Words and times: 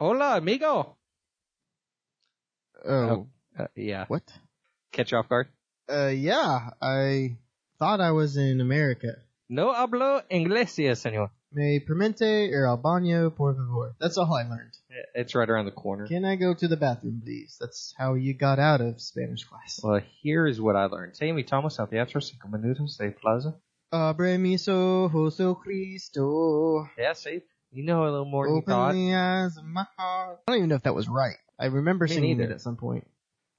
Hola, 0.00 0.36
amigo. 0.38 0.96
Oh, 2.88 3.26
Uh, 3.58 3.66
yeah. 3.76 4.06
what? 4.08 4.22
Catch 4.92 5.12
you 5.12 5.18
off 5.18 5.28
guard. 5.28 5.48
Uh, 5.88 6.06
yeah, 6.08 6.70
I 6.80 7.36
thought 7.78 8.00
I 8.00 8.12
was 8.12 8.36
in 8.36 8.60
America. 8.60 9.16
No 9.48 9.72
hablo 9.74 10.22
inglés, 10.30 10.70
señor. 10.96 11.30
Me 11.52 11.80
permente 11.80 12.50
or 12.54 12.66
al 12.66 12.78
baño, 12.78 13.34
por 13.34 13.54
favor. 13.54 13.94
That's 14.00 14.16
all 14.16 14.32
I 14.32 14.44
learned. 14.48 14.72
It's 15.14 15.34
right 15.34 15.50
around 15.50 15.64
the 15.66 15.72
corner. 15.72 16.06
Can 16.06 16.24
I 16.24 16.36
go 16.36 16.54
to 16.54 16.68
the 16.68 16.76
bathroom, 16.76 17.20
please? 17.24 17.56
That's 17.60 17.92
how 17.98 18.14
you 18.14 18.34
got 18.34 18.58
out 18.60 18.80
of 18.80 19.00
Spanish 19.00 19.44
class. 19.44 19.80
Well, 19.82 20.00
here 20.22 20.46
is 20.46 20.60
what 20.60 20.76
I 20.76 20.86
learned. 20.86 21.14
Te 21.14 21.26
invitamos 21.28 21.78
al 21.80 21.88
teatro 21.88 22.20
cinco 22.20 22.48
minutos 22.48 22.96
de 22.98 23.10
plaza. 23.10 23.56
Abre 23.92 24.38
mis 24.38 24.68
ojos, 24.68 25.40
oh 25.40 25.56
Cristo. 25.56 26.86
Yeah, 26.96 27.14
see? 27.14 27.42
You 27.72 27.84
know 27.84 28.02
a 28.02 28.10
little 28.10 28.24
more 28.24 28.46
than 28.46 28.54
you 28.56 28.58
Open 28.62 28.72
thought. 28.72 28.92
the 28.94 29.14
eyes 29.14 29.56
of 29.56 29.64
my 29.64 29.86
heart. 29.96 30.40
I 30.46 30.52
don't 30.52 30.58
even 30.58 30.68
know 30.70 30.74
if 30.76 30.82
that 30.82 30.94
was 30.94 31.08
right. 31.08 31.36
I 31.58 31.66
remember 31.66 32.06
Me 32.06 32.12
singing 32.14 32.38
neither. 32.38 32.50
it 32.50 32.54
at 32.54 32.60
some 32.60 32.76
point. 32.76 33.06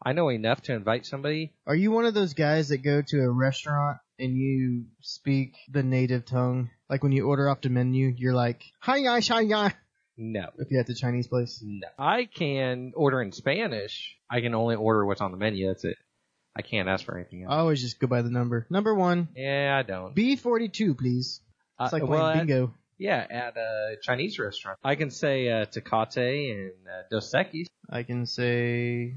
I 0.03 0.13
know 0.13 0.29
enough 0.29 0.61
to 0.63 0.73
invite 0.73 1.05
somebody. 1.05 1.53
Are 1.67 1.75
you 1.75 1.91
one 1.91 2.05
of 2.05 2.13
those 2.13 2.33
guys 2.33 2.69
that 2.69 2.79
go 2.79 3.01
to 3.01 3.21
a 3.21 3.29
restaurant 3.29 3.99
and 4.19 4.35
you 4.35 4.85
speak 5.01 5.53
the 5.71 5.83
native 5.83 6.25
tongue? 6.25 6.71
Like 6.89 7.03
when 7.03 7.11
you 7.11 7.27
order 7.27 7.47
off 7.49 7.61
the 7.61 7.69
menu, 7.69 8.13
you're 8.17 8.33
like, 8.33 8.63
hi 8.79 8.97
yi 8.97 9.21
hi 9.21 9.41
yi. 9.41 9.69
No. 10.17 10.49
If 10.57 10.69
you're 10.71 10.81
at 10.81 10.87
the 10.87 10.95
Chinese 10.95 11.27
place. 11.27 11.59
No. 11.63 11.87
I 11.97 12.25
can 12.25 12.93
order 12.95 13.21
in 13.21 13.31
Spanish. 13.31 14.15
I 14.29 14.41
can 14.41 14.53
only 14.55 14.75
order 14.75 15.05
what's 15.05 15.21
on 15.21 15.31
the 15.31 15.37
menu. 15.37 15.67
That's 15.67 15.85
it. 15.85 15.97
I 16.55 16.63
can't 16.63 16.89
ask 16.89 17.05
for 17.05 17.15
anything 17.17 17.43
else. 17.43 17.51
I 17.51 17.55
else. 17.55 17.61
always 17.61 17.81
just 17.81 17.99
go 17.99 18.07
by 18.07 18.23
the 18.23 18.29
number. 18.29 18.67
Number 18.69 18.93
one, 18.93 19.29
Yeah, 19.35 19.77
I 19.79 19.83
don't. 19.87 20.13
B42, 20.15 20.97
please. 20.97 21.39
It's 21.79 21.93
Uh, 21.93 21.95
like 21.97 22.03
well, 22.09 22.19
playing 22.19 22.39
at- 22.41 22.47
bingo. 22.47 22.73
Yeah, 23.01 23.25
at 23.31 23.57
a 23.57 23.95
Chinese 24.03 24.37
restaurant. 24.37 24.77
I 24.83 24.93
can 24.93 25.09
say 25.09 25.49
uh, 25.49 25.65
Tecate 25.65 26.51
and 26.51 26.71
uh, 26.87 27.01
Dos 27.09 27.33
Equis. 27.33 27.65
I 27.89 28.03
can 28.03 28.27
say 28.27 29.15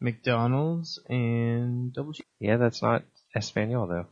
McDonald's 0.00 1.00
and 1.08 1.92
double 1.92 2.12
cheese. 2.12 2.26
Yeah, 2.38 2.58
that's 2.58 2.80
not 2.80 3.02
Espanol 3.34 3.88
though. 3.88 4.06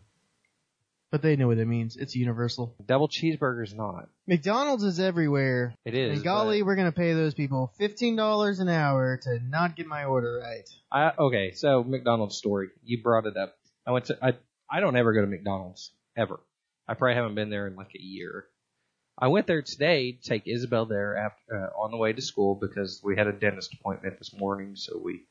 But 1.12 1.22
they 1.22 1.36
know 1.36 1.46
what 1.46 1.58
it 1.58 1.66
means. 1.66 1.96
It's 1.96 2.16
universal. 2.16 2.74
Double 2.84 3.08
cheeseburger's 3.08 3.72
not. 3.72 4.08
McDonald's 4.26 4.82
is 4.82 4.98
everywhere. 4.98 5.76
It 5.84 5.94
is. 5.94 6.16
and 6.16 6.24
golly, 6.24 6.64
we're 6.64 6.74
gonna 6.74 6.90
pay 6.90 7.12
those 7.12 7.32
people 7.32 7.72
$15 7.78 8.60
an 8.60 8.68
hour 8.68 9.20
to 9.22 9.38
not 9.48 9.76
get 9.76 9.86
my 9.86 10.06
order 10.06 10.40
right. 10.42 10.68
but 10.90 10.98
I, 10.98 11.12
okay, 11.16 11.52
so 11.52 11.84
McDonald's 11.84 12.36
story. 12.36 12.70
You 12.84 13.04
brought 13.04 13.26
it 13.26 13.36
up. 13.36 13.56
I 13.86 13.92
went 13.92 14.06
to. 14.06 14.18
I 14.20 14.32
I 14.68 14.80
don't 14.80 14.96
ever 14.96 15.12
go 15.12 15.20
to 15.20 15.28
McDonald's 15.28 15.92
ever. 16.16 16.40
I 16.88 16.94
probably 16.94 17.14
haven't 17.14 17.36
been 17.36 17.50
there 17.50 17.68
in 17.68 17.76
like 17.76 17.94
a 17.94 18.02
year. 18.02 18.46
I 19.18 19.28
went 19.28 19.46
there 19.46 19.62
today 19.62 20.12
to 20.12 20.22
take 20.22 20.42
Isabel 20.46 20.84
there 20.86 21.16
after 21.16 21.70
uh, 21.74 21.80
on 21.80 21.90
the 21.90 21.96
way 21.96 22.12
to 22.12 22.20
school 22.20 22.54
because 22.54 23.00
we 23.02 23.16
had 23.16 23.26
a 23.26 23.32
dentist 23.32 23.72
appointment 23.74 24.18
this 24.18 24.34
morning, 24.36 24.76
so 24.76 25.00
we 25.02 25.22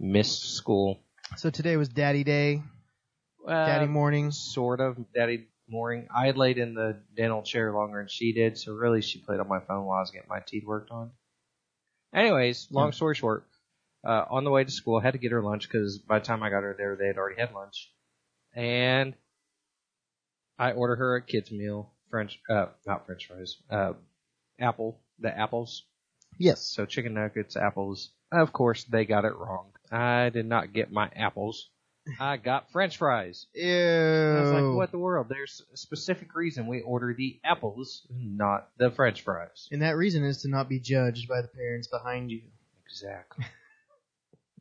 missed 0.00 0.56
school. 0.56 0.98
So 1.36 1.48
today 1.50 1.76
was 1.76 1.88
Daddy 1.88 2.24
Day, 2.24 2.62
Uh, 3.46 3.66
Daddy 3.66 3.86
morning. 3.86 4.32
sort 4.32 4.80
of 4.80 4.96
daddy 5.14 5.46
morning. 5.68 6.08
I 6.14 6.26
had 6.26 6.36
laid 6.36 6.58
in 6.58 6.74
the 6.74 7.00
dental 7.16 7.42
chair 7.42 7.72
longer 7.72 7.98
than 7.98 8.08
she 8.08 8.32
did, 8.32 8.58
so 8.58 8.72
really 8.72 9.00
she 9.00 9.20
played 9.20 9.38
on 9.38 9.46
my 9.46 9.60
phone 9.60 9.84
while 9.84 9.98
I 9.98 10.00
was 10.00 10.10
getting 10.10 10.28
my 10.28 10.40
teeth 10.40 10.64
worked 10.66 10.90
on. 10.90 11.12
Anyways, 12.12 12.66
long 12.72 12.90
story 12.90 13.14
short, 13.14 13.46
uh, 14.04 14.24
on 14.28 14.42
the 14.42 14.50
way 14.50 14.64
to 14.64 14.70
school, 14.72 14.98
I 14.98 15.02
had 15.04 15.12
to 15.12 15.18
get 15.18 15.30
her 15.30 15.40
lunch 15.42 15.68
because 15.68 15.98
by 15.98 16.18
the 16.18 16.24
time 16.24 16.42
I 16.42 16.50
got 16.50 16.64
her 16.64 16.74
there, 16.76 16.96
they 16.96 17.06
had 17.06 17.16
already 17.16 17.40
had 17.40 17.54
lunch, 17.54 17.92
and 18.56 19.14
I 20.58 20.72
ordered 20.72 20.96
her 20.96 21.14
a 21.14 21.22
kids 21.22 21.52
meal, 21.52 21.92
French, 22.10 22.40
uh, 22.50 22.66
not 22.86 23.06
French 23.06 23.26
fries, 23.26 23.56
uh, 23.70 23.92
apple, 24.58 25.00
the 25.18 25.36
apples. 25.36 25.84
Yes. 26.38 26.62
So 26.74 26.86
chicken 26.86 27.14
nuggets, 27.14 27.56
apples. 27.56 28.10
Of 28.32 28.52
course, 28.52 28.84
they 28.84 29.04
got 29.04 29.24
it 29.24 29.34
wrong. 29.36 29.72
I 29.90 30.30
did 30.30 30.46
not 30.46 30.72
get 30.72 30.92
my 30.92 31.10
apples. 31.16 31.68
I 32.18 32.36
got 32.38 32.70
French 32.72 32.96
fries. 32.96 33.46
Ew. 33.54 33.62
I 33.66 34.40
was 34.40 34.50
like, 34.52 34.74
what 34.76 34.90
the 34.90 34.98
world? 34.98 35.26
There's 35.28 35.62
a 35.72 35.76
specific 35.76 36.34
reason 36.34 36.66
we 36.66 36.80
order 36.80 37.14
the 37.16 37.38
apples, 37.44 38.06
not 38.10 38.68
the 38.78 38.90
french 38.90 39.22
fries. 39.22 39.68
And 39.70 39.82
that 39.82 39.96
reason 39.96 40.24
is 40.24 40.42
to 40.42 40.48
not 40.48 40.68
be 40.68 40.80
judged 40.80 41.28
by 41.28 41.42
the 41.42 41.48
parents 41.48 41.88
behind 41.88 42.30
you. 42.30 42.42
Exactly. 42.86 43.44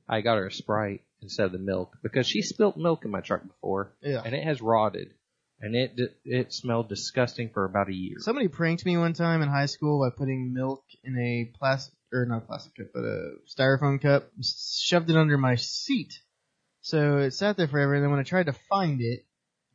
I 0.08 0.22
got 0.22 0.38
her 0.38 0.48
a 0.48 0.52
Sprite 0.52 1.02
instead 1.22 1.46
of 1.46 1.52
the 1.52 1.59
milk 1.59 1.98
because 2.04 2.28
she 2.28 2.42
spilt 2.42 2.78
milk 2.78 3.06
in 3.06 3.12
my 3.12 3.22
truck 3.22 3.44
before 3.48 3.94
Yeah. 4.02 4.22
and 4.26 4.34
it 4.36 4.44
has 4.44 4.62
rotted 4.62 5.14
and 5.62 5.75
it 5.75 6.00
it 6.24 6.53
smelled 6.53 6.90
disgusting 6.90 7.50
for 7.50 7.66
about 7.66 7.90
a 7.90 7.94
year. 7.94 8.18
Somebody 8.20 8.47
pranked 8.47 8.86
me 8.86 8.97
one 8.97 9.14
time 9.14 9.42
in 9.42 9.50
high 9.50 9.66
school 9.68 10.00
by 10.00 10.16
putting 10.16 10.53
milk 10.53 10.84
in 11.03 11.18
a 11.18 11.52
plastic, 11.58 11.94
or 12.14 12.25
not 12.25 12.44
a 12.44 12.46
plastic 12.46 12.75
cup, 12.75 12.88
but 12.94 13.03
a 13.03 13.31
styrofoam 13.47 14.02
cup, 14.02 14.30
shoved 14.42 15.09
it 15.09 15.16
under 15.18 15.38
my 15.38 15.56
seat. 15.56 16.14
So 16.81 17.18
it 17.18 17.31
sat 17.31 17.58
there 17.58 17.68
forever, 17.68 17.96
and 17.96 18.03
then 18.03 18.12
when 18.12 18.20
I 18.20 18.24
tried 18.24 18.46
to 18.46 18.56
find 18.70 19.02
it, 19.02 19.25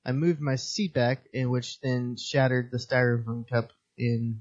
I 0.06 0.12
moved 0.12 0.40
my 0.40 0.56
seat 0.56 0.94
back, 0.94 1.24
in 1.32 1.50
which 1.50 1.80
then 1.80 2.16
shattered 2.16 2.70
the 2.70 2.78
styrofoam 2.78 3.48
cup 3.48 3.70
in, 3.96 4.40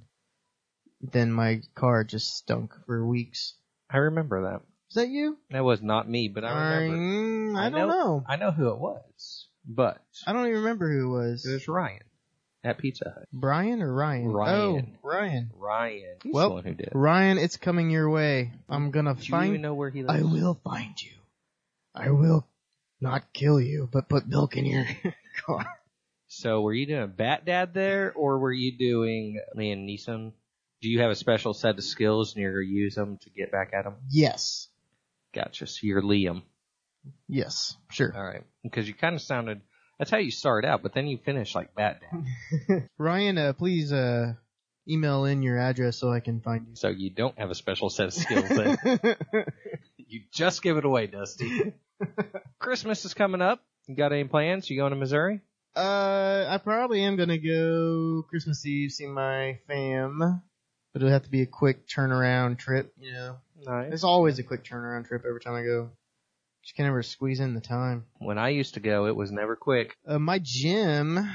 then 1.02 1.32
my 1.32 1.62
car 1.76 2.04
just 2.04 2.36
stunk 2.36 2.72
for 2.86 3.06
weeks. 3.06 3.56
I 3.90 3.98
remember 3.98 4.44
that. 4.52 4.62
Is 4.90 4.96
that 4.96 5.10
you? 5.10 5.38
That 5.52 5.64
was 5.64 5.82
not 5.82 6.10
me, 6.10 6.30
but 6.30 6.44
I 6.44 6.52
remember. 6.52 6.98
Mm, 6.98 7.58
I, 7.58 7.66
I 7.66 7.70
don't 7.70 7.80
know- 7.80 7.88
know. 7.88 8.24
I 8.28 8.36
know 8.38 8.52
who 8.52 8.70
it 8.70 8.78
was, 8.78 9.43
but 9.66 10.02
I 10.28 10.34
don't 10.34 10.46
even 10.48 10.60
remember 10.60 10.92
who 10.92 11.06
it 11.06 11.18
was. 11.18 11.46
it 11.46 11.50
was. 11.50 11.54
was 11.62 11.68
Ryan 11.68 12.02
at 12.64 12.78
Pizza 12.78 13.14
Hut. 13.16 13.28
Brian 13.34 13.82
or 13.82 13.94
Ryan? 13.94 14.32
Ryan. 14.32 14.98
Oh, 15.04 15.08
Ryan. 15.08 15.52
Ryan. 15.56 16.16
He's 16.24 16.34
Well, 16.34 16.50
the 16.50 16.56
one 16.56 16.64
who 16.64 16.74
did. 16.74 16.90
Ryan, 16.94 17.38
it's 17.38 17.58
coming 17.58 17.90
your 17.90 18.10
way. 18.10 18.52
I'm 18.70 18.92
gonna 18.92 19.16
Do 19.16 19.24
you 19.24 19.30
find 19.30 19.50
even 19.50 19.62
know 19.62 19.74
where 19.74 19.90
he 19.90 20.04
lives? 20.04 20.20
I 20.20 20.24
will 20.24 20.60
find 20.64 21.02
you. 21.02 21.12
I 21.96 22.10
will 22.12 22.48
not 23.02 23.34
kill 23.34 23.60
you, 23.60 23.90
but 23.92 24.10
put 24.10 24.28
milk 24.28 24.56
in 24.58 24.66
your 24.66 24.86
car. 25.46 25.66
So 26.28 26.62
were 26.62 26.74
you 26.74 26.88
doing 26.88 27.14
Bat 27.16 27.46
Dad 27.46 27.74
there, 27.76 28.12
or 28.14 28.40
were 28.40 28.52
you 28.52 28.78
doing 28.78 29.40
Liam 29.56 29.86
Neeson? 29.86 30.32
Do 30.82 30.90
you 30.90 31.02
have 31.02 31.12
a 31.12 31.16
special 31.16 31.54
set 31.54 31.78
of 31.78 31.84
skills 31.84 32.34
and 32.34 32.42
you're 32.42 32.54
going 32.54 32.68
to 32.68 32.74
use 32.74 32.96
them 32.96 33.18
to 33.22 33.30
get 33.30 33.52
back 33.52 33.72
at 33.74 33.86
him? 33.86 33.94
Yes. 34.10 34.68
Gotcha. 35.34 35.68
So 35.68 35.80
you're 35.84 36.02
Liam. 36.02 36.42
Yes. 37.28 37.76
Sure. 37.92 38.12
All 38.16 38.24
right. 38.24 38.44
Because 38.64 38.88
you 38.88 38.94
kind 38.94 39.16
of 39.16 39.22
sounded, 39.22 39.62
that's 40.00 40.12
how 40.12 40.18
you 40.18 40.32
start 40.32 40.66
out, 40.66 40.82
but 40.84 40.94
then 40.94 41.08
you 41.08 41.18
finish 41.18 41.56
like 41.56 41.76
Bat 41.76 42.02
Dad. 42.02 42.90
Ryan, 42.98 43.38
uh, 43.38 43.54
please 43.54 43.92
uh, 43.92 44.34
email 44.88 45.26
in 45.26 45.42
your 45.44 45.58
address 45.60 45.98
so 45.98 46.12
I 46.12 46.20
can 46.20 46.42
find 46.42 46.68
you. 46.68 46.76
So 46.76 46.90
you 46.90 47.10
don't 47.10 47.38
have 47.40 47.50
a 47.50 47.56
special 47.56 47.90
set 47.90 48.08
of 48.08 48.14
skills 48.14 48.48
then. 48.50 48.78
you 49.98 50.22
just 50.32 50.62
give 50.62 50.78
it 50.78 50.86
away, 50.86 51.08
Dusty. 51.08 51.74
Christmas 52.60 53.06
is 53.06 53.14
coming 53.14 53.42
up. 53.42 53.62
You 53.88 53.96
got 53.96 54.14
any 54.14 54.24
plans? 54.26 54.70
You 54.70 54.78
going 54.78 54.92
to 54.92 54.98
Missouri? 54.98 55.42
uh, 55.76 56.46
I 56.48 56.60
probably 56.64 57.04
am 57.04 57.16
gonna 57.16 57.40
go 57.40 58.24
Christmas 58.30 58.64
Eve 58.66 58.92
see 58.92 59.08
my 59.08 59.58
fam, 59.68 60.20
but 60.20 61.02
it'll 61.02 61.10
have 61.12 61.24
to 61.24 61.32
be 61.32 61.42
a 61.42 61.48
quick 61.48 61.88
turnaround 61.88 62.60
trip. 62.60 62.94
You 63.00 63.12
know, 63.12 63.38
Nice. 63.66 63.92
it's 63.92 64.04
always 64.04 64.38
a 64.38 64.44
quick 64.44 64.64
turnaround 64.64 65.08
trip 65.08 65.24
every 65.28 65.40
time 65.42 65.56
I 65.56 65.64
go. 65.64 65.90
Just 66.64 66.76
can 66.76 66.86
never 66.86 67.04
squeeze 67.04 67.40
in 67.40 67.54
the 67.54 67.62
time. 67.62 68.06
When 68.20 68.38
I 68.38 68.50
used 68.50 68.76
to 68.76 68.80
go, 68.80 69.06
it 69.08 69.16
was 69.16 69.32
never 69.32 69.56
quick. 69.56 69.96
Uh, 70.08 70.20
my 70.20 70.40
gym 70.42 71.30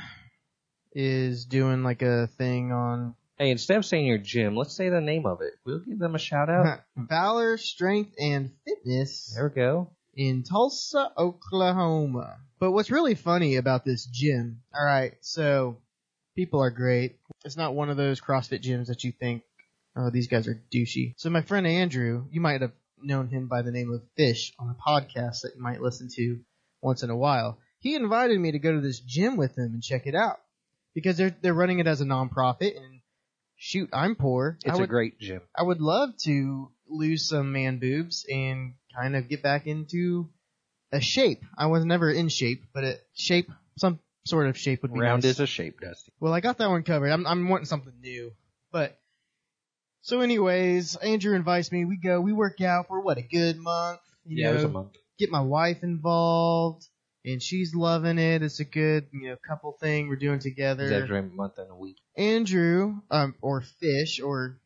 is 0.92 1.44
doing 1.44 1.82
like 1.82 2.02
a 2.02 2.26
thing 2.38 2.72
on 2.72 3.14
Hey, 3.38 3.50
instead 3.52 3.76
of 3.76 3.84
saying 3.84 4.06
your 4.06 4.18
gym, 4.18 4.56
let's 4.56 4.74
say 4.74 4.88
the 4.88 5.00
name 5.00 5.24
of 5.24 5.42
it. 5.42 5.52
We'll 5.64 5.78
give 5.78 6.00
them 6.00 6.16
a 6.16 6.18
shout 6.18 6.50
out. 6.50 6.80
Valor, 6.96 7.56
Strength, 7.56 8.14
and 8.18 8.50
Fitness 8.66 9.32
There 9.36 9.48
we 9.48 9.54
go. 9.54 9.90
in 10.16 10.42
Tulsa, 10.42 11.12
Oklahoma. 11.16 12.38
But 12.58 12.72
what's 12.72 12.90
really 12.90 13.14
funny 13.14 13.54
about 13.54 13.84
this 13.84 14.06
gym, 14.06 14.62
alright, 14.76 15.14
so 15.20 15.76
people 16.34 16.60
are 16.60 16.70
great. 16.70 17.20
It's 17.44 17.56
not 17.56 17.74
one 17.74 17.90
of 17.90 17.96
those 17.96 18.20
CrossFit 18.20 18.60
gyms 18.60 18.86
that 18.86 19.04
you 19.04 19.12
think, 19.12 19.44
oh, 19.94 20.10
these 20.10 20.26
guys 20.26 20.48
are 20.48 20.60
douchey. 20.72 21.14
So 21.16 21.31
my 21.31 21.42
friend 21.42 21.64
Andrew, 21.64 22.26
you 22.32 22.40
might 22.40 22.62
have 22.62 22.72
known 23.02 23.28
him 23.28 23.48
by 23.48 23.62
the 23.62 23.70
name 23.70 23.92
of 23.92 24.02
Fish 24.16 24.52
on 24.58 24.68
a 24.70 24.74
podcast 24.90 25.42
that 25.42 25.52
you 25.56 25.62
might 25.62 25.80
listen 25.80 26.08
to 26.16 26.40
once 26.82 27.02
in 27.02 27.10
a 27.10 27.16
while. 27.16 27.58
He 27.80 27.94
invited 27.94 28.38
me 28.38 28.52
to 28.52 28.58
go 28.58 28.72
to 28.72 28.80
this 28.80 29.00
gym 29.00 29.36
with 29.36 29.56
him 29.56 29.72
and 29.74 29.82
check 29.82 30.06
it 30.06 30.14
out. 30.14 30.40
Because 30.94 31.16
they're, 31.16 31.36
they're 31.42 31.54
running 31.54 31.78
it 31.78 31.86
as 31.86 32.00
a 32.00 32.04
nonprofit 32.04 32.76
and 32.76 33.00
shoot, 33.56 33.88
I'm 33.92 34.16
poor. 34.16 34.58
It's 34.64 34.74
I 34.74 34.76
a 34.76 34.80
would, 34.80 34.88
great 34.88 35.20
gym. 35.20 35.42
I 35.56 35.62
would 35.62 35.80
love 35.80 36.10
to 36.24 36.70
lose 36.88 37.28
some 37.28 37.52
man 37.52 37.78
boobs 37.78 38.24
and 38.28 38.74
kind 38.96 39.14
of 39.14 39.28
get 39.28 39.42
back 39.42 39.66
into 39.66 40.28
a 40.90 41.00
shape. 41.00 41.42
I 41.56 41.66
was 41.66 41.84
never 41.84 42.10
in 42.10 42.28
shape, 42.28 42.64
but 42.74 42.82
a 42.84 42.98
shape, 43.14 43.48
some 43.76 44.00
sort 44.26 44.48
of 44.48 44.56
shape 44.58 44.82
would 44.82 44.92
be 44.92 44.98
Round 45.00 45.22
nice. 45.22 45.32
is 45.32 45.40
a 45.40 45.46
shape, 45.46 45.80
Dusty. 45.80 46.12
well, 46.18 46.32
I 46.32 46.40
got 46.40 46.58
that 46.58 46.70
one 46.70 46.82
covered. 46.82 47.10
I'm, 47.10 47.26
I'm 47.26 47.48
wanting 47.48 47.66
something 47.66 47.92
new, 48.00 48.32
but 48.72 48.98
so 50.08 50.22
anyways, 50.22 50.96
Andrew 50.96 51.37
invites 51.37 51.70
me. 51.70 51.84
We 51.84 51.99
go, 51.99 52.19
we 52.19 52.32
work 52.32 52.62
out 52.62 52.88
for 52.88 52.99
what 53.02 53.19
a 53.19 53.22
good 53.22 53.58
month. 53.58 54.00
You 54.25 54.43
yeah, 54.43 54.50
it 54.50 54.55
was 54.55 54.64
a 54.64 54.69
month. 54.69 54.93
get 55.19 55.31
my 55.31 55.43
wife 55.43 55.82
involved, 55.82 56.88
and 57.26 57.43
she's 57.43 57.75
loving 57.75 58.19
it. 58.19 58.43
It's 58.43 58.58
a 58.58 58.64
good, 58.64 59.08
you 59.12 59.28
know, 59.28 59.37
couple 59.46 59.72
thing 59.72 60.08
we're 60.08 60.16
doing 60.16 60.38
together. 60.38 60.84
Exaggerate 60.84 61.25
a 61.25 61.34
month 61.34 61.58
and 61.58 61.70
a 61.70 61.75
week. 61.75 61.99
Andrew, 62.16 62.94
um, 63.10 63.34
or 63.43 63.60
Fish, 63.60 64.19
or 64.19 64.58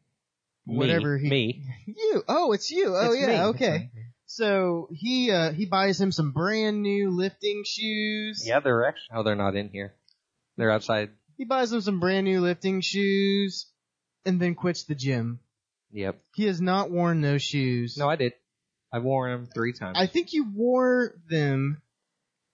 whatever 0.65 1.19
me, 1.19 1.23
he 1.25 1.29
me. 1.29 1.65
you. 1.89 2.23
Oh, 2.29 2.53
it's 2.53 2.71
you. 2.71 2.95
Oh 2.97 3.11
It's 3.11 3.21
yeah, 3.21 3.27
me. 3.27 3.41
okay. 3.47 3.91
So 4.27 4.91
he 4.93 5.33
uh 5.33 5.51
he 5.51 5.67
buys 5.67 6.01
him 6.01 6.13
some 6.13 6.31
brand 6.31 6.83
new 6.83 7.11
lifting 7.11 7.65
shoes. 7.67 8.45
Yeah, 8.47 8.61
they're 8.61 8.87
actually. 8.87 9.17
Oh, 9.17 9.25
they're 9.25 9.35
not 9.35 9.57
in 9.57 9.71
here. 9.71 9.93
They're 10.57 10.71
outside. 10.71 11.11
He 11.37 11.47
buys 11.47 11.73
him 11.73 11.81
some 11.81 11.99
brand 11.99 12.27
new 12.27 12.41
lifting 12.41 12.81
shoes 12.81 13.72
and 14.25 14.41
then 14.41 14.55
quits 14.55 14.85
the 14.85 14.95
gym. 14.95 15.41
Yep. 15.93 16.19
He 16.35 16.45
has 16.47 16.61
not 16.61 16.91
worn 16.91 17.21
those 17.21 17.43
shoes. 17.43 17.97
No, 17.99 18.09
I 18.09 18.17
did. 18.17 18.33
I 18.93 18.99
wore 18.99 19.31
them 19.31 19.47
three 19.53 19.73
times. 19.73 19.97
I 19.99 20.07
think 20.07 20.33
you 20.33 20.45
wore 20.55 21.15
them 21.29 21.81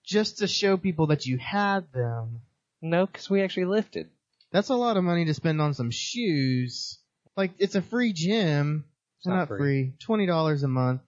just 0.05 0.39
to 0.39 0.47
show 0.47 0.77
people 0.77 1.07
that 1.07 1.25
you 1.25 1.37
had 1.37 1.91
them. 1.93 2.41
no, 2.81 3.05
because 3.05 3.29
we 3.29 3.41
actually 3.41 3.65
lifted. 3.65 4.09
That's 4.51 4.69
a 4.69 4.75
lot 4.75 4.97
of 4.97 5.03
money 5.03 5.25
to 5.25 5.33
spend 5.33 5.61
on 5.61 5.73
some 5.73 5.91
shoes. 5.91 6.99
Like 7.37 7.51
it's 7.59 7.75
a 7.75 7.81
free 7.81 8.13
gym. 8.13 8.85
It's 9.19 9.27
not, 9.27 9.35
not 9.35 9.47
free. 9.49 9.57
free. 9.57 9.93
Twenty 9.99 10.25
dollars 10.25 10.63
a 10.63 10.67
month, 10.67 11.01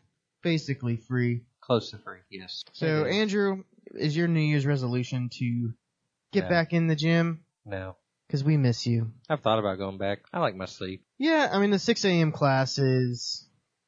basically 0.43 0.97
free. 0.97 1.41
Close 1.61 1.91
to 1.91 1.97
free. 1.97 2.19
Yes. 2.29 2.63
So. 2.73 3.05
Andrew, 3.05 3.63
is 3.93 4.15
your 4.15 4.27
New 4.27 4.41
Year's 4.41 4.65
resolution 4.65 5.29
to 5.39 5.73
get 6.33 6.43
No. 6.43 6.49
back 6.49 6.73
in 6.73 6.87
the 6.87 6.95
gym? 6.95 7.43
no, 7.65 7.95
Cause 8.31 8.45
we 8.45 8.55
miss 8.55 8.87
you. 8.87 9.11
I've 9.29 9.41
thought 9.41 9.59
about 9.59 9.77
going 9.77 9.97
back. 9.97 10.19
I 10.31 10.39
like 10.39 10.55
my 10.55 10.65
sleep. 10.65 11.03
Yeah, 11.17 11.49
I 11.51 11.59
mean 11.59 11.71
the 11.71 11.79
6 11.79 12.05
a.m. 12.05 12.31
class 12.31 12.77
is 12.77 13.45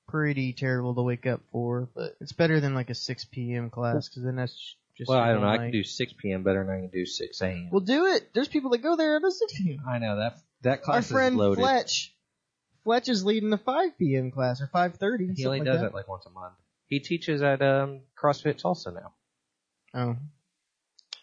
pretty 0.09 0.51
terrible 0.51 0.93
to 0.95 1.01
wake 1.01 1.25
up 1.25 1.39
for, 1.53 1.87
but 1.95 2.17
it's 2.19 2.33
better 2.33 2.59
than 2.59 2.75
like 2.75 2.89
a 2.89 2.95
6 2.95 3.25
p.m. 3.31 3.69
class 3.69 4.09
because 4.09 4.23
then 4.23 4.35
that's 4.35 4.75
just. 4.97 5.07
Well, 5.07 5.17
I 5.17 5.31
don't 5.31 5.41
know. 5.41 5.47
I 5.47 5.57
can 5.57 5.71
do 5.71 5.83
6 5.83 6.13
p.m. 6.21 6.43
better 6.43 6.63
than 6.65 6.75
I 6.75 6.79
can 6.81 6.89
do 6.89 7.05
6 7.05 7.41
a.m. 7.41 7.69
Well, 7.71 7.79
do 7.79 8.07
it. 8.07 8.33
There's 8.33 8.49
people 8.49 8.71
that 8.71 8.79
go 8.79 8.97
there 8.97 9.15
at 9.15 9.23
a 9.23 9.31
6 9.31 9.53
p.m. 9.57 9.79
I 9.87 9.99
know 9.99 10.17
that 10.17 10.37
that 10.63 10.69
Our 10.69 10.77
class 10.77 11.09
friend 11.09 11.35
is 11.35 11.39
loaded. 11.39 11.61
Our 11.61 11.67
friend 11.69 11.79
Fletch. 11.79 12.13
Fletch 12.83 13.07
is 13.07 13.23
leading 13.23 13.49
the 13.49 13.57
5 13.57 13.97
p.m. 13.97 14.29
class 14.29 14.59
or 14.59 14.67
5:30. 14.67 15.35
he 15.37 15.45
only 15.45 15.59
something 15.59 15.63
does 15.63 15.81
like 15.81 15.91
it 15.91 15.95
like 15.95 16.07
once 16.09 16.25
a 16.25 16.31
month. 16.31 16.55
He 16.87 16.99
teaches 16.99 17.41
at 17.41 17.61
um, 17.61 18.01
CrossFit 18.21 18.57
Tulsa 18.57 18.91
now. 18.91 19.13
that. 19.93 19.99
Oh, 19.99 20.17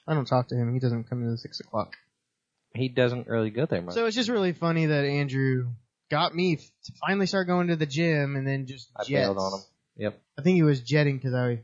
I 0.08 0.14
don't 0.14 0.26
talk 0.26 0.49
to 0.49 0.56
him. 0.56 0.72
He 0.72 0.81
doesn't 0.81 1.05
come 1.11 1.22
in 1.22 1.32
at 1.34 1.38
six 1.38 1.61
o'clock. 1.61 1.96
He 2.75 2.88
doesn't 2.88 3.26
really 3.26 3.50
go 3.50 3.67
there 3.67 3.82
much. 3.82 3.94
So 3.94 4.06
it's 4.06 4.14
just 4.17 4.28
really 4.28 4.52
funny 4.52 4.87
that 4.87 5.05
Andrew 5.05 5.70
got 6.11 6.34
me 6.34 6.56
to 6.56 6.93
finally 7.00 7.26
start 7.26 7.46
going 7.46 7.69
to 7.69 7.76
the 7.76 7.87
gym 7.87 8.37
and 8.37 8.46
then 8.46 8.67
just 8.67 8.90
I 8.96 9.02
jets. 9.05 9.11
bailed 9.26 9.38
on 9.38 9.52
him. 9.55 9.61
Yep. 9.96 10.20
I 10.38 10.43
think 10.43 10.55
he 10.55 10.62
was 10.62 10.81
jetting 10.81 11.17
because 11.17 11.34
I 11.34 11.62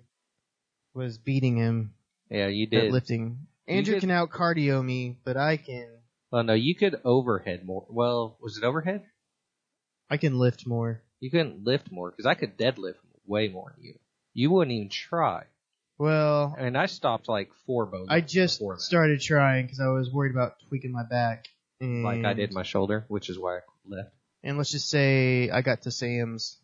was 0.95 1.19
beating 1.19 1.57
him 1.57 1.95
Yeah, 2.31 2.49
you 2.49 2.65
at 2.65 2.71
did. 2.71 2.93
lifting. 2.93 3.47
Andrew 3.69 3.95
did- 3.95 4.01
can 4.01 4.11
out 4.11 4.31
cardio 4.31 4.85
me, 4.85 5.17
but 5.25 5.37
I 5.37 5.57
can 5.57 5.89
Well, 6.31 6.43
no, 6.43 6.55
you 6.55 6.75
could 6.75 7.01
overhead 7.05 7.65
more. 7.65 7.87
Well, 7.89 8.37
was 8.41 8.59
it 8.59 8.65
overhead? 8.65 9.05
I 10.11 10.17
can 10.17 10.39
lift 10.39 10.67
more. 10.67 11.03
You 11.21 11.31
couldn't 11.31 11.65
lift 11.65 11.91
more 11.91 12.11
because 12.11 12.27
I 12.27 12.35
could 12.35 12.57
deadlift 12.59 12.97
way 13.27 13.49
more 13.49 13.73
than 13.77 13.85
you. 13.85 13.99
You 14.35 14.51
wouldn't 14.51 14.73
even 14.75 14.89
try. 14.89 15.45
Well, 15.99 16.55
And 16.59 16.77
I 16.77 16.87
stopped 16.87 17.29
like 17.29 17.51
four 17.67 17.87
bones. 17.87 18.09
I 18.11 18.21
just 18.21 18.59
before 18.59 18.75
that. 18.75 18.81
started 18.81 19.21
trying 19.21 19.67
because 19.67 19.81
I 19.81 19.89
was 19.89 20.11
worried 20.13 20.33
about 20.33 20.55
tweaking 20.69 20.93
my 20.93 21.05
back. 21.05 21.47
And, 21.81 22.03
like 22.05 22.25
I 22.25 22.35
mm. 22.35 22.37
did 22.37 22.53
my 22.53 22.63
shoulder, 22.63 23.05
which 23.09 23.29
is 23.29 23.39
why 23.39 23.59
I 23.59 23.61
left. 23.87 24.11
And 24.43 24.57
let's 24.59 24.71
just 24.71 24.89
say 24.89 25.51
I 25.51 25.63
got 25.63 25.83
to 25.83 25.91
Sam's. 25.91 26.59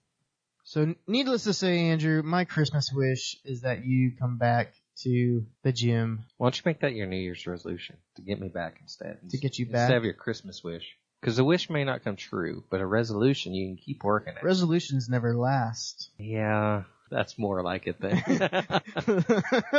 So 0.65 0.95
needless 1.07 1.45
to 1.45 1.53
say, 1.53 1.89
Andrew, 1.89 2.23
my 2.23 2.45
Christmas 2.45 2.91
wish 2.93 3.37
is 3.45 3.63
that 3.63 3.85
you 3.85 4.13
come 4.19 4.39
back 4.39 4.75
to 4.99 5.45
the 5.63 5.73
gym 5.73 6.25
Why 6.37 6.47
don't 6.47 6.57
you 6.57 6.63
make 6.67 6.81
that 6.81 6.95
your 6.95 7.07
New 7.07 7.17
Year's 7.17 7.47
resolution 7.47 7.97
to 8.17 8.23
get 8.23 8.39
me 8.41 8.49
back 8.49 8.79
instead? 8.81 9.19
to 9.31 9.39
get 9.39 9.59
you 9.59 9.65
Instead 9.67 9.89
back. 9.89 9.97
of 9.97 10.05
your 10.05 10.15
Christmas 10.15 10.63
wish. 10.63 10.97
Because 11.21 11.37
the 11.37 11.45
wish 11.45 11.71
may 11.71 11.85
not 11.85 12.05
come 12.05 12.17
true, 12.17 12.65
but 12.71 12.81
a 12.81 12.87
resolution 12.87 13.55
you 13.55 13.69
can 13.69 13.77
keep 13.77 14.05
working 14.05 14.35
at. 14.37 14.43
Resolutions 14.45 15.09
never 15.09 15.37
last. 15.37 16.11
yeah, 16.19 16.83
that's 17.13 17.39
more 17.39 17.63
like 17.63 17.87
it 17.87 17.97
then. 18.01 18.65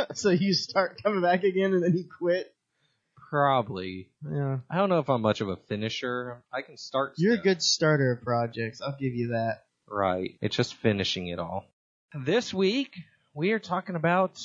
so 0.14 0.30
you 0.30 0.54
start 0.54 1.02
coming 1.02 1.20
back 1.20 1.44
again 1.44 1.74
and 1.74 1.82
then 1.82 1.96
you 1.96 2.04
quit. 2.18 2.54
Probably. 3.28 4.08
Yeah. 4.30 4.58
I 4.70 4.76
don't 4.76 4.88
know 4.88 5.00
if 5.00 5.10
I'm 5.10 5.22
much 5.22 5.40
of 5.40 5.48
a 5.48 5.56
finisher. 5.56 6.42
I 6.52 6.62
can 6.62 6.76
start. 6.76 7.14
You're 7.16 7.34
a 7.34 7.42
good 7.42 7.62
starter 7.62 8.12
of 8.12 8.22
projects. 8.22 8.80
I'll 8.80 8.96
give 8.98 9.14
you 9.14 9.28
that. 9.28 9.64
Right. 9.88 10.38
It's 10.40 10.56
just 10.56 10.74
finishing 10.74 11.28
it 11.28 11.38
all. 11.38 11.64
This 12.14 12.54
week, 12.54 12.94
we 13.34 13.50
are 13.50 13.58
talking 13.58 13.96
about 13.96 14.40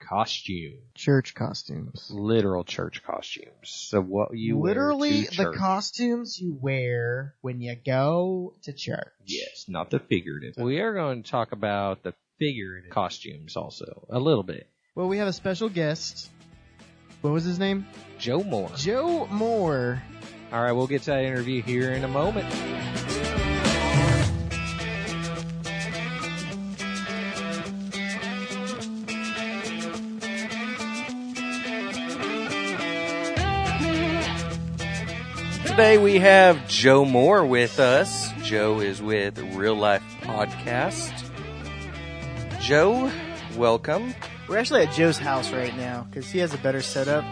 costume. 0.00 0.78
Church 0.94 1.34
costumes. 1.34 2.10
Literal 2.10 2.64
church 2.64 3.02
costumes. 3.02 3.48
So 3.62 4.00
what 4.00 4.36
you 4.36 4.60
Literally 4.60 5.22
the 5.22 5.54
costumes 5.56 6.38
you 6.38 6.56
wear 6.60 7.34
when 7.40 7.60
you 7.60 7.74
go 7.74 8.54
to 8.62 8.72
church. 8.72 9.08
Yes, 9.24 9.64
not 9.68 9.90
the 9.90 9.98
figurative. 9.98 10.54
We 10.56 10.80
are 10.80 10.94
going 10.94 11.22
to 11.22 11.30
talk 11.30 11.52
about 11.52 12.02
the 12.02 12.14
figurative 12.38 12.90
costumes 12.90 13.56
also, 13.56 14.06
a 14.10 14.18
little 14.18 14.42
bit. 14.42 14.68
Well, 14.94 15.08
we 15.08 15.18
have 15.18 15.28
a 15.28 15.32
special 15.32 15.68
guest. 15.68 16.30
What 17.20 17.32
was 17.32 17.44
his 17.44 17.58
name? 17.58 17.86
Joe 18.18 18.42
Moore. 18.42 18.70
Joe 18.76 19.26
Moore. 19.26 20.02
All 20.52 20.62
right, 20.62 20.72
we'll 20.72 20.86
get 20.86 21.02
to 21.02 21.10
that 21.10 21.24
interview 21.24 21.62
here 21.62 21.92
in 21.92 22.04
a 22.04 22.08
moment. 22.08 22.46
Today 35.66 35.98
we 35.98 36.18
have 36.20 36.66
Joe 36.68 37.04
Moore 37.04 37.44
with 37.44 37.80
us. 37.80 38.30
Joe 38.42 38.80
is 38.80 39.02
with 39.02 39.38
Real 39.54 39.74
Life 39.74 40.02
Podcast. 40.22 41.25
Joe, 42.66 43.12
welcome. 43.56 44.12
We're 44.48 44.58
actually 44.58 44.82
at 44.82 44.92
Joe's 44.92 45.18
house 45.18 45.52
right 45.52 45.76
now 45.76 46.04
because 46.10 46.28
he 46.28 46.40
has 46.40 46.52
a 46.52 46.58
better 46.58 46.82
setup. 46.82 47.22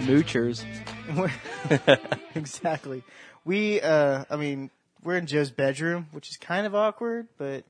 Moochers. 0.00 0.64
Exactly. 2.34 3.04
We, 3.44 3.80
uh, 3.80 4.24
I 4.28 4.34
mean, 4.34 4.70
we're 5.04 5.16
in 5.16 5.26
Joe's 5.26 5.52
bedroom, 5.52 6.08
which 6.10 6.28
is 6.28 6.36
kind 6.36 6.66
of 6.66 6.74
awkward, 6.74 7.28
but 7.38 7.62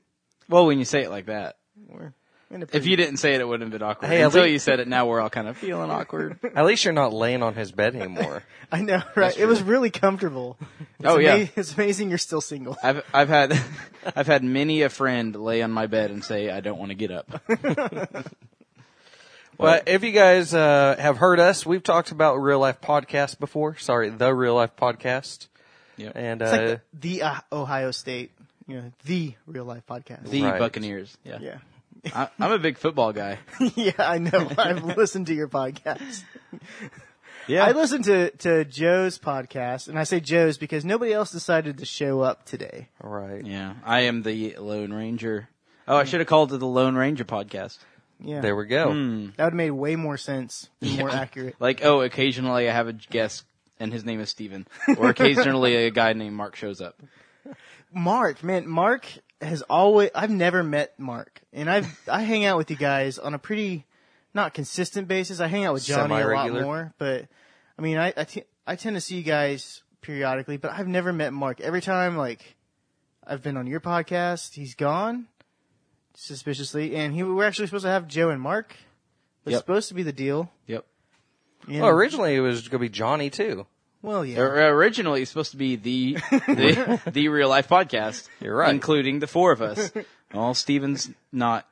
Well, 0.49 0.65
when 0.65 0.79
you 0.79 0.85
say 0.85 1.03
it 1.03 1.11
like 1.11 1.27
that. 1.27 1.57
we're 1.87 2.13
If 2.71 2.85
you 2.85 2.95
didn't 2.95 3.17
say 3.17 3.35
it, 3.35 3.41
it 3.41 3.47
wouldn't 3.47 3.71
have 3.71 3.79
been 3.79 3.87
awkward. 3.87 4.07
Hey, 4.07 4.21
Until 4.21 4.43
least- 4.43 4.51
you 4.53 4.59
said 4.59 4.79
it, 4.79 4.87
now 4.87 5.07
we're 5.07 5.21
all 5.21 5.29
kind 5.29 5.47
of 5.47 5.57
feeling 5.57 5.89
awkward. 5.91 6.39
At 6.55 6.65
least 6.65 6.85
you're 6.85 6.93
not 6.93 7.13
laying 7.13 7.43
on 7.43 7.53
his 7.55 7.71
bed 7.71 7.95
anymore. 7.95 8.43
I 8.71 8.81
know, 8.81 9.01
right? 9.15 9.37
It 9.37 9.45
was 9.45 9.61
really 9.61 9.89
comfortable. 9.89 10.57
It's 10.99 11.07
Oh, 11.13 11.19
yeah. 11.19 11.45
It's 11.55 11.73
amazing 11.75 12.09
you're 12.09 12.17
still 12.17 12.41
single. 12.41 12.77
I've 12.81 13.03
I've 13.13 13.29
had 13.29 13.59
I've 14.15 14.27
had 14.27 14.43
many 14.43 14.81
a 14.81 14.89
friend 14.89 15.35
lay 15.35 15.61
on 15.61 15.71
my 15.71 15.87
bed 15.87 16.09
and 16.09 16.23
say 16.23 16.49
I 16.49 16.61
don't 16.61 16.79
want 16.79 16.89
to 16.89 16.95
get 16.95 17.11
up. 17.11 17.29
Well, 19.57 19.81
if 19.87 20.03
you 20.03 20.11
guys 20.11 20.53
uh, 20.53 20.95
have 20.99 21.17
heard 21.17 21.39
us, 21.39 21.65
we've 21.65 21.83
talked 21.83 22.11
about 22.11 22.35
Real 22.37 22.59
Life 22.59 22.81
Podcast 22.81 23.39
before. 23.39 23.77
Sorry, 23.77 24.09
the 24.09 24.33
Real 24.33 24.55
Life 24.55 24.75
Podcast. 24.75 25.47
Yep. 25.97 26.11
And 26.15 26.41
It's 26.41 26.51
uh, 26.51 26.55
like 26.57 26.65
the, 26.67 26.81
the 27.19 27.21
uh, 27.23 27.35
Ohio 27.53 27.91
State, 27.91 28.31
you 28.67 28.75
know, 28.75 28.91
the 29.05 29.33
real 29.47 29.63
life 29.63 29.83
podcast. 29.87 30.29
The 30.29 30.43
Right. 30.43 30.59
Buccaneers. 30.59 31.15
Yeah. 31.23 31.37
yeah. 31.39 31.57
I, 32.13 32.29
I'm 32.39 32.51
a 32.51 32.59
big 32.59 32.77
football 32.77 33.13
guy. 33.13 33.39
yeah, 33.75 33.93
I 33.97 34.17
know. 34.17 34.49
I've 34.57 34.83
listened 34.97 35.27
to 35.27 35.33
your 35.33 35.47
podcast. 35.47 36.23
Yeah. 37.47 37.65
I 37.65 37.71
listened 37.71 38.05
to, 38.05 38.31
to 38.31 38.65
Joe's 38.65 39.19
podcast, 39.19 39.87
and 39.87 39.99
I 39.99 40.03
say 40.03 40.19
Joe's 40.19 40.57
because 40.57 40.83
nobody 40.83 41.13
else 41.13 41.31
decided 41.31 41.77
to 41.79 41.85
show 41.85 42.21
up 42.21 42.45
today. 42.45 42.89
right. 43.01 43.45
yeah. 43.45 43.75
I 43.83 44.01
am 44.01 44.23
the 44.23 44.55
Lone 44.57 44.91
Ranger. 44.91 45.49
Oh, 45.87 45.97
I 45.97 46.05
should 46.05 46.19
have 46.19 46.27
called 46.27 46.53
it 46.53 46.57
the 46.57 46.65
Lone 46.65 46.95
Ranger 46.95 47.25
podcast. 47.25 47.77
Yeah. 48.19 48.41
There 48.41 48.55
we 48.55 48.65
go. 48.65 48.91
Hmm. 48.91 49.25
That 49.37 49.43
would 49.45 49.53
have 49.53 49.53
made 49.53 49.71
way 49.71 49.95
more 49.95 50.17
sense, 50.17 50.69
and 50.81 50.97
more 50.97 51.11
accurate. 51.11 51.55
Like, 51.59 51.83
oh, 51.83 52.01
occasionally 52.01 52.69
I 52.69 52.73
have 52.73 52.87
a 52.87 52.93
guest 52.93 53.45
and 53.79 53.91
his 53.91 54.05
name 54.05 54.19
is 54.19 54.29
Steven. 54.29 54.67
Or 54.97 55.09
occasionally 55.09 55.75
a 55.75 55.91
guy 55.91 56.13
named 56.13 56.35
Mark 56.35 56.55
shows 56.55 56.81
up. 56.81 57.01
Mark, 57.93 58.43
man, 58.43 58.67
Mark 58.67 59.05
has 59.45 59.61
always. 59.63 60.09
I've 60.15 60.29
never 60.29 60.63
met 60.63 60.97
Mark, 60.99 61.41
and 61.53 61.69
I've 61.69 61.99
I 62.09 62.21
hang 62.21 62.45
out 62.45 62.57
with 62.57 62.69
you 62.69 62.75
guys 62.77 63.17
on 63.19 63.33
a 63.33 63.39
pretty 63.39 63.85
not 64.33 64.53
consistent 64.53 65.07
basis. 65.07 65.39
I 65.39 65.47
hang 65.47 65.65
out 65.65 65.73
with 65.73 65.85
Johnny 65.85 66.15
a 66.15 66.27
lot 66.27 66.51
more, 66.51 66.93
but 66.97 67.27
I 67.77 67.81
mean, 67.81 67.97
I 67.97 68.13
I, 68.15 68.23
t- 68.23 68.43
I 68.67 68.75
tend 68.75 68.95
to 68.95 69.01
see 69.01 69.17
you 69.17 69.23
guys 69.23 69.81
periodically, 70.01 70.57
but 70.57 70.71
I've 70.71 70.87
never 70.87 71.11
met 71.13 71.33
Mark. 71.33 71.61
Every 71.61 71.81
time, 71.81 72.15
like, 72.17 72.55
I've 73.25 73.41
been 73.41 73.57
on 73.57 73.67
your 73.67 73.79
podcast, 73.79 74.53
he's 74.53 74.75
gone 74.75 75.27
suspiciously, 76.15 76.95
and 76.95 77.13
he 77.13 77.23
we're 77.23 77.45
actually 77.45 77.67
supposed 77.67 77.85
to 77.85 77.89
have 77.91 78.07
Joe 78.07 78.29
and 78.29 78.41
Mark. 78.41 78.75
It's 79.45 79.51
Yep. 79.53 79.59
supposed 79.61 79.87
to 79.89 79.93
be 79.93 80.03
the 80.03 80.13
deal. 80.13 80.51
Yep. 80.67 80.85
Well, 81.67 81.87
originally 81.87 82.35
it 82.35 82.39
was 82.41 82.61
going 82.67 82.79
to 82.81 82.85
be 82.85 82.89
Johnny 82.89 83.29
too. 83.29 83.65
Well, 84.05 84.25
yeah. 84.25 84.39
Or- 84.39 84.73
Originally, 84.75 85.21
it's 85.21 85.31
supposed 85.31 85.51
to 85.51 85.57
be 85.57 85.75
the 85.75 86.13
the, 86.31 87.01
the 87.11 87.27
real 87.29 87.49
life 87.49 87.67
podcast. 87.67 88.27
You're 88.39 88.55
right. 88.55 88.69
including 88.73 89.19
the 89.19 89.27
four 89.27 89.51
of 89.51 89.61
us. 89.61 89.91
well, 90.33 90.53
Steven's 90.53 91.09
not 91.31 91.67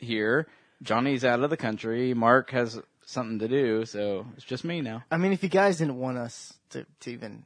here. 0.00 0.46
Johnny's 0.82 1.24
out 1.24 1.40
of 1.42 1.50
the 1.50 1.56
country. 1.56 2.14
Mark 2.14 2.50
has 2.50 2.80
something 3.06 3.38
to 3.38 3.48
do, 3.48 3.84
so 3.86 4.26
it's 4.36 4.44
just 4.44 4.64
me 4.64 4.80
now. 4.80 5.04
I 5.10 5.16
mean, 5.16 5.32
if 5.32 5.42
you 5.42 5.48
guys 5.48 5.78
didn't 5.78 5.98
want 5.98 6.18
us 6.18 6.52
to, 6.70 6.84
to 7.00 7.10
even 7.10 7.44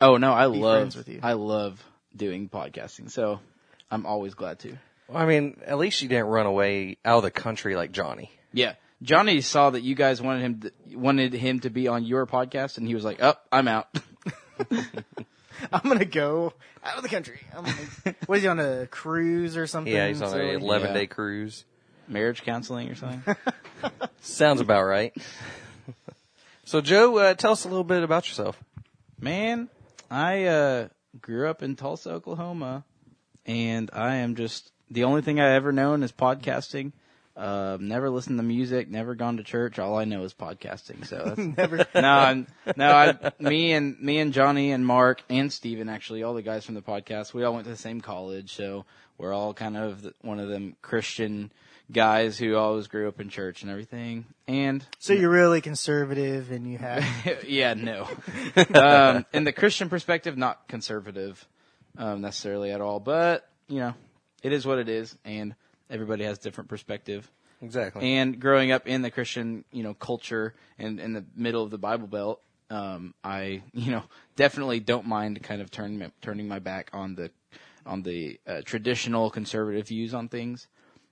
Oh 0.00 0.16
no, 0.16 0.32
I 0.32 0.46
Be 0.48 0.58
love 0.58 0.78
friends 0.80 0.96
with 0.96 1.08
you. 1.08 1.20
I 1.22 1.32
love 1.34 1.82
doing 2.14 2.48
podcasting. 2.48 3.10
So 3.10 3.40
I'm 3.90 4.06
always 4.06 4.34
glad 4.34 4.58
to. 4.60 4.76
Well, 5.08 5.22
I 5.22 5.26
mean, 5.26 5.60
at 5.66 5.78
least 5.78 6.02
you 6.02 6.08
didn't 6.08 6.26
run 6.26 6.46
away 6.46 6.96
out 7.04 7.18
of 7.18 7.22
the 7.24 7.30
country 7.30 7.76
like 7.76 7.92
Johnny. 7.92 8.30
Yeah. 8.52 8.74
Johnny 9.04 9.42
saw 9.42 9.70
that 9.70 9.82
you 9.82 9.94
guys 9.94 10.22
wanted 10.22 10.42
him 10.42 10.60
to, 10.60 10.96
wanted 10.96 11.34
him 11.34 11.60
to 11.60 11.70
be 11.70 11.88
on 11.88 12.04
your 12.04 12.26
podcast, 12.26 12.78
and 12.78 12.88
he 12.88 12.94
was 12.94 13.04
like, 13.04 13.22
"Up, 13.22 13.46
I'm 13.52 13.68
out." 13.68 13.88
I'm 15.72 15.82
gonna 15.82 16.06
go 16.06 16.54
out 16.82 16.96
of 16.96 17.02
the 17.02 17.08
country. 17.08 17.40
I'm 17.54 17.64
gonna, 17.64 18.16
what 18.26 18.36
is 18.36 18.42
he 18.42 18.48
on 18.48 18.58
a 18.60 18.86
cruise 18.86 19.56
or 19.56 19.66
something? 19.66 19.92
Yeah, 19.92 20.08
he's 20.08 20.22
on 20.22 20.30
So, 20.30 20.38
an 20.38 20.62
11 20.62 20.88
yeah. 20.88 20.94
day 20.94 21.06
cruise. 21.06 21.64
Marriage 22.08 22.42
counseling 22.42 22.90
or 22.90 22.94
something. 22.94 23.36
Sounds 24.20 24.60
about 24.60 24.84
right. 24.84 25.14
so, 26.64 26.80
Joe, 26.80 27.16
uh, 27.18 27.34
tell 27.34 27.52
us 27.52 27.64
a 27.64 27.68
little 27.68 27.84
bit 27.84 28.02
about 28.02 28.28
yourself. 28.28 28.62
Man, 29.18 29.68
I 30.10 30.44
uh, 30.44 30.88
grew 31.20 31.48
up 31.48 31.62
in 31.62 31.76
Tulsa, 31.76 32.10
Oklahoma, 32.10 32.84
and 33.46 33.90
I 33.92 34.16
am 34.16 34.34
just 34.34 34.70
the 34.90 35.04
only 35.04 35.22
thing 35.22 35.40
I 35.40 35.54
ever 35.54 35.72
known 35.72 36.02
is 36.02 36.12
podcasting. 36.12 36.92
Uh, 37.36 37.76
never 37.80 38.10
listened 38.10 38.38
to 38.38 38.44
music, 38.44 38.88
never 38.88 39.16
gone 39.16 39.38
to 39.38 39.42
church. 39.42 39.80
All 39.80 39.98
I 39.98 40.04
know 40.04 40.22
is 40.22 40.32
podcasting. 40.32 41.04
So 41.04 41.34
that's, 41.34 41.38
Never. 41.58 41.84
no, 41.94 42.08
I'm, 42.08 42.46
no, 42.76 42.92
I, 42.92 43.32
me 43.40 43.72
and 43.72 44.00
me 44.00 44.20
and 44.20 44.32
Johnny 44.32 44.70
and 44.70 44.86
Mark 44.86 45.22
and 45.28 45.52
Steven, 45.52 45.88
actually, 45.88 46.22
all 46.22 46.34
the 46.34 46.42
guys 46.42 46.64
from 46.64 46.76
the 46.76 46.82
podcast, 46.82 47.34
we 47.34 47.42
all 47.42 47.52
went 47.54 47.64
to 47.64 47.70
the 47.70 47.76
same 47.76 48.00
college, 48.00 48.54
so 48.54 48.84
we're 49.18 49.32
all 49.32 49.52
kind 49.52 49.76
of 49.76 50.02
the, 50.02 50.14
one 50.22 50.38
of 50.38 50.48
them 50.48 50.76
Christian 50.80 51.50
guys 51.90 52.38
who 52.38 52.54
always 52.56 52.86
grew 52.86 53.08
up 53.08 53.20
in 53.20 53.28
church 53.28 53.62
and 53.62 53.70
everything. 53.70 54.26
And 54.46 54.86
So 55.00 55.12
you're 55.12 55.28
really 55.28 55.60
conservative, 55.60 56.52
and 56.52 56.70
you 56.70 56.78
have 56.78 57.04
yeah, 57.48 57.74
no. 57.74 58.08
um, 58.74 59.26
in 59.32 59.42
the 59.42 59.52
Christian 59.52 59.88
perspective, 59.88 60.36
not 60.36 60.68
conservative 60.68 61.44
um, 61.98 62.20
necessarily 62.20 62.70
at 62.70 62.80
all, 62.80 63.00
but 63.00 63.48
you 63.66 63.80
know, 63.80 63.94
it 64.44 64.52
is 64.52 64.64
what 64.64 64.78
it 64.78 64.88
is, 64.88 65.16
and 65.24 65.56
everybody 65.90 66.24
has 66.24 66.38
different 66.38 66.68
perspective. 66.68 67.30
Exactly. 67.60 68.14
And 68.14 68.38
growing 68.40 68.72
up 68.72 68.86
in 68.86 69.02
the 69.02 69.10
Christian, 69.10 69.64
you 69.72 69.82
know, 69.82 69.94
culture 69.94 70.54
and 70.78 71.00
in 71.00 71.12
the 71.12 71.24
middle 71.34 71.62
of 71.62 71.70
the 71.70 71.78
Bible 71.78 72.06
Belt, 72.06 72.42
um, 72.70 73.14
I, 73.22 73.62
you 73.72 73.90
know, 73.90 74.02
definitely 74.36 74.80
don't 74.80 75.06
mind 75.06 75.42
kind 75.42 75.60
of 75.62 75.70
turning 75.70 75.98
my, 75.98 76.10
turning 76.20 76.48
my 76.48 76.58
back 76.58 76.90
on 76.92 77.14
the 77.14 77.30
on 77.86 78.02
the 78.02 78.40
uh, 78.46 78.62
traditional 78.64 79.28
conservative 79.30 79.88
views 79.88 80.14
on 80.14 80.28
things, 80.28 80.68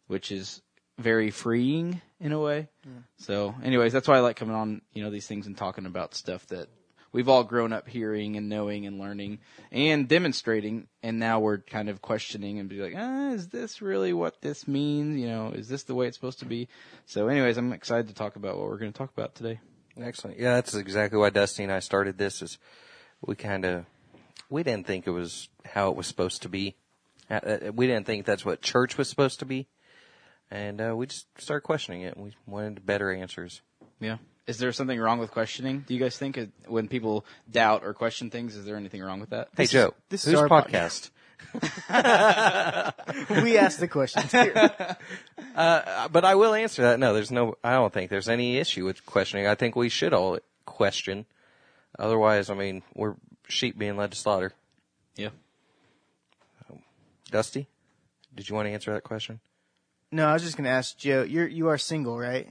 which 0.07 0.33
is 0.33 0.63
very 0.99 1.31
freeing 1.31 2.01
in 2.19 2.33
a 2.33 2.41
way. 2.41 2.69
So, 3.19 3.55
anyways, 3.63 3.93
that's 3.93 4.09
why 4.09 4.17
I 4.17 4.21
like 4.21 4.37
coming 4.37 4.55
on, 4.55 4.81
you 4.95 5.03
know, 5.03 5.11
these 5.11 5.27
things 5.27 5.47
and 5.47 5.57
talking 5.57 5.85
about 5.85 6.15
stuff 6.15 6.47
that 6.47 6.69
we've 7.13 7.29
all 7.29 7.45
grown 7.45 7.73
up 7.73 7.89
hearing 7.89 8.37
and 8.37 8.49
knowing 8.49 8.87
and 8.87 8.99
learning 8.99 9.39
and 9.71 10.09
demonstrating, 10.09 10.89
and 11.03 11.19
now 11.19 11.41
we're 11.41 11.59
kind 11.59 11.89
of 11.89 12.03
questioning 12.03 12.59
and 12.59 12.69
be 12.69 12.81
like, 12.81 12.95
ah, 12.97 13.31
is 13.33 13.49
this 13.49 13.81
really 13.81 14.13
what 14.13 14.41
this 14.41 14.67
means? 14.67 15.19
You 15.19 15.29
know, 15.29 15.49
is 15.49 15.69
this 15.69 15.85
the 15.85 15.95
way 15.95 16.07
it's 16.07 16.17
supposed 16.17 16.41
to 16.41 16.47
be? 16.47 16.69
So, 17.07 17.29
anyways, 17.29 17.57
I'm 17.59 17.73
excited 17.73 18.09
to 18.09 18.15
talk 18.15 18.37
about 18.37 18.57
what 18.57 18.67
we're 18.67 18.79
going 18.79 18.93
to 18.93 18.99
talk 18.99 19.13
about 19.13 19.35
today. 19.35 19.61
Excellent. 20.01 20.39
Yeah, 20.39 20.55
that's 20.55 20.75
exactly 20.75 21.19
why 21.19 21.31
Dusty 21.31 21.63
and 21.63 21.73
I 21.73 21.81
started 21.81 22.17
this. 22.17 22.41
Is 22.41 22.59
we 23.21 23.35
kind 23.35 23.65
of 23.65 23.85
we 24.49 24.63
didn't 24.63 24.87
think 24.87 25.07
it 25.07 25.11
was 25.11 25.49
how 25.65 25.91
it 25.91 25.97
was 25.97 26.07
supposed 26.07 26.43
to 26.43 26.49
be. 26.49 26.77
Uh, 27.31 27.35
uh, 27.35 27.73
We 27.75 27.87
didn't 27.87 28.07
think 28.07 28.25
that's 28.25 28.45
what 28.45 28.63
church 28.63 28.97
was 28.97 29.09
supposed 29.09 29.39
to 29.41 29.45
be, 29.45 29.69
and 30.51 30.81
uh, 30.81 30.97
we 30.97 31.07
just 31.07 31.27
started 31.39 31.63
questioning 31.63 32.03
it. 32.03 32.17
and 32.17 32.25
We 32.25 32.33
wanted 32.47 32.87
better 32.87 33.13
answers. 33.13 33.61
Yeah. 34.01 34.17
Is 34.47 34.59
there 34.59 34.73
something 34.73 34.99
wrong 34.99 35.19
with 35.19 35.31
questioning? 35.31 35.85
Do 35.87 35.95
you 35.95 36.01
guys 36.01 36.17
think 36.17 36.39
when 36.67 36.89
people 36.89 37.25
doubt 37.51 37.83
or 37.85 37.95
question 37.95 38.31
things, 38.31 38.57
is 38.57 38.65
there 38.65 38.77
anything 38.77 39.03
wrong 39.03 39.21
with 39.21 39.31
that? 39.31 39.49
Hey, 39.57 39.67
Joe, 39.67 39.95
this 40.09 40.27
is 40.27 40.33
whose 40.33 40.41
our 40.41 40.49
podcast? 40.49 41.11
we 43.43 43.59
ask 43.59 43.79
the 43.79 43.89
questions 43.89 44.31
here. 44.33 44.97
Uh, 45.55 46.09
but 46.09 46.25
I 46.25 46.35
will 46.35 46.55
answer 46.55 46.81
that. 46.81 46.99
No, 46.99 47.13
there's 47.13 47.31
no. 47.31 47.59
I 47.63 47.73
don't 47.73 47.93
think 47.93 48.11
there's 48.11 48.31
any 48.31 48.57
issue 48.57 48.87
with 48.87 49.05
questioning. 49.05 49.47
I 49.47 49.55
think 49.55 49.77
we 49.77 49.91
should 49.91 50.15
all 50.15 50.39
question. 50.65 51.27
Otherwise, 51.99 52.49
I 52.49 52.55
mean, 52.55 52.83
we're 52.95 53.17
sheep 53.49 53.77
being 53.77 53.99
led 53.99 54.13
to 54.13 54.17
slaughter. 54.17 54.55
Yeah. 55.15 55.29
Dusty, 57.31 57.69
did 58.35 58.49
you 58.49 58.55
want 58.55 58.67
to 58.67 58.73
answer 58.73 58.95
that 58.95 59.05
question? 59.05 59.41
No, 60.13 60.29
I 60.29 60.35
was 60.35 60.43
just 60.43 60.59
gonna 60.59 60.69
ask 60.69 60.99
Joe. 60.99 61.23
You're 61.23 61.49
you 61.49 61.69
are 61.69 61.79
single, 61.79 62.19
right? 62.19 62.47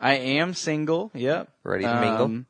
I 0.00 0.14
am 0.14 0.52
single. 0.52 1.12
Yep. 1.14 1.48
Ready 1.62 1.84
to 1.84 2.00
mingle? 2.00 2.24
Um, 2.24 2.46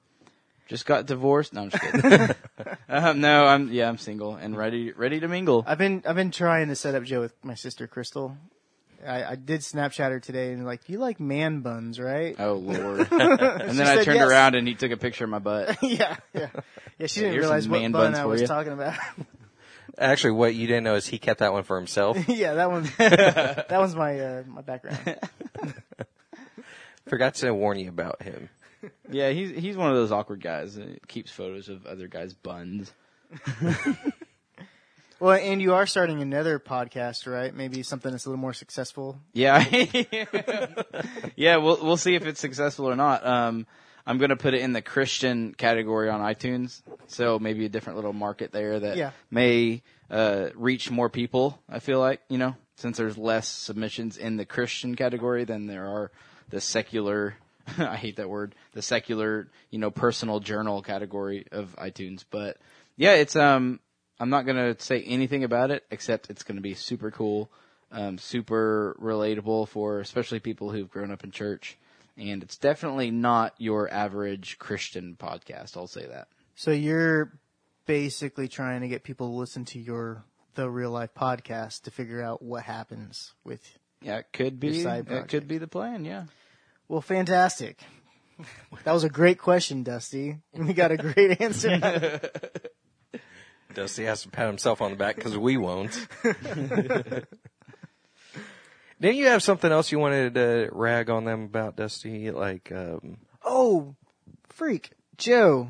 Just 0.68 0.86
got 0.86 1.04
divorced. 1.04 1.52
No, 1.52 1.62
I'm 1.62 1.70
just 1.70 1.82
kidding. 1.82 2.34
um, 2.88 3.20
no, 3.20 3.44
I'm 3.44 3.70
yeah, 3.70 3.88
I'm 3.88 3.98
single 3.98 4.36
and 4.36 4.56
ready 4.56 4.90
ready 4.92 5.20
to 5.20 5.28
mingle. 5.28 5.64
I've 5.66 5.76
been 5.76 6.02
I've 6.06 6.16
been 6.16 6.30
trying 6.30 6.68
to 6.68 6.76
set 6.76 6.94
up 6.94 7.04
Joe 7.04 7.20
with 7.20 7.34
my 7.44 7.54
sister 7.54 7.86
Crystal. 7.86 8.38
I, 9.06 9.32
I 9.32 9.34
did 9.34 9.60
Snapchat 9.60 10.08
her 10.08 10.20
today 10.20 10.52
and 10.52 10.64
like, 10.64 10.88
you 10.88 10.98
like 10.98 11.20
man 11.20 11.60
buns, 11.60 12.00
right? 12.00 12.34
Oh 12.38 12.54
lord! 12.54 13.00
and 13.10 13.78
then 13.78 13.86
I 13.86 14.02
turned 14.02 14.16
yes. 14.16 14.28
around 14.28 14.54
and 14.54 14.66
he 14.66 14.74
took 14.74 14.92
a 14.92 14.96
picture 14.96 15.24
of 15.24 15.30
my 15.30 15.40
butt. 15.40 15.76
yeah, 15.82 16.16
yeah, 16.32 16.48
yeah. 16.98 17.06
She 17.06 17.20
didn't 17.20 17.36
realize 17.36 17.68
what 17.68 17.82
man 17.82 17.92
bun 17.92 18.12
buns 18.12 18.18
I 18.18 18.24
was 18.24 18.40
you. 18.40 18.46
talking 18.46 18.72
about. 18.72 18.96
Actually, 19.98 20.32
what 20.32 20.54
you 20.54 20.66
didn't 20.66 20.84
know 20.84 20.96
is 20.96 21.06
he 21.06 21.18
kept 21.18 21.40
that 21.40 21.52
one 21.52 21.62
for 21.62 21.76
himself. 21.76 22.16
yeah, 22.28 22.54
that 22.54 22.70
one. 22.70 22.84
that 22.98 23.66
one's 23.70 23.94
my 23.94 24.18
uh, 24.18 24.42
my 24.46 24.62
background. 24.62 25.18
Forgot 27.08 27.34
to 27.36 27.52
warn 27.52 27.78
you 27.78 27.88
about 27.88 28.22
him. 28.22 28.48
Yeah, 29.10 29.30
he's 29.30 29.50
he's 29.50 29.76
one 29.76 29.90
of 29.90 29.96
those 29.96 30.12
awkward 30.12 30.42
guys 30.42 30.74
that 30.74 31.06
keeps 31.06 31.30
photos 31.30 31.68
of 31.68 31.86
other 31.86 32.08
guys' 32.08 32.34
buns. 32.34 32.92
Well, 35.20 35.38
and 35.40 35.62
you 35.62 35.74
are 35.74 35.86
starting 35.86 36.20
another 36.20 36.58
podcast, 36.58 37.30
right? 37.30 37.54
Maybe 37.54 37.82
something 37.82 38.10
that's 38.10 38.26
a 38.26 38.28
little 38.28 38.40
more 38.40 38.52
successful. 38.52 39.18
Yeah, 39.32 39.64
yeah. 41.36 41.56
We'll 41.56 41.82
we'll 41.82 41.96
see 41.96 42.14
if 42.14 42.26
it's 42.26 42.40
successful 42.40 42.90
or 42.90 42.96
not. 42.96 43.24
Um, 43.24 43.66
I'm 44.06 44.18
gonna 44.18 44.36
put 44.36 44.54
it 44.54 44.60
in 44.60 44.72
the 44.72 44.82
Christian 44.82 45.54
category 45.54 46.08
on 46.10 46.20
iTunes, 46.20 46.82
so 47.06 47.38
maybe 47.38 47.64
a 47.64 47.68
different 47.68 47.96
little 47.96 48.12
market 48.12 48.52
there 48.52 48.78
that 48.80 48.96
Yeah. 48.96 49.10
may 49.30 49.82
uh, 50.10 50.50
reach 50.54 50.90
more 50.90 51.08
people. 51.08 51.60
I 51.68 51.78
feel 51.78 51.98
like 52.00 52.20
you 52.28 52.38
know, 52.38 52.56
since 52.76 52.96
there's 52.98 53.16
less 53.16 53.48
submissions 53.48 54.16
in 54.16 54.36
the 54.36 54.44
Christian 54.44 54.94
category 54.94 55.44
than 55.44 55.66
there 55.66 55.86
are 55.86 56.10
the 56.50 56.60
secular. 56.60 57.34
I 57.78 57.96
hate 57.96 58.16
that 58.16 58.28
word. 58.28 58.54
The 58.72 58.82
secular, 58.82 59.48
you 59.70 59.78
know, 59.78 59.90
personal 59.90 60.40
journal 60.40 60.82
category 60.82 61.46
of 61.50 61.74
iTunes, 61.76 62.24
but 62.30 62.58
yeah, 62.96 63.14
it's 63.14 63.36
um. 63.36 63.80
I'm 64.20 64.30
not 64.30 64.46
gonna 64.46 64.76
say 64.78 65.02
anything 65.02 65.42
about 65.42 65.72
it 65.72 65.84
except 65.90 66.30
it's 66.30 66.44
gonna 66.44 66.60
be 66.60 66.74
super 66.74 67.10
cool 67.10 67.50
um, 67.94 68.18
super 68.18 68.96
relatable 69.00 69.68
for 69.68 70.00
especially 70.00 70.40
people 70.40 70.70
who've 70.70 70.90
grown 70.90 71.10
up 71.10 71.24
in 71.24 71.30
church. 71.30 71.78
And 72.16 72.42
it's 72.42 72.56
definitely 72.56 73.10
not 73.10 73.54
your 73.58 73.90
average 73.92 74.58
Christian 74.58 75.16
podcast. 75.18 75.76
I'll 75.76 75.86
say 75.86 76.06
that. 76.06 76.28
So 76.54 76.70
you're 76.70 77.32
basically 77.86 78.48
trying 78.48 78.82
to 78.82 78.88
get 78.88 79.02
people 79.02 79.28
to 79.28 79.34
listen 79.34 79.64
to 79.66 79.80
your 79.80 80.24
the 80.54 80.70
real 80.70 80.90
life 80.90 81.12
podcast 81.14 81.82
to 81.82 81.90
figure 81.90 82.22
out 82.22 82.40
what 82.40 82.62
happens 82.62 83.34
with. 83.42 83.78
Yeah, 84.00 84.18
it 84.18 84.26
could 84.32 84.60
be. 84.60 84.82
It 84.82 85.28
could 85.28 85.48
be 85.48 85.58
the 85.58 85.66
plan. 85.66 86.04
Yeah. 86.04 86.24
Well, 86.88 87.00
fantastic. 87.00 87.80
That 88.84 88.92
was 88.92 89.04
a 89.04 89.08
great 89.08 89.38
question, 89.38 89.82
Dusty. 89.82 90.38
And 90.52 90.66
we 90.66 90.74
got 90.74 90.92
a 90.92 90.96
great 90.96 91.40
answer. 91.40 92.20
Dusty 93.74 94.04
has 94.04 94.22
to 94.22 94.28
pat 94.28 94.46
himself 94.46 94.80
on 94.80 94.90
the 94.90 94.96
back 94.96 95.16
because 95.16 95.36
we 95.36 95.56
won't. 95.56 96.06
Didn't 99.00 99.16
you 99.16 99.26
have 99.26 99.42
something 99.42 99.70
else 99.70 99.90
you 99.92 99.98
wanted 99.98 100.34
to 100.34 100.68
rag 100.72 101.10
on 101.10 101.24
them 101.24 101.44
about, 101.44 101.76
Dusty? 101.76 102.30
Like, 102.30 102.70
um, 102.72 103.18
Oh, 103.44 103.94
freak. 104.48 104.90
Joe, 105.18 105.68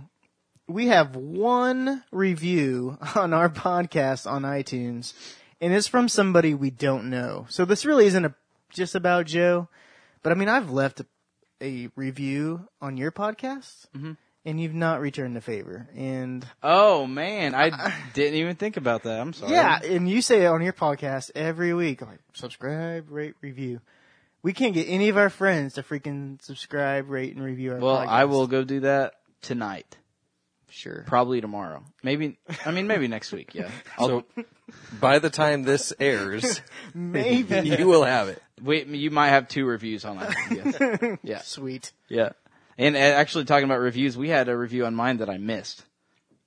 we 0.68 0.86
have 0.88 1.16
one 1.16 2.04
review 2.12 2.98
on 3.16 3.32
our 3.32 3.48
podcast 3.48 4.30
on 4.30 4.42
iTunes, 4.42 5.12
and 5.60 5.72
it's 5.72 5.88
from 5.88 6.08
somebody 6.08 6.54
we 6.54 6.70
don't 6.70 7.10
know. 7.10 7.46
So 7.48 7.64
this 7.64 7.84
really 7.84 8.06
isn't 8.06 8.24
a, 8.24 8.34
just 8.70 8.94
about 8.94 9.26
Joe, 9.26 9.68
but 10.22 10.32
I 10.32 10.34
mean, 10.36 10.48
I've 10.48 10.70
left 10.70 11.00
a, 11.00 11.06
a 11.62 11.88
review 11.96 12.68
on 12.80 12.96
your 12.96 13.10
podcast, 13.12 13.86
and 14.44 14.60
you've 14.60 14.74
not 14.74 15.00
returned 15.00 15.34
the 15.36 15.40
favor. 15.40 15.88
And 15.96 16.46
Oh 16.62 17.06
man, 17.06 17.54
I 17.54 17.94
didn't 18.14 18.34
even 18.34 18.56
think 18.56 18.76
about 18.76 19.04
that. 19.04 19.20
I'm 19.20 19.32
sorry. 19.32 19.52
yeah, 19.52 19.80
and 19.82 20.08
you 20.08 20.22
say 20.22 20.42
it 20.44 20.46
on 20.48 20.62
your 20.62 20.72
podcast 20.72 21.30
every 21.34 21.72
week, 21.74 22.02
like 22.02 22.18
subscribe, 22.34 23.10
rate, 23.10 23.34
review. 23.40 23.80
We 24.42 24.52
can't 24.52 24.74
get 24.74 24.84
any 24.88 25.08
of 25.08 25.16
our 25.16 25.30
friends 25.30 25.74
to 25.74 25.82
freaking 25.82 26.42
subscribe, 26.42 27.08
rate, 27.08 27.34
and 27.34 27.42
review 27.42 27.72
our 27.72 27.78
Well, 27.78 27.96
podcast. 27.98 28.08
I 28.08 28.24
will 28.26 28.46
go 28.46 28.62
do 28.64 28.80
that 28.80 29.14
tonight. 29.40 29.96
Sure. 30.68 31.04
Probably 31.06 31.40
tomorrow. 31.40 31.84
Maybe. 32.02 32.36
I 32.66 32.72
mean, 32.72 32.86
maybe 32.88 33.06
next 33.06 33.30
week. 33.32 33.54
Yeah. 33.54 33.70
I'll, 33.96 34.08
so 34.36 34.44
by 35.00 35.20
the 35.20 35.30
time 35.30 35.62
this 35.62 35.92
airs, 36.00 36.60
Maybe. 36.94 37.60
you 37.70 37.86
will 37.86 38.02
have 38.04 38.28
it. 38.28 38.42
wait, 38.60 38.88
you 38.88 39.10
might 39.12 39.28
have 39.28 39.46
two 39.48 39.64
reviews 39.66 40.04
on 40.04 40.18
that. 40.18 40.34
Yes. 40.50 41.18
Yeah. 41.22 41.38
Sweet. 41.42 41.92
Yeah. 42.08 42.30
And 42.78 42.96
uh, 42.96 42.98
actually 42.98 43.44
talking 43.44 43.64
about 43.64 43.80
reviews, 43.80 44.16
we 44.16 44.28
had 44.28 44.48
a 44.48 44.56
review 44.56 44.86
on 44.86 44.94
mine 44.94 45.18
that 45.18 45.30
I 45.30 45.38
missed. 45.38 45.84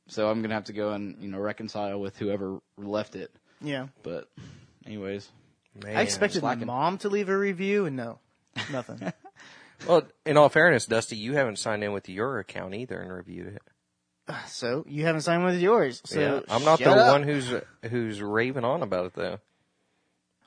so 0.07 0.29
I'm 0.29 0.41
gonna 0.41 0.53
have 0.53 0.65
to 0.65 0.73
go 0.73 0.91
and 0.91 1.21
you 1.21 1.29
know 1.29 1.39
reconcile 1.39 1.99
with 1.99 2.17
whoever 2.17 2.59
left 2.77 3.15
it. 3.15 3.31
Yeah. 3.61 3.87
But, 4.03 4.29
anyways, 4.85 5.29
Man. 5.83 5.97
I 5.97 6.01
expected 6.01 6.43
my 6.43 6.55
mom 6.55 6.97
to 6.99 7.09
leave 7.09 7.29
a 7.29 7.37
review, 7.37 7.85
and 7.85 7.95
no, 7.95 8.19
nothing. 8.71 9.13
Well, 9.85 10.07
in 10.25 10.37
all 10.37 10.49
fairness, 10.49 10.87
Dusty, 10.87 11.17
you 11.17 11.33
haven't 11.33 11.59
signed 11.59 11.83
in 11.83 11.91
with 11.93 12.09
your 12.09 12.39
account 12.39 12.73
either 12.73 12.99
and 12.99 13.13
reviewed 13.13 13.55
it. 13.55 13.61
so 14.47 14.83
you 14.87 15.05
haven't 15.05 15.21
signed 15.21 15.45
with 15.45 15.59
yours. 15.59 16.01
So 16.05 16.19
yeah, 16.19 16.39
I'm 16.49 16.63
not 16.63 16.79
the 16.79 16.89
up. 16.89 17.11
one 17.11 17.23
who's 17.23 17.53
who's 17.83 18.21
raving 18.21 18.63
on 18.65 18.81
about 18.81 19.05
it 19.05 19.13
though. 19.13 19.39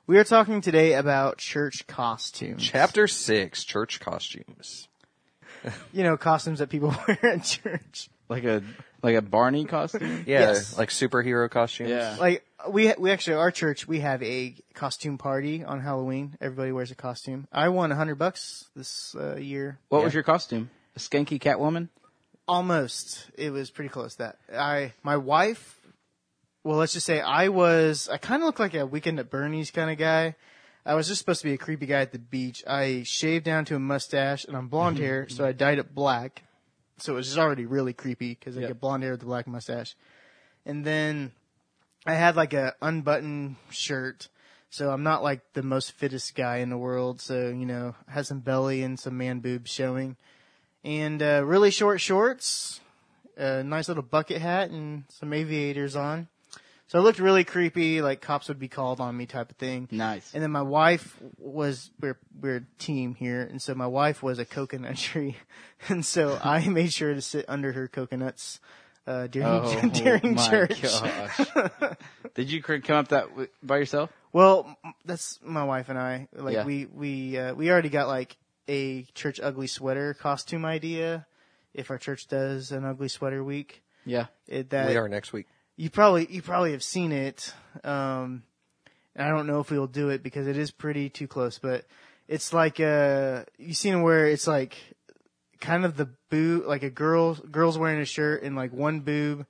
We 0.07 0.17
are 0.17 0.23
talking 0.23 0.59
today 0.61 0.93
about 0.93 1.37
church 1.37 1.87
costumes. 1.87 2.61
Chapter 2.61 3.07
six: 3.07 3.63
Church 3.63 3.99
costumes. 3.99 4.89
You 5.93 6.03
know, 6.03 6.17
costumes 6.17 6.59
that 6.59 6.69
people 6.69 6.89
wear 7.07 7.25
at 7.25 7.43
church. 7.43 8.09
like 8.29 8.43
a 8.43 8.63
like 9.03 9.15
a 9.15 9.21
Barney 9.21 9.65
costume. 9.65 10.23
Yeah, 10.27 10.39
Yes. 10.41 10.77
like 10.77 10.89
superhero 10.89 11.49
costumes. 11.49 11.89
Yeah. 11.89 12.17
Like 12.19 12.45
we 12.69 12.93
we 12.97 13.11
actually 13.11 13.37
our 13.37 13.51
church 13.51 13.87
we 13.87 13.99
have 14.01 14.21
a 14.23 14.55
costume 14.73 15.17
party 15.17 15.63
on 15.63 15.79
Halloween. 15.79 16.37
Everybody 16.41 16.71
wears 16.71 16.91
a 16.91 16.95
costume. 16.95 17.47
I 17.51 17.69
won 17.69 17.91
a 17.91 17.95
hundred 17.95 18.15
bucks 18.15 18.69
this 18.75 19.15
uh, 19.19 19.35
year. 19.37 19.79
What 19.89 20.03
was 20.03 20.13
your 20.13 20.23
costume? 20.23 20.69
A 20.95 20.99
skanky 20.99 21.39
Catwoman. 21.41 21.89
Almost. 22.47 23.29
It 23.37 23.51
was 23.51 23.69
pretty 23.69 23.89
close. 23.89 24.15
That 24.15 24.37
I 24.53 24.93
my 25.03 25.17
wife. 25.17 25.77
Well, 26.63 26.77
let's 26.77 26.93
just 26.93 27.05
say 27.07 27.19
I 27.19 27.47
was. 27.49 28.07
I 28.11 28.17
kind 28.17 28.41
of 28.43 28.45
look 28.45 28.59
like 28.59 28.75
a 28.75 28.85
weekend 28.85 29.19
at 29.19 29.29
Bernie's 29.31 29.71
kind 29.71 29.89
of 29.89 29.97
guy. 29.97 30.35
I 30.85 30.95
was 30.95 31.07
just 31.07 31.19
supposed 31.19 31.41
to 31.41 31.47
be 31.47 31.53
a 31.53 31.57
creepy 31.57 31.85
guy 31.85 32.01
at 32.01 32.11
the 32.11 32.19
beach. 32.19 32.63
I 32.67 33.03
shaved 33.05 33.45
down 33.45 33.65
to 33.65 33.75
a 33.75 33.79
mustache 33.79 34.45
and 34.45 34.57
I'm 34.57 34.67
blonde 34.67 34.97
hair, 34.97 35.27
so 35.29 35.45
I 35.45 35.51
dyed 35.51 35.79
it 35.79 35.93
black. 35.93 36.43
So 36.97 37.13
it 37.13 37.15
was 37.17 37.27
just 37.27 37.37
already 37.37 37.65
really 37.65 37.93
creepy 37.93 38.29
because 38.35 38.57
I 38.57 38.61
Yep. 38.61 38.69
get 38.69 38.79
blonde 38.79 39.03
hair 39.03 39.11
with 39.13 39.23
a 39.23 39.25
black 39.25 39.47
mustache. 39.47 39.95
And 40.65 40.85
then 40.85 41.31
I 42.05 42.13
had 42.13 42.35
like 42.35 42.53
a 42.53 42.75
unbuttoned 42.81 43.55
shirt. 43.69 44.27
So 44.69 44.91
I'm 44.91 45.03
not 45.03 45.21
like 45.23 45.41
the 45.53 45.63
most 45.63 45.91
fittest 45.91 46.33
guy 46.35 46.57
in 46.57 46.69
the 46.69 46.77
world. 46.77 47.19
So, 47.19 47.49
you 47.49 47.65
know, 47.65 47.95
I 48.07 48.11
had 48.11 48.25
some 48.27 48.39
belly 48.39 48.83
and 48.83 48.99
some 48.99 49.17
man 49.17 49.39
boobs 49.39 49.69
showing. 49.69 50.15
And 50.83 51.21
uh, 51.21 51.43
really 51.45 51.71
short 51.71 51.99
shorts, 52.01 52.79
a 53.37 53.63
nice 53.63 53.87
little 53.87 54.01
bucket 54.03 54.41
hat, 54.41 54.69
and 54.71 55.03
some 55.09 55.33
aviators 55.33 55.95
on. 55.95 56.27
So 56.91 56.99
I 56.99 57.03
looked 57.03 57.19
really 57.19 57.45
creepy, 57.45 58.01
like 58.01 58.19
cops 58.19 58.49
would 58.49 58.59
be 58.59 58.67
called 58.67 58.99
on 58.99 59.15
me 59.15 59.25
type 59.25 59.49
of 59.49 59.55
thing. 59.55 59.87
Nice. 59.91 60.33
And 60.33 60.43
then 60.43 60.51
my 60.51 60.61
wife 60.61 61.17
was 61.37 61.89
we're 62.01 62.17
we're 62.37 62.57
a 62.57 62.63
team 62.79 63.15
here, 63.15 63.43
and 63.43 63.61
so 63.61 63.73
my 63.73 63.87
wife 63.87 64.21
was 64.21 64.39
a 64.39 64.45
coconut 64.45 64.97
tree, 65.07 65.37
and 65.87 66.05
so 66.05 66.37
I 66.43 66.67
made 66.67 66.91
sure 66.91 67.13
to 67.13 67.21
sit 67.21 67.45
under 67.47 67.71
her 67.71 67.87
coconuts 67.87 68.59
uh, 69.07 69.27
during 69.27 69.47
Oh 69.47 69.89
during 69.93 70.35
my 70.35 70.49
church. 70.49 70.81
gosh! 70.81 71.39
Did 72.35 72.51
you 72.51 72.61
come 72.61 72.81
up 72.97 73.07
that 73.07 73.29
w- 73.29 73.47
by 73.63 73.77
yourself? 73.77 74.09
Well, 74.33 74.75
that's 75.05 75.39
my 75.41 75.63
wife 75.63 75.87
and 75.87 75.97
I. 75.97 76.27
Like 76.35 76.55
Yeah. 76.55 76.65
we 76.65 76.87
we 76.87 77.37
uh, 77.37 77.53
we 77.53 77.71
already 77.71 77.87
got 77.87 78.09
like 78.09 78.35
a 78.67 79.03
church 79.15 79.39
ugly 79.41 79.67
sweater 79.67 80.13
costume 80.13 80.65
idea. 80.65 81.25
If 81.73 81.89
our 81.89 81.97
church 81.97 82.27
does 82.27 82.73
an 82.73 82.83
ugly 82.83 83.07
sweater 83.07 83.41
week, 83.45 83.81
Yeah. 84.05 84.25
it, 84.45 84.71
that 84.71 84.89
we 84.89 84.97
are 84.97 85.07
next 85.07 85.31
week. 85.31 85.47
You 85.81 85.89
probably 85.89 86.27
you 86.29 86.43
probably 86.43 86.73
have 86.73 86.83
seen 86.83 87.11
it. 87.11 87.55
Um, 87.83 88.43
and 89.15 89.27
I 89.27 89.29
don't 89.29 89.47
know 89.47 89.61
if 89.61 89.71
we 89.71 89.79
will 89.79 89.87
do 89.87 90.09
it 90.09 90.21
because 90.21 90.45
it 90.45 90.55
is 90.55 90.69
pretty 90.69 91.09
too 91.09 91.27
close, 91.27 91.57
but 91.57 91.85
it's 92.27 92.53
like 92.53 92.79
uh 92.79 93.45
you 93.57 93.73
seen 93.73 94.03
where 94.03 94.27
it's 94.27 94.45
like 94.45 94.77
kind 95.59 95.83
of 95.83 95.97
the 95.97 96.07
boob 96.29 96.67
like 96.67 96.83
a 96.83 96.91
girl 96.91 97.33
girl's 97.33 97.79
wearing 97.79 97.99
a 97.99 98.05
shirt 98.05 98.43
and 98.43 98.55
like 98.55 98.71
one 98.71 98.99
boob 98.99 99.47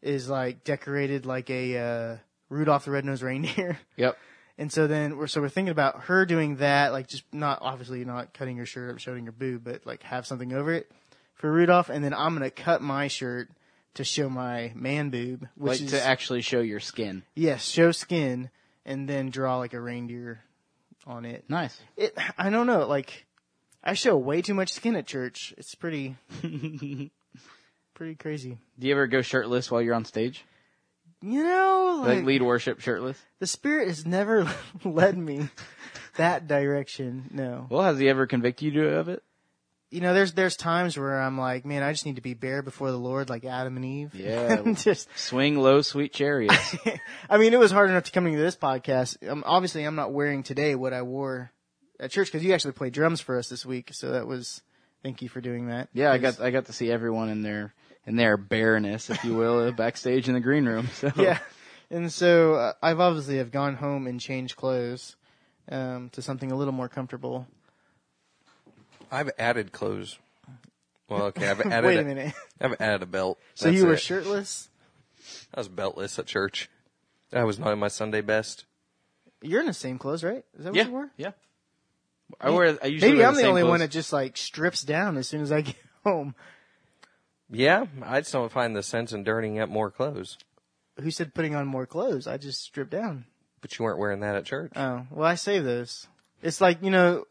is 0.00 0.30
like 0.30 0.64
decorated 0.64 1.26
like 1.26 1.50
a 1.50 1.76
uh 1.76 2.16
Rudolph 2.48 2.86
the 2.86 2.90
Red-Nosed 2.90 3.22
Reindeer. 3.22 3.78
Yep. 3.96 4.16
And 4.56 4.72
so 4.72 4.86
then 4.86 5.18
we're 5.18 5.26
so 5.26 5.42
we're 5.42 5.50
thinking 5.50 5.72
about 5.72 6.04
her 6.04 6.24
doing 6.24 6.56
that, 6.56 6.92
like 6.92 7.08
just 7.08 7.24
not 7.30 7.58
obviously 7.60 8.06
not 8.06 8.32
cutting 8.32 8.56
her 8.56 8.64
shirt 8.64 8.90
up, 8.90 9.00
showing 9.00 9.26
her 9.26 9.32
boob, 9.32 9.64
but 9.64 9.84
like 9.84 10.02
have 10.04 10.26
something 10.26 10.54
over 10.54 10.72
it 10.72 10.90
for 11.34 11.52
Rudolph, 11.52 11.90
and 11.90 12.02
then 12.02 12.14
I'm 12.14 12.32
gonna 12.32 12.50
cut 12.50 12.80
my 12.80 13.08
shirt 13.08 13.50
to 13.94 14.04
show 14.04 14.28
my 14.28 14.72
man 14.74 15.10
boob, 15.10 15.48
which 15.56 15.80
like 15.80 15.80
is 15.82 15.90
to 15.92 16.04
actually 16.04 16.40
show 16.42 16.60
your 16.60 16.80
skin. 16.80 17.22
yes, 17.34 17.64
show 17.66 17.92
skin, 17.92 18.50
and 18.84 19.08
then 19.08 19.30
draw 19.30 19.58
like 19.58 19.72
a 19.74 19.80
reindeer 19.80 20.42
on 21.06 21.24
it. 21.24 21.44
Nice. 21.48 21.80
It 21.96 22.16
I 22.38 22.50
don't 22.50 22.66
know, 22.66 22.86
like 22.86 23.26
I 23.82 23.94
show 23.94 24.16
way 24.16 24.42
too 24.42 24.54
much 24.54 24.72
skin 24.72 24.96
at 24.96 25.06
church. 25.06 25.54
It's 25.58 25.74
pretty 25.74 26.16
pretty 27.94 28.14
crazy. 28.16 28.58
Do 28.78 28.86
you 28.86 28.92
ever 28.94 29.06
go 29.06 29.22
shirtless 29.22 29.70
while 29.70 29.82
you're 29.82 29.94
on 29.94 30.04
stage? 30.04 30.44
You 31.22 31.42
know, 31.42 32.00
Like, 32.04 32.16
like, 32.16 32.24
lead 32.26 32.42
worship 32.42 32.80
shirtless? 32.80 33.18
the 33.38 33.46
spirit 33.46 33.88
has 33.88 34.04
never 34.04 34.46
led 34.84 35.16
me 35.16 35.48
that 36.16 36.46
direction. 36.46 37.30
No. 37.32 37.66
Well, 37.70 37.82
has 37.82 37.98
he 37.98 38.08
ever 38.08 38.26
convicted 38.26 38.74
you 38.74 38.86
of 38.88 39.08
it? 39.08 39.22
You 39.94 40.00
know, 40.00 40.12
there's 40.12 40.32
there's 40.32 40.56
times 40.56 40.98
where 40.98 41.20
I'm 41.20 41.38
like, 41.38 41.64
man, 41.64 41.84
I 41.84 41.92
just 41.92 42.04
need 42.04 42.16
to 42.16 42.20
be 42.20 42.34
bare 42.34 42.62
before 42.62 42.90
the 42.90 42.98
Lord, 42.98 43.30
like 43.30 43.44
Adam 43.44 43.76
and 43.76 43.84
Eve. 43.84 44.12
Yeah. 44.12 44.60
Just, 44.74 45.08
Swing 45.16 45.56
low, 45.56 45.82
sweet 45.82 46.12
chariots. 46.12 46.76
I 47.30 47.38
mean, 47.38 47.54
it 47.54 47.60
was 47.60 47.70
hard 47.70 47.90
enough 47.90 48.02
to 48.04 48.10
coming 48.10 48.34
to 48.34 48.40
this 48.40 48.56
podcast. 48.56 49.28
Um, 49.28 49.44
obviously, 49.46 49.84
I'm 49.84 49.94
not 49.94 50.12
wearing 50.12 50.42
today 50.42 50.74
what 50.74 50.92
I 50.92 51.02
wore 51.02 51.52
at 52.00 52.10
church 52.10 52.26
because 52.26 52.44
you 52.44 52.52
actually 52.52 52.72
played 52.72 52.92
drums 52.92 53.20
for 53.20 53.38
us 53.38 53.48
this 53.48 53.64
week, 53.64 53.90
so 53.92 54.10
that 54.10 54.26
was. 54.26 54.62
Thank 55.04 55.22
you 55.22 55.28
for 55.28 55.40
doing 55.40 55.68
that. 55.68 55.90
Yeah, 55.92 56.10
I 56.10 56.18
got 56.18 56.40
I 56.40 56.50
got 56.50 56.64
to 56.64 56.72
see 56.72 56.90
everyone 56.90 57.28
in 57.28 57.42
their 57.42 57.72
in 58.04 58.16
their 58.16 58.36
bareness, 58.36 59.10
if 59.10 59.22
you 59.22 59.36
will, 59.36 59.70
backstage 59.76 60.26
in 60.26 60.34
the 60.34 60.40
green 60.40 60.66
room. 60.66 60.88
So 60.92 61.12
yeah, 61.14 61.38
and 61.88 62.10
so 62.10 62.54
uh, 62.54 62.72
I've 62.82 62.98
obviously 62.98 63.38
have 63.38 63.52
gone 63.52 63.76
home 63.76 64.08
and 64.08 64.20
changed 64.20 64.56
clothes 64.56 65.14
um, 65.70 66.10
to 66.14 66.22
something 66.22 66.50
a 66.50 66.56
little 66.56 66.72
more 66.72 66.88
comfortable. 66.88 67.46
I've 69.14 69.30
added 69.38 69.72
clothes. 69.72 70.18
Well, 71.08 71.24
okay, 71.26 71.48
I've 71.48 71.60
added. 71.72 71.86
Wait 71.86 71.98
a 71.98 72.04
minute. 72.04 72.34
I've 72.60 72.80
added 72.80 73.02
a 73.02 73.06
belt. 73.06 73.38
So 73.54 73.66
That's 73.66 73.76
you 73.78 73.86
were 73.86 73.94
it. 73.94 74.00
shirtless? 74.00 74.68
I 75.54 75.60
was 75.60 75.68
beltless 75.68 76.18
at 76.18 76.26
church. 76.26 76.68
I 77.32 77.44
was 77.44 77.58
not 77.58 77.72
in 77.72 77.78
my 77.78 77.88
Sunday 77.88 78.20
best. 78.20 78.64
You're 79.42 79.60
in 79.60 79.66
the 79.66 79.72
same 79.72 79.98
clothes, 79.98 80.24
right? 80.24 80.44
Is 80.58 80.64
that 80.64 80.70
what 80.72 80.76
yeah, 80.76 80.84
you 80.86 80.90
wore? 80.92 81.10
yeah. 81.16 81.30
I 82.40 82.50
wear. 82.50 82.78
I 82.82 82.86
usually 82.86 83.12
Maybe 83.12 83.18
wear 83.20 83.28
I'm 83.28 83.34
the 83.34 83.40
same 83.40 83.50
only 83.50 83.62
one 83.62 83.70
clothes. 83.70 83.80
that 83.80 83.90
just 83.90 84.12
like 84.12 84.36
strips 84.36 84.82
down 84.82 85.16
as 85.16 85.28
soon 85.28 85.42
as 85.42 85.52
I 85.52 85.60
get 85.62 85.76
home. 86.04 86.34
Yeah, 87.50 87.86
I 88.02 88.20
just 88.20 88.32
don't 88.32 88.50
find 88.50 88.74
the 88.74 88.82
sense 88.82 89.12
in 89.12 89.22
dirtying 89.22 89.60
up 89.60 89.68
more 89.68 89.90
clothes. 89.90 90.38
Who 91.00 91.10
said 91.10 91.34
putting 91.34 91.54
on 91.54 91.66
more 91.66 91.86
clothes? 91.86 92.26
I 92.26 92.36
just 92.38 92.62
stripped 92.62 92.90
down. 92.90 93.26
But 93.60 93.78
you 93.78 93.84
weren't 93.84 93.98
wearing 93.98 94.20
that 94.20 94.36
at 94.36 94.44
church. 94.44 94.72
Oh, 94.76 95.06
well, 95.10 95.28
I 95.28 95.34
save 95.34 95.64
those. 95.64 96.06
It's 96.42 96.60
like, 96.60 96.82
you 96.82 96.90
know, 96.90 97.24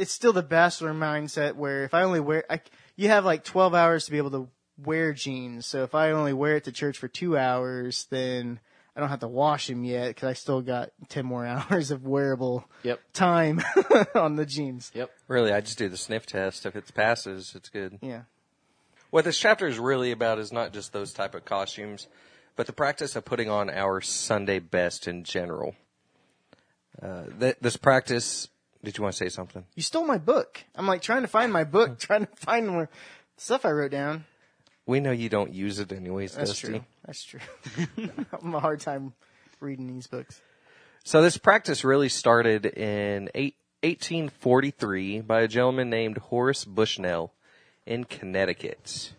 it's 0.00 0.12
still 0.12 0.32
the 0.32 0.42
bachelor 0.42 0.92
mindset 0.94 1.54
where 1.54 1.84
if 1.84 1.92
I 1.94 2.02
only 2.02 2.20
wear, 2.20 2.44
I, 2.48 2.60
you 2.96 3.08
have 3.08 3.24
like 3.24 3.44
12 3.44 3.74
hours 3.74 4.06
to 4.06 4.10
be 4.10 4.16
able 4.18 4.30
to 4.30 4.48
wear 4.82 5.12
jeans. 5.12 5.66
So 5.66 5.82
if 5.82 5.94
I 5.94 6.12
only 6.12 6.32
wear 6.32 6.56
it 6.56 6.64
to 6.64 6.72
church 6.72 6.96
for 6.98 7.06
two 7.08 7.36
hours, 7.36 8.06
then 8.10 8.60
I 8.96 9.00
don't 9.00 9.10
have 9.10 9.20
to 9.20 9.28
wash 9.28 9.66
them 9.66 9.84
yet 9.84 10.08
because 10.08 10.28
I 10.28 10.32
still 10.32 10.62
got 10.62 10.90
10 11.10 11.24
more 11.26 11.44
hours 11.70 11.90
of 11.90 12.06
wearable 12.06 12.64
Yep. 12.82 13.00
time 13.12 13.60
on 14.14 14.36
the 14.36 14.46
jeans. 14.46 14.90
Yep. 14.94 15.10
Really, 15.28 15.52
I 15.52 15.60
just 15.60 15.76
do 15.78 15.88
the 15.88 15.96
sniff 15.98 16.24
test. 16.24 16.64
If 16.64 16.76
it 16.76 16.92
passes, 16.94 17.52
it's 17.54 17.68
good. 17.68 17.98
Yeah. 18.00 18.22
What 19.10 19.24
this 19.24 19.38
chapter 19.38 19.66
is 19.66 19.78
really 19.78 20.12
about 20.12 20.38
is 20.38 20.52
not 20.52 20.72
just 20.72 20.92
those 20.92 21.12
type 21.12 21.34
of 21.34 21.44
costumes, 21.44 22.06
but 22.56 22.66
the 22.66 22.72
practice 22.72 23.16
of 23.16 23.24
putting 23.24 23.50
on 23.50 23.68
our 23.68 24.00
Sunday 24.00 24.60
best 24.60 25.06
in 25.08 25.24
general. 25.24 25.74
Uh, 27.02 27.24
th- 27.38 27.56
this 27.60 27.76
practice. 27.76 28.48
Did 28.82 28.96
you 28.96 29.02
want 29.02 29.14
to 29.14 29.18
say 29.18 29.28
something? 29.28 29.64
You 29.74 29.82
stole 29.82 30.06
my 30.06 30.18
book. 30.18 30.64
I'm 30.74 30.86
like 30.86 31.02
trying 31.02 31.22
to 31.22 31.28
find 31.28 31.52
my 31.52 31.64
book, 31.64 31.98
trying 32.00 32.26
to 32.26 32.36
find 32.36 32.66
more 32.68 32.88
stuff 33.36 33.64
I 33.64 33.70
wrote 33.72 33.90
down. 33.90 34.24
We 34.86 35.00
know 35.00 35.10
you 35.12 35.28
don't 35.28 35.52
use 35.52 35.78
it 35.78 35.92
anyways, 35.92 36.34
That's 36.34 36.50
Dusty. 36.50 36.68
true. 36.68 36.84
That's 37.06 37.22
true. 37.22 37.40
I'm 38.42 38.54
a 38.54 38.60
hard 38.60 38.80
time 38.80 39.12
reading 39.60 39.86
these 39.86 40.06
books. 40.06 40.40
So 41.04 41.22
this 41.22 41.36
practice 41.36 41.84
really 41.84 42.08
started 42.08 42.66
in 42.66 43.28
eight, 43.34 43.54
1843 43.82 45.20
by 45.20 45.42
a 45.42 45.48
gentleman 45.48 45.90
named 45.90 46.18
Horace 46.18 46.64
Bushnell 46.64 47.32
in 47.86 48.04
Connecticut. 48.04 49.12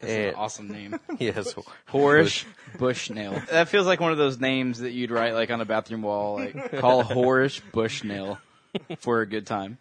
That's 0.00 0.12
And- 0.12 0.26
an 0.28 0.34
awesome 0.34 0.68
name. 0.68 0.98
yes, 1.18 1.54
Horish 1.90 2.44
Bushnell. 2.78 3.42
That 3.50 3.68
feels 3.68 3.86
like 3.86 4.00
one 4.00 4.12
of 4.12 4.18
those 4.18 4.38
names 4.40 4.80
that 4.80 4.92
you'd 4.92 5.10
write 5.10 5.34
like 5.34 5.50
on 5.50 5.60
a 5.60 5.64
bathroom 5.64 6.02
wall, 6.02 6.36
like 6.36 6.78
call 6.78 7.02
Horish 7.04 7.60
Bushnell 7.72 8.38
for 8.98 9.20
a 9.20 9.26
good 9.26 9.46
time. 9.46 9.78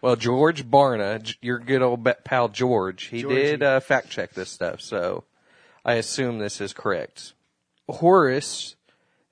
Well, 0.00 0.16
George 0.16 0.64
Barna, 0.64 1.34
your 1.42 1.58
good 1.58 1.82
old 1.82 2.08
pal 2.24 2.48
George, 2.48 3.04
he 3.04 3.22
did 3.22 3.62
uh, 3.62 3.80
fact 3.80 4.10
check 4.10 4.32
this 4.32 4.48
stuff, 4.48 4.80
so 4.80 5.24
I 5.84 5.94
assume 5.94 6.38
this 6.38 6.60
is 6.60 6.72
correct. 6.72 7.34
Horace, 7.88 8.76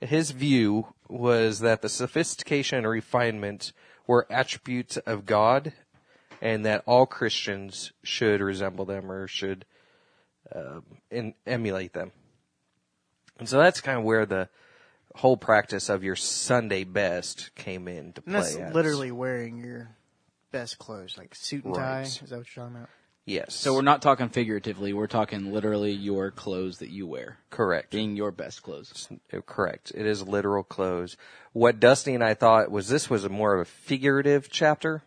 his 0.00 0.30
view 0.30 0.88
was 1.08 1.60
that 1.60 1.80
the 1.80 1.88
sophistication 1.88 2.78
and 2.78 2.88
refinement 2.88 3.72
were 4.06 4.26
attributes 4.30 4.98
of 4.98 5.24
God, 5.24 5.72
and 6.42 6.66
that 6.66 6.82
all 6.86 7.06
Christians 7.06 7.92
should 8.02 8.40
resemble 8.40 8.84
them 8.84 9.10
or 9.10 9.26
should 9.26 9.64
uh, 10.54 10.80
and 11.10 11.34
emulate 11.46 11.94
them. 11.94 12.12
And 13.38 13.48
so 13.48 13.58
that's 13.58 13.80
kind 13.80 13.98
of 13.98 14.04
where 14.04 14.26
the 14.26 14.48
whole 15.18 15.36
practice 15.36 15.88
of 15.88 16.02
your 16.04 16.16
Sunday 16.16 16.84
best 16.84 17.54
came 17.54 17.88
into 17.88 18.22
And 18.24 18.34
play. 18.34 18.40
that's 18.40 18.56
as. 18.56 18.74
literally 18.74 19.10
wearing 19.12 19.58
your 19.58 19.90
best 20.52 20.78
clothes, 20.78 21.16
like 21.18 21.34
suit 21.34 21.64
and 21.64 21.74
tie. 21.74 21.98
Right. 21.98 22.06
Is 22.06 22.20
that 22.30 22.36
what 22.38 22.46
you're 22.56 22.64
talking 22.64 22.76
about? 22.76 22.88
yes. 23.26 23.54
So 23.54 23.74
we're 23.74 23.82
not 23.82 24.00
talking 24.00 24.28
figuratively. 24.30 24.92
We're 24.94 25.06
talking 25.06 25.52
literally 25.52 25.92
your 25.92 26.30
clothes 26.30 26.78
that 26.78 26.88
you 26.88 27.06
wear, 27.06 27.36
correct. 27.50 27.90
being 27.90 28.16
your 28.16 28.30
best 28.30 28.62
clothes. 28.62 29.08
Uh, 29.32 29.40
Correct. 29.44 29.92
It 29.94 30.06
is 30.06 30.26
literal 30.26 30.62
clothes. 30.64 31.16
What 31.52 31.78
Dusty 31.80 32.14
and 32.14 32.24
I 32.24 32.32
thought 32.34 32.70
was 32.70 32.88
this 32.88 33.10
was 33.10 33.24
a 33.24 33.28
more 33.28 33.54
of 33.54 33.60
a 33.60 33.64
figurative 33.66 34.48
chapter. 34.50 35.02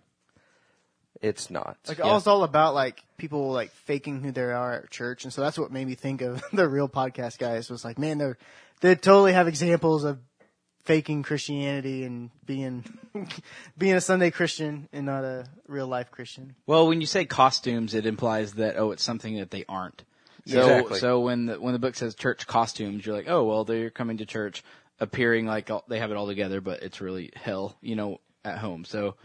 It's 1.21 1.49
not. 1.51 1.77
Like 1.87 1.99
all 2.03 2.17
it's 2.17 2.27
all 2.27 2.43
about 2.43 2.73
like 2.73 3.03
people 3.17 3.51
like 3.51 3.71
faking 3.71 4.21
who 4.21 4.31
they 4.31 4.41
are 4.41 4.73
at 4.73 4.89
church, 4.89 5.23
and 5.23 5.31
so 5.31 5.41
that's 5.41 5.57
what 5.57 5.71
made 5.71 5.85
me 5.87 5.95
think 5.95 6.21
of 6.21 6.43
the 6.53 6.67
real 6.67 6.89
podcast 6.89 7.37
guys. 7.37 7.69
Was 7.69 7.85
like, 7.85 7.97
man, 7.99 8.17
they 8.17 8.33
they 8.81 8.95
totally 8.95 9.33
have 9.33 9.47
examples 9.47 10.03
of 10.03 10.19
faking 10.83 11.23
Christianity 11.23 12.03
and 12.03 12.31
being 12.45 12.83
being 13.77 13.93
a 13.93 14.01
Sunday 14.01 14.31
Christian 14.31 14.89
and 14.91 15.05
not 15.05 15.23
a 15.23 15.45
real 15.67 15.87
life 15.87 16.11
Christian. 16.11 16.55
Well, 16.65 16.87
when 16.87 16.99
you 17.01 17.07
say 17.07 17.25
costumes, 17.25 17.93
it 17.93 18.05
implies 18.05 18.53
that 18.53 18.77
oh, 18.77 18.91
it's 18.91 19.03
something 19.03 19.37
that 19.37 19.51
they 19.51 19.63
aren't. 19.69 20.03
So, 20.47 20.59
Exactly. 20.59 20.99
so 20.99 21.19
when 21.21 21.45
the 21.45 21.61
when 21.61 21.73
the 21.73 21.79
book 21.79 21.95
says 21.95 22.15
church 22.15 22.47
costumes, 22.47 23.05
you're 23.05 23.15
like, 23.15 23.29
oh 23.29 23.43
well, 23.43 23.63
they're 23.63 23.91
coming 23.91 24.17
to 24.17 24.25
church, 24.25 24.63
appearing 24.99 25.45
like 25.45 25.69
all, 25.69 25.83
they 25.87 25.99
have 25.99 26.09
it 26.11 26.17
all 26.17 26.27
together, 26.27 26.61
but 26.61 26.81
it's 26.81 26.99
really 26.99 27.31
hell, 27.35 27.77
you 27.81 27.95
know, 27.95 28.19
at 28.43 28.57
home. 28.57 28.83
So 28.83 29.15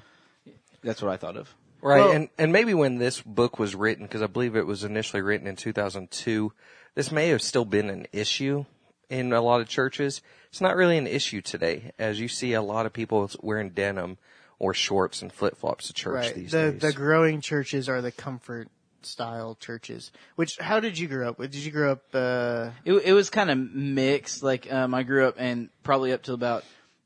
that's 0.82 1.00
what 1.00 1.10
I 1.10 1.16
thought 1.16 1.36
of. 1.38 1.52
Right, 1.80 2.00
Well- 2.00 2.12
and 2.12 2.28
and 2.36 2.52
maybe 2.52 2.74
when 2.74 2.98
this 2.98 3.22
book 3.22 3.58
was 3.58 3.74
written, 3.74 4.04
because 4.04 4.20
I 4.20 4.26
believe 4.26 4.56
it 4.56 4.66
was 4.66 4.84
initially 4.84 5.22
written 5.22 5.46
in 5.46 5.56
2002, 5.56 6.52
this 6.94 7.10
may 7.10 7.28
have 7.28 7.40
still 7.40 7.64
been 7.64 7.88
an 7.88 8.06
issue 8.12 8.66
in 9.10 9.32
a 9.32 9.40
lot 9.40 9.60
of 9.60 9.68
churches. 9.68 10.20
It's 10.50 10.60
not 10.60 10.76
really 10.76 10.98
an 10.98 11.06
issue 11.06 11.40
today, 11.40 11.92
as 11.98 12.20
you 12.20 12.28
see 12.28 12.52
a 12.54 12.62
lot 12.62 12.86
of 12.86 12.92
people 12.92 13.30
wearing 13.40 13.70
denim 13.70 14.18
or 14.58 14.72
shorts 14.72 15.22
and 15.22 15.32
flip 15.32 15.56
flops 15.56 15.88
to 15.88 15.92
church 15.92 16.14
right. 16.26 16.34
these 16.34 16.50
The 16.52 16.72
days. 16.72 16.80
the 16.80 16.92
growing 16.92 17.40
churches 17.40 17.88
are 17.88 18.00
the 18.00 18.12
comfort 18.12 18.68
style 19.02 19.56
churches. 19.60 20.10
Which 20.36 20.58
how 20.58 20.80
did 20.80 20.98
you 20.98 21.08
grow 21.08 21.28
up? 21.28 21.38
Did 21.38 21.54
you 21.54 21.70
grow 21.70 21.92
up? 21.92 22.02
uh 22.14 22.70
It, 22.84 22.92
it 22.94 23.12
was 23.12 23.30
kind 23.30 23.50
of 23.50 23.58
mixed. 23.58 24.42
Like 24.42 24.72
um, 24.72 24.94
I 24.94 25.02
grew 25.02 25.26
up 25.26 25.36
and 25.38 25.68
probably 25.82 26.12
up 26.12 26.22
to 26.24 26.32
about 26.32 26.64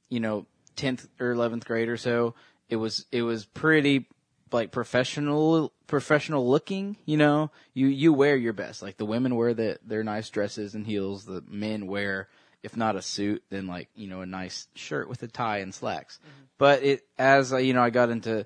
you 0.08 0.20
know 0.20 0.46
tenth 0.76 1.06
or 1.18 1.32
eleventh 1.32 1.64
grade 1.66 1.88
or 1.88 1.96
so. 1.96 2.34
It 2.68 2.76
was 2.76 3.04
it 3.10 3.22
was 3.22 3.44
pretty 3.44 4.06
like 4.52 4.70
professional 4.70 5.72
professional 5.86 6.48
looking. 6.48 6.96
You 7.04 7.16
know, 7.16 7.50
you 7.74 7.86
you 7.86 8.12
wear 8.12 8.36
your 8.36 8.52
best. 8.52 8.82
Like 8.82 8.96
the 8.96 9.06
women 9.06 9.36
wear 9.36 9.54
the, 9.54 9.78
their 9.84 10.04
nice 10.04 10.30
dresses 10.30 10.74
and 10.74 10.86
heels. 10.86 11.24
The 11.24 11.42
men 11.48 11.86
wear 11.86 12.28
if 12.62 12.76
not 12.76 12.96
a 12.96 13.02
suit, 13.02 13.42
then 13.50 13.66
like 13.66 13.88
you 13.94 14.08
know 14.08 14.20
a 14.20 14.26
nice 14.26 14.68
shirt 14.74 15.08
with 15.08 15.22
a 15.22 15.28
tie 15.28 15.58
and 15.58 15.74
slacks. 15.74 16.18
But 16.58 16.82
it 16.82 17.06
as 17.18 17.52
you 17.52 17.72
know 17.72 17.82
I 17.82 17.90
got 17.90 18.10
into 18.10 18.44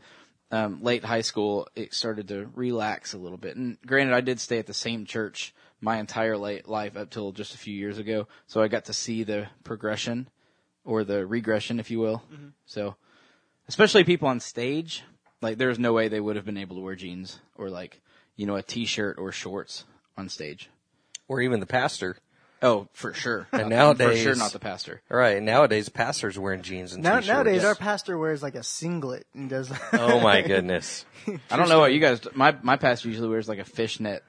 um, 0.50 0.82
late 0.82 1.04
high 1.04 1.22
school, 1.22 1.68
it 1.74 1.94
started 1.94 2.28
to 2.28 2.48
relax 2.54 3.12
a 3.12 3.18
little 3.18 3.38
bit. 3.38 3.56
And 3.56 3.76
granted, 3.84 4.14
I 4.14 4.20
did 4.20 4.38
stay 4.38 4.58
at 4.58 4.66
the 4.66 4.74
same 4.74 5.04
church 5.04 5.52
my 5.80 5.98
entire 5.98 6.36
late 6.36 6.68
life 6.68 6.96
up 6.96 7.10
till 7.10 7.32
just 7.32 7.54
a 7.54 7.58
few 7.58 7.74
years 7.74 7.98
ago, 7.98 8.28
so 8.46 8.62
I 8.62 8.68
got 8.68 8.86
to 8.86 8.92
see 8.92 9.24
the 9.24 9.48
progression 9.64 10.28
or 10.84 11.04
the 11.04 11.26
regression, 11.26 11.80
if 11.80 11.90
you 11.90 11.98
will. 11.98 12.22
So, 12.66 12.94
especially 13.68 14.04
people 14.04 14.28
on 14.28 14.40
stage, 14.40 15.02
like 15.44 15.58
there's 15.58 15.78
no 15.78 15.92
way 15.92 16.08
they 16.08 16.18
would 16.20 16.36
have 16.36 16.44
been 16.44 16.56
able 16.58 16.76
to 16.76 16.82
wear 16.82 16.96
jeans 16.96 17.38
or 17.56 17.70
like 17.70 18.00
you 18.36 18.46
know 18.46 18.56
a 18.56 18.62
t-shirt 18.62 19.16
or 19.18 19.30
shorts 19.30 19.84
on 20.16 20.28
stage. 20.28 20.70
or 21.28 21.40
even 21.40 21.60
the 21.60 21.66
pastor. 21.66 22.16
Oh, 22.62 22.88
for 22.94 23.12
sure. 23.12 23.46
And 23.52 23.62
for 23.64 23.68
nowadays- 23.68 24.22
sure, 24.22 24.34
not 24.34 24.52
the 24.52 24.58
pastor. 24.58 25.02
All 25.10 25.18
right, 25.18 25.36
and 25.36 25.44
nowadays 25.44 25.90
pastors 25.90 26.38
wearing 26.38 26.62
jeans 26.62 26.94
and 26.94 27.02
now, 27.02 27.16
t-shirts. 27.16 27.28
nowadays, 27.28 27.64
our 27.64 27.74
pastor 27.74 28.16
wears 28.16 28.42
like 28.42 28.54
a 28.54 28.62
singlet 28.62 29.26
and 29.34 29.50
does. 29.50 29.70
oh 29.92 30.18
my 30.20 30.40
goodness. 30.40 31.04
I 31.50 31.56
don't 31.56 31.68
know 31.68 31.78
what 31.80 31.92
you 31.92 32.00
guys. 32.00 32.20
My 32.34 32.56
my 32.62 32.76
pastor 32.76 33.08
usually 33.08 33.28
wears 33.28 33.48
like 33.48 33.58
a 33.58 33.64
fishnet, 33.64 34.22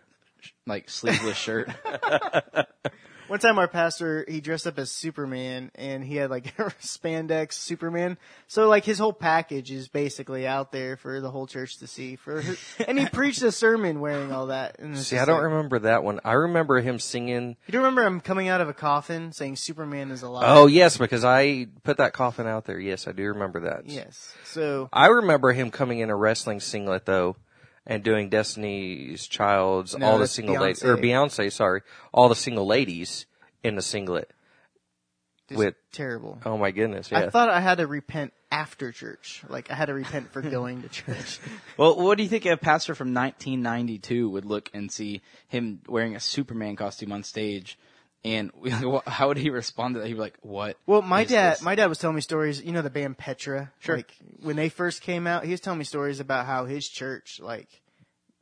like 0.68 0.90
sleeveless 0.90 1.38
shirt. 1.38 1.70
One 3.28 3.40
time, 3.40 3.58
our 3.58 3.68
pastor 3.68 4.24
he 4.28 4.40
dressed 4.42 4.68
up 4.68 4.78
as 4.78 4.92
Superman, 4.92 5.72
and 5.76 6.04
he 6.04 6.16
had 6.16 6.30
like 6.30 6.56
spandex 6.80 7.54
Superman. 7.54 8.18
So 8.48 8.68
like 8.68 8.86
his 8.86 9.00
whole 9.00 9.14
package 9.14 9.72
is 9.72 9.88
basically 9.88 10.46
out 10.46 10.72
there 10.72 10.96
for 10.98 11.20
the 11.22 11.32
whole 11.32 11.48
church 11.48 11.78
to 11.80 11.88
see. 11.88 12.16
For 12.16 12.44
and 12.88 13.00
he 13.00 13.08
preached 13.08 13.42
a 13.42 13.52
sermon 13.52 14.00
wearing 14.00 14.32
all 14.32 14.48
that. 14.48 14.78
And 14.80 14.98
See, 14.98 15.18
I 15.18 15.26
don't 15.26 15.36
like- 15.38 15.46
remember 15.46 15.80
that 15.80 16.04
one. 16.04 16.20
I 16.24 16.34
remember 16.34 16.80
him 16.82 17.00
singing. 17.00 17.56
You 17.66 17.72
don't 17.72 17.82
remember 17.84 18.04
him 18.06 18.22
coming 18.22 18.48
out 18.48 18.62
of 18.62 18.70
a 18.70 18.74
coffin 18.74 19.32
saying 19.32 19.56
Superman 19.56 20.12
is 20.12 20.22
alive? 20.22 20.44
Oh 20.48 20.68
yes, 20.68 20.98
because 20.98 21.24
I 21.24 21.68
put 21.84 21.98
that 21.98 22.14
coffin 22.14 22.48
out 22.48 22.66
there. 22.66 22.80
Yes, 22.80 23.08
I 23.08 23.12
do 23.12 23.24
remember 23.24 23.62
that. 23.62 23.88
yes. 23.90 24.34
So 24.44 24.90
I 24.94 25.08
remember 25.08 25.52
him 25.52 25.72
coming 25.72 26.00
in 26.00 26.10
a 26.10 26.16
wrestling 26.16 26.60
singlet 26.60 27.06
though, 27.06 27.36
and 27.88 28.04
doing 28.04 28.30
Destiny's 28.30 29.28
Child's 29.28 29.98
No, 29.98 30.06
all 30.06 30.18
the 30.18 30.28
single 30.28 30.60
ladies 30.60 30.84
or 30.84 30.98
Beyonce, 30.98 31.52
sorry, 31.52 31.82
all 32.14 32.30
the 32.30 32.36
single 32.36 32.66
ladies 32.66 33.26
in 33.64 33.76
the 33.76 33.82
singlet. 33.82 34.32
just 35.50 35.58
With- 35.60 35.76
terrible. 35.92 36.40
Oh 36.46 36.58
my 36.58 36.72
goodness, 36.72 37.12
I 37.12 37.30
thought 37.30 37.50
I 37.50 37.60
had 37.62 37.78
to 37.78 37.88
repent 37.88 38.34
after 38.52 38.92
church. 38.92 39.44
Like 39.48 39.70
I 39.70 39.76
had 39.76 39.86
to 39.88 39.94
repent 39.94 40.32
for 40.32 40.42
going 40.58 40.82
to 40.82 40.90
church. 40.90 41.40
Well, 41.78 41.98
what 41.98 42.18
do 42.18 42.24
you 42.24 42.30
think 42.30 42.46
a 42.46 42.56
pastor 42.56 42.96
from 42.96 43.14
1992 43.14 44.30
would 44.30 44.46
look 44.46 44.70
and 44.74 44.90
see 44.90 45.22
him 45.50 45.82
wearing 45.88 46.16
a 46.16 46.20
Superman 46.22 46.76
costume 46.78 47.12
on 47.12 47.24
stage? 47.24 47.78
And 48.26 48.52
we, 48.60 48.72
how 49.06 49.28
would 49.28 49.38
he 49.38 49.52
respond 49.52 49.94
to 49.94 50.00
that? 50.02 50.08
He'd 50.08 50.14
be 50.16 50.20
like, 50.20 50.38
"What?" 50.42 50.78
Well, 50.88 51.04
my 51.04 51.24
dad, 51.26 51.54
this? 51.54 51.62
my 51.62 51.76
dad 51.76 51.86
was 51.86 52.00
telling 52.00 52.16
me 52.16 52.22
stories. 52.22 52.60
You 52.62 52.72
know 52.72 52.82
the 52.82 52.90
band 52.90 53.20
Petra. 53.20 53.72
Sure. 53.80 53.98
Like 53.98 54.16
when 54.42 54.56
they 54.56 54.70
first 54.70 55.02
came 55.04 55.28
out, 55.28 55.46
he 55.46 55.52
was 55.52 55.62
telling 55.62 55.78
me 55.78 55.86
stories 55.86 56.20
about 56.20 56.48
how 56.48 56.66
his 56.66 56.88
church, 56.90 57.40
like, 57.40 57.68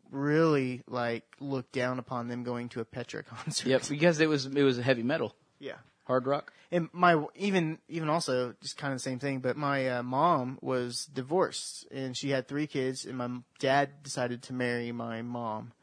really 0.10 0.84
like 0.88 1.24
looked 1.40 1.74
down 1.74 2.00
upon 2.00 2.28
them 2.30 2.44
going 2.44 2.70
to 2.70 2.80
a 2.80 2.86
Petra 2.86 3.24
concert. 3.36 3.68
Yep, 3.68 3.84
because 3.90 4.20
it 4.22 4.30
was 4.30 4.46
it 4.46 4.64
was 4.64 4.78
heavy 4.78 5.04
metal, 5.04 5.36
Yeah. 5.60 5.78
hard 6.06 6.28
rock. 6.28 6.54
And 6.72 6.88
my 6.94 7.22
even 7.36 7.78
even 7.90 8.10
also 8.10 8.56
just 8.62 8.78
kind 8.78 8.94
of 8.94 9.00
the 9.00 9.04
same 9.04 9.20
thing. 9.20 9.40
But 9.40 9.58
my 9.58 9.90
uh, 9.90 10.04
mom 10.04 10.60
was 10.62 11.06
divorced 11.14 11.88
and 11.92 12.16
she 12.16 12.30
had 12.30 12.48
three 12.48 12.68
kids, 12.68 13.06
and 13.06 13.18
my 13.18 13.30
dad 13.60 14.02
decided 14.02 14.44
to 14.44 14.54
marry 14.54 14.92
my 14.94 15.22
mom, 15.22 15.74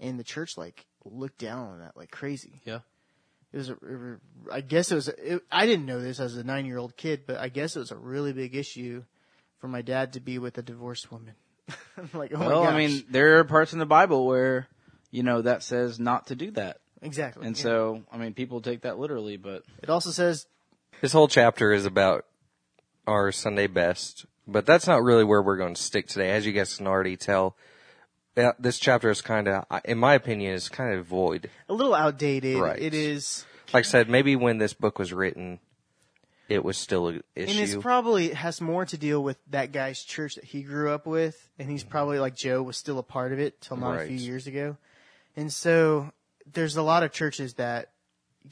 and 0.00 0.18
the 0.18 0.24
church 0.24 0.58
like 0.58 0.84
looked 1.04 1.38
down 1.38 1.68
on 1.68 1.78
that 1.78 1.96
like 1.96 2.10
crazy. 2.10 2.60
Yeah. 2.64 2.80
It 3.52 3.58
was, 3.58 3.70
a, 3.70 3.76
I 4.52 4.60
guess 4.60 4.90
it 4.90 4.96
was. 4.96 5.08
It, 5.08 5.42
I 5.50 5.66
didn't 5.66 5.86
know 5.86 6.00
this 6.00 6.20
as 6.20 6.36
a 6.36 6.44
nine 6.44 6.66
year 6.66 6.78
old 6.78 6.96
kid, 6.96 7.22
but 7.26 7.38
I 7.38 7.48
guess 7.48 7.76
it 7.76 7.78
was 7.78 7.90
a 7.90 7.96
really 7.96 8.32
big 8.32 8.54
issue 8.54 9.04
for 9.58 9.68
my 9.68 9.82
dad 9.82 10.12
to 10.14 10.20
be 10.20 10.38
with 10.38 10.58
a 10.58 10.62
divorced 10.62 11.10
woman. 11.10 11.34
I'm 11.96 12.10
like, 12.14 12.32
oh 12.34 12.38
well, 12.38 12.60
my 12.60 12.66
gosh. 12.66 12.74
I 12.74 12.76
mean, 12.76 13.04
there 13.10 13.38
are 13.38 13.44
parts 13.44 13.72
in 13.72 13.78
the 13.78 13.86
Bible 13.86 14.26
where 14.26 14.68
you 15.10 15.22
know 15.22 15.42
that 15.42 15.62
says 15.62 15.98
not 15.98 16.28
to 16.28 16.36
do 16.36 16.50
that, 16.52 16.78
exactly. 17.02 17.46
and 17.46 17.56
yeah. 17.56 17.62
so 17.62 18.02
I 18.12 18.18
mean, 18.18 18.34
people 18.34 18.60
take 18.60 18.82
that 18.82 18.98
literally, 18.98 19.36
but 19.36 19.62
it 19.82 19.90
also 19.90 20.10
says 20.10 20.46
This 21.00 21.12
whole 21.12 21.28
chapter 21.28 21.72
is 21.72 21.86
about 21.86 22.26
our 23.06 23.32
Sunday 23.32 23.66
best, 23.66 24.26
but 24.46 24.66
that's 24.66 24.86
not 24.86 25.02
really 25.02 25.24
where 25.24 25.42
we're 25.42 25.56
going 25.56 25.74
to 25.74 25.82
stick 25.82 26.06
today. 26.06 26.30
As 26.30 26.46
you 26.46 26.52
guys 26.52 26.76
can 26.76 26.86
already 26.86 27.16
tell, 27.16 27.56
yeah, 27.56 27.56
this 28.58 28.78
chapter 28.78 29.10
is 29.10 29.20
kind 29.22 29.48
of, 29.48 29.64
in 29.84 29.98
my 29.98 30.14
opinion, 30.14 30.54
is 30.54 30.68
kind 30.68 30.94
of 30.98 31.06
void. 31.06 31.50
a 31.68 31.74
little 31.74 31.94
outdated. 31.94 32.58
Right. 32.58 32.80
It 32.80 32.94
is, 32.94 33.44
Like 33.72 33.84
I 33.86 33.88
said, 33.88 34.08
maybe 34.08 34.36
when 34.36 34.58
this 34.58 34.74
book 34.74 34.98
was 34.98 35.12
written, 35.12 35.58
it 36.48 36.62
was 36.62 36.76
still 36.76 37.08
an 37.08 37.22
issue. 37.34 37.50
and 37.50 37.58
it's 37.60 37.74
probably 37.82 38.28
has 38.30 38.60
more 38.60 38.84
to 38.86 38.96
deal 38.96 39.22
with 39.22 39.38
that 39.50 39.72
guy's 39.72 40.02
church 40.02 40.36
that 40.36 40.44
he 40.44 40.62
grew 40.62 40.90
up 40.90 41.06
with, 41.06 41.48
and 41.58 41.70
he's 41.70 41.82
probably 41.82 42.18
like 42.18 42.36
Joe 42.36 42.62
was 42.62 42.76
still 42.76 42.98
a 42.98 43.02
part 43.02 43.32
of 43.32 43.38
it 43.40 43.60
till 43.60 43.76
not 43.76 44.00
a 44.00 44.06
few 44.06 44.16
years 44.16 44.46
ago, 44.46 44.76
and 45.34 45.52
so 45.52 46.12
there's 46.52 46.76
a 46.76 46.82
lot 46.82 47.02
of 47.02 47.10
churches 47.10 47.54
that, 47.54 47.90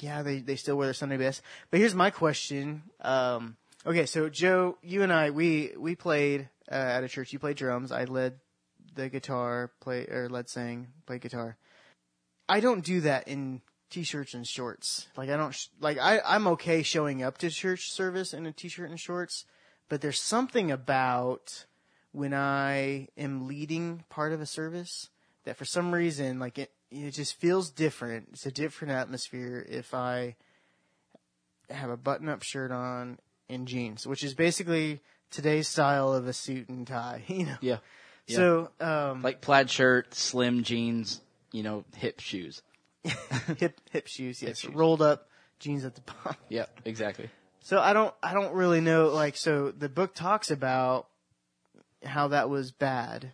yeah, 0.01 0.23
they 0.23 0.40
they 0.40 0.57
still 0.57 0.77
wear 0.77 0.88
their 0.88 0.94
Sunday 0.94 1.16
best. 1.18 1.40
But 1.70 1.79
here's 1.79 1.94
my 1.94 2.11
question. 2.11 2.83
Um, 3.01 3.57
okay, 3.87 4.07
so 4.07 4.29
Joe, 4.29 4.77
you 4.83 5.05
and 5.05 5.12
I, 5.12 5.31
we 5.31 5.73
we 5.79 5.94
played 5.94 6.49
uh, 6.68 6.75
at 6.75 7.05
a 7.05 7.09
church. 7.09 7.33
You 7.33 7.38
played 7.38 7.57
drums. 7.57 7.92
I 7.92 8.05
led 8.05 8.40
the 8.94 9.09
guitar, 9.09 9.70
play 9.80 10.07
or 10.07 10.28
led 10.28 10.48
sing, 10.48 10.88
play 11.07 11.18
guitar. 11.18 11.57
I 12.48 12.61
don't 12.61 12.85
do 12.85 13.00
that 13.02 13.28
in 13.28 13.62
t-shirts 13.90 14.35
and 14.35 14.46
shorts. 14.46 15.07
Like 15.16 15.30
I 15.30 15.37
don't 15.37 15.54
sh- 15.54 15.68
like 15.80 15.98
I 15.98 16.20
I'm 16.24 16.46
okay 16.48 16.83
showing 16.83 17.22
up 17.22 17.38
to 17.38 17.50
church 17.50 17.90
service 17.90 18.35
in 18.35 18.46
a 18.46 18.52
t-shirt 18.52 18.90
and 18.90 18.98
shorts, 18.98 19.44
but 19.88 20.00
there's 20.00 20.20
something 20.20 20.70
about 20.70 21.66
when 22.12 22.35
I 22.35 23.09
am 23.16 23.46
leading 23.46 24.04
part 24.09 24.33
of 24.33 24.40
a 24.40 24.46
service 24.46 25.11
that 25.44 25.57
for 25.57 25.64
some 25.64 25.92
reason 25.92 26.38
like 26.38 26.59
it 26.59 26.72
it 26.90 27.11
just 27.12 27.40
feels 27.40 27.70
different. 27.70 28.28
It's 28.33 28.46
a 28.46 28.52
different 28.52 28.92
atmosphere 28.92 29.66
if 29.68 29.94
I 29.94 30.37
have 31.70 31.90
a 31.90 31.96
button-up 31.96 32.42
shirt 32.42 32.70
on 32.70 33.18
and 33.48 33.66
jeans, 33.66 34.07
which 34.07 34.22
is 34.22 34.35
basically 34.35 35.00
today's 35.30 35.68
style 35.68 36.12
of 36.12 36.26
a 36.26 36.33
suit 36.33 36.68
and 36.68 36.87
tie, 36.87 37.22
you 37.28 37.46
know. 37.46 37.57
yeah, 37.61 37.78
Yeah. 38.26 38.37
So, 38.37 38.70
um 38.80 39.22
like 39.22 39.40
plaid 39.40 39.70
shirt, 39.70 40.14
slim 40.14 40.62
jeans, 40.62 41.20
you 41.52 41.62
know, 41.62 41.84
hip 41.96 42.20
shoes. 42.20 42.62
hip 43.58 43.80
hip 43.90 44.06
shoes, 44.06 44.42
yes, 44.42 44.60
shoes. 44.60 44.74
rolled 44.74 45.02
up 45.02 45.28
jeans 45.58 45.84
at 45.84 45.94
the 45.94 46.00
bottom. 46.00 46.37
Yeah, 46.48 46.66
exactly. 46.84 47.28
So 47.60 47.80
I 47.80 47.92
don't 47.92 48.14
I 48.22 48.34
don't 48.34 48.54
really 48.54 48.80
know 48.80 49.08
like 49.08 49.37
so 49.37 49.70
the 49.70 49.88
book 49.88 50.14
talks 50.14 50.50
about 50.50 51.08
how 52.04 52.28
that 52.28 52.50
was 52.50 52.72
bad 52.72 53.32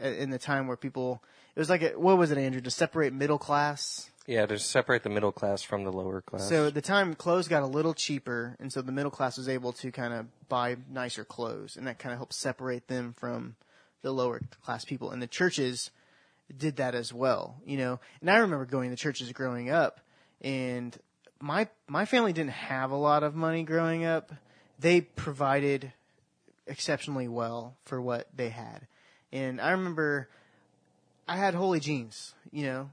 in 0.00 0.30
the 0.30 0.38
time 0.38 0.66
where 0.66 0.76
people 0.76 1.22
it 1.54 1.58
was 1.58 1.70
like 1.70 1.82
a, 1.82 1.88
what 1.90 2.18
was 2.18 2.30
it 2.30 2.38
Andrew 2.38 2.60
to 2.60 2.70
separate 2.70 3.12
middle 3.12 3.38
class. 3.38 4.10
Yeah, 4.26 4.44
to 4.46 4.58
separate 4.58 5.04
the 5.04 5.08
middle 5.08 5.30
class 5.30 5.62
from 5.62 5.84
the 5.84 5.92
lower 5.92 6.20
class. 6.20 6.48
So 6.48 6.66
at 6.66 6.74
the 6.74 6.82
time 6.82 7.14
clothes 7.14 7.46
got 7.46 7.62
a 7.62 7.66
little 7.66 7.94
cheaper 7.94 8.56
and 8.58 8.72
so 8.72 8.82
the 8.82 8.92
middle 8.92 9.12
class 9.12 9.36
was 9.38 9.48
able 9.48 9.72
to 9.74 9.92
kind 9.92 10.12
of 10.12 10.26
buy 10.48 10.76
nicer 10.90 11.24
clothes 11.24 11.76
and 11.76 11.86
that 11.86 11.98
kind 11.98 12.12
of 12.12 12.18
helped 12.18 12.34
separate 12.34 12.88
them 12.88 13.14
from 13.16 13.54
the 14.06 14.12
lower 14.12 14.40
class 14.64 14.84
people 14.84 15.10
and 15.10 15.20
the 15.20 15.26
churches 15.26 15.90
did 16.56 16.76
that 16.76 16.94
as 16.94 17.12
well, 17.12 17.56
you 17.66 17.76
know. 17.76 17.98
And 18.20 18.30
I 18.30 18.36
remember 18.36 18.64
going 18.64 18.90
to 18.90 18.96
churches 18.96 19.32
growing 19.32 19.68
up 19.68 19.98
and 20.40 20.96
my 21.40 21.66
my 21.88 22.04
family 22.04 22.32
didn't 22.32 22.52
have 22.52 22.92
a 22.92 22.96
lot 22.96 23.24
of 23.24 23.34
money 23.34 23.64
growing 23.64 24.04
up. 24.04 24.32
They 24.78 25.00
provided 25.00 25.92
exceptionally 26.68 27.26
well 27.26 27.76
for 27.84 28.00
what 28.00 28.28
they 28.32 28.50
had. 28.50 28.86
And 29.32 29.60
I 29.60 29.72
remember 29.72 30.28
I 31.26 31.36
had 31.36 31.54
holy 31.54 31.80
jeans, 31.80 32.32
you 32.52 32.64
know. 32.64 32.90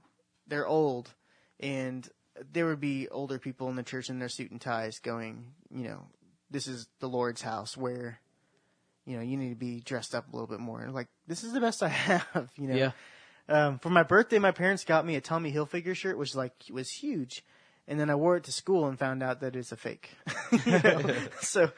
They're 0.48 0.68
old 0.68 1.14
and 1.60 2.10
there 2.52 2.66
would 2.66 2.82
be 2.82 3.08
older 3.10 3.38
people 3.38 3.70
in 3.70 3.76
the 3.76 3.84
church 3.84 4.10
in 4.10 4.18
their 4.18 4.30
suit 4.30 4.50
and 4.50 4.60
ties 4.60 4.98
going, 4.98 5.54
you 5.70 5.84
know, 5.84 6.08
this 6.50 6.68
is 6.68 6.88
the 7.00 7.08
Lord's 7.08 7.44
house 7.44 7.78
where 7.78 8.20
you 9.06 9.18
know, 9.18 9.24
you 9.24 9.38
need 9.38 9.50
to 9.50 9.56
be 9.56 9.80
dressed 9.80 10.16
up 10.16 10.32
a 10.32 10.36
little 10.36 10.48
bit 10.48 10.60
more. 10.60 10.88
Like, 10.90 11.08
this 11.28 11.44
is 11.44 11.54
the 11.54 11.60
best 11.60 11.84
I 11.84 11.88
have, 11.90 12.50
you 12.58 12.68
know. 12.68 12.76
Yeah. 12.76 12.92
Um, 13.50 13.80
for 13.80 13.90
my 13.90 14.04
birthday, 14.04 14.40
my 14.40 14.52
parents 14.52 14.86
got 14.86 15.06
me 15.06 15.16
a 15.16 15.22
Tommy 15.22 15.52
Hilfiger 15.52 15.96
shirt, 15.96 16.18
which 16.18 16.34
like 16.34 16.54
was 16.72 16.90
huge, 16.90 17.44
and 17.88 18.00
then 18.00 18.10
I 18.10 18.16
wore 18.16 18.38
it 18.38 18.46
to 18.46 18.54
school 18.54 18.88
and 18.88 18.98
found 18.98 19.22
out 19.22 19.42
that 19.42 19.56
it's 19.56 19.72
a 19.72 19.78
fake. 19.78 20.12
So, 21.42 21.72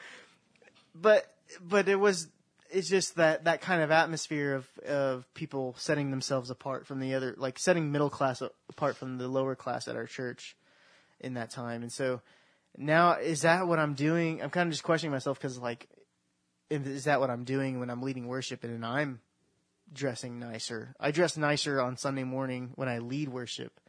but 0.94 1.26
but 1.60 1.88
it 1.88 1.96
was 1.96 2.28
it's 2.70 2.88
just 2.88 3.16
that 3.16 3.44
that 3.44 3.60
kind 3.60 3.82
of 3.82 3.90
atmosphere 3.90 4.54
of 4.54 4.78
of 4.86 5.34
people 5.34 5.74
setting 5.76 6.10
themselves 6.12 6.50
apart 6.50 6.86
from 6.86 7.00
the 7.00 7.14
other, 7.14 7.34
like 7.36 7.58
setting 7.58 7.90
middle 7.90 8.10
class 8.10 8.42
apart 8.70 8.96
from 8.96 9.18
the 9.18 9.26
lower 9.26 9.56
class 9.56 9.88
at 9.88 9.96
our 9.96 10.06
church 10.06 10.56
in 11.18 11.34
that 11.34 11.50
time, 11.50 11.82
and 11.82 11.92
so 11.92 12.20
now 12.78 13.14
is 13.14 13.42
that 13.42 13.66
what 13.66 13.78
I'm 13.78 13.94
doing? 13.94 14.42
I'm 14.42 14.50
kind 14.50 14.68
of 14.68 14.72
just 14.72 14.84
questioning 14.84 15.12
myself 15.12 15.38
because 15.38 15.58
like, 15.58 15.88
is 16.70 17.04
that 17.04 17.20
what 17.20 17.30
I'm 17.30 17.44
doing 17.44 17.80
when 17.80 17.90
I'm 17.90 18.02
leading 18.02 18.26
worship 18.26 18.64
and 18.64 18.84
I'm 18.84 19.20
dressing 19.92 20.38
nicer. 20.38 20.94
I 20.98 21.10
dress 21.10 21.36
nicer 21.36 21.80
on 21.80 21.96
Sunday 21.96 22.24
morning 22.24 22.72
when 22.74 22.88
I 22.88 22.98
lead 22.98 23.28
worship 23.28 23.80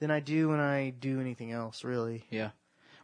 than 0.00 0.10
I 0.10 0.20
do 0.20 0.48
when 0.48 0.60
I 0.60 0.90
do 0.90 1.20
anything 1.20 1.52
else, 1.52 1.84
really. 1.84 2.24
Yeah. 2.30 2.50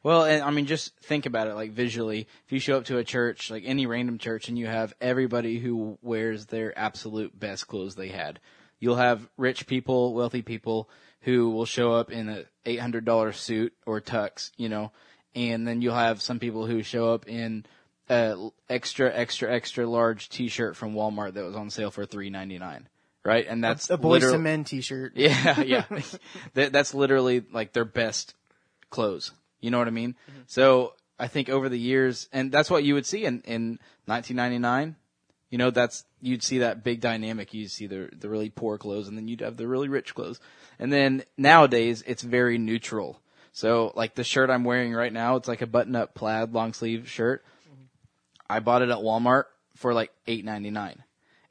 Well, 0.02 0.24
and 0.24 0.42
I 0.42 0.50
mean, 0.50 0.66
just 0.66 0.94
think 1.00 1.24
about 1.24 1.46
it, 1.46 1.54
like 1.54 1.72
visually. 1.72 2.28
If 2.44 2.52
you 2.52 2.58
show 2.58 2.76
up 2.76 2.84
to 2.86 2.98
a 2.98 3.04
church, 3.04 3.50
like 3.50 3.62
any 3.64 3.86
random 3.86 4.18
church, 4.18 4.48
and 4.48 4.58
you 4.58 4.66
have 4.66 4.92
everybody 5.00 5.58
who 5.58 5.98
wears 6.02 6.46
their 6.46 6.78
absolute 6.78 7.38
best 7.38 7.66
clothes 7.68 7.94
they 7.94 8.08
had, 8.08 8.38
you'll 8.78 8.96
have 8.96 9.26
rich 9.38 9.66
people, 9.66 10.12
wealthy 10.12 10.42
people 10.42 10.90
who 11.20 11.50
will 11.50 11.64
show 11.64 11.92
up 11.92 12.12
in 12.12 12.28
a 12.28 12.44
eight 12.66 12.80
hundred 12.80 13.06
dollar 13.06 13.32
suit 13.32 13.72
or 13.86 14.00
tux, 14.02 14.50
you 14.58 14.68
know, 14.68 14.92
and 15.34 15.66
then 15.66 15.80
you'll 15.80 15.94
have 15.94 16.20
some 16.20 16.38
people 16.38 16.66
who 16.66 16.82
show 16.82 17.14
up 17.14 17.26
in 17.26 17.64
a 18.08 18.48
extra, 18.68 19.12
extra, 19.14 19.52
extra 19.52 19.86
large 19.86 20.28
T-shirt 20.28 20.76
from 20.76 20.94
Walmart 20.94 21.34
that 21.34 21.44
was 21.44 21.56
on 21.56 21.70
sale 21.70 21.90
for 21.90 22.04
three 22.04 22.30
ninety 22.30 22.58
nine, 22.58 22.88
right? 23.24 23.46
And 23.48 23.62
that's 23.62 23.88
a 23.90 23.96
boys 23.96 24.22
literal- 24.22 24.34
to 24.34 24.38
men 24.38 24.64
T-shirt. 24.64 25.12
yeah, 25.16 25.60
yeah. 25.60 25.84
that, 26.54 26.72
that's 26.72 26.94
literally 26.94 27.44
like 27.52 27.72
their 27.72 27.84
best 27.84 28.34
clothes. 28.90 29.32
You 29.60 29.70
know 29.70 29.78
what 29.78 29.88
I 29.88 29.92
mean? 29.92 30.16
Mm-hmm. 30.30 30.40
So 30.46 30.92
I 31.18 31.28
think 31.28 31.48
over 31.48 31.68
the 31.68 31.78
years, 31.78 32.28
and 32.32 32.52
that's 32.52 32.70
what 32.70 32.84
you 32.84 32.94
would 32.94 33.06
see 33.06 33.24
in, 33.24 33.40
in 33.46 33.78
1999. 34.06 34.96
You 35.50 35.58
know, 35.58 35.70
that's, 35.70 36.04
you'd 36.20 36.42
see 36.42 36.58
that 36.58 36.82
big 36.82 37.00
dynamic. 37.00 37.54
You'd 37.54 37.70
see 37.70 37.86
the, 37.86 38.10
the 38.12 38.28
really 38.28 38.50
poor 38.50 38.76
clothes 38.76 39.06
and 39.06 39.16
then 39.16 39.28
you'd 39.28 39.40
have 39.40 39.56
the 39.56 39.68
really 39.68 39.88
rich 39.88 40.14
clothes. 40.14 40.40
And 40.78 40.92
then 40.92 41.22
nowadays 41.38 42.02
it's 42.06 42.22
very 42.22 42.58
neutral. 42.58 43.20
So 43.52 43.92
like 43.94 44.16
the 44.16 44.24
shirt 44.24 44.50
I'm 44.50 44.64
wearing 44.64 44.92
right 44.92 45.12
now, 45.12 45.36
it's 45.36 45.46
like 45.46 45.62
a 45.62 45.66
button 45.66 45.94
up 45.94 46.14
plaid 46.14 46.52
long 46.52 46.72
sleeve 46.72 47.08
shirt. 47.08 47.44
I 48.48 48.60
bought 48.60 48.82
it 48.82 48.90
at 48.90 48.98
Walmart 48.98 49.44
for 49.76 49.94
like 49.94 50.12
eight 50.26 50.44
ninety 50.44 50.70
nine, 50.70 51.02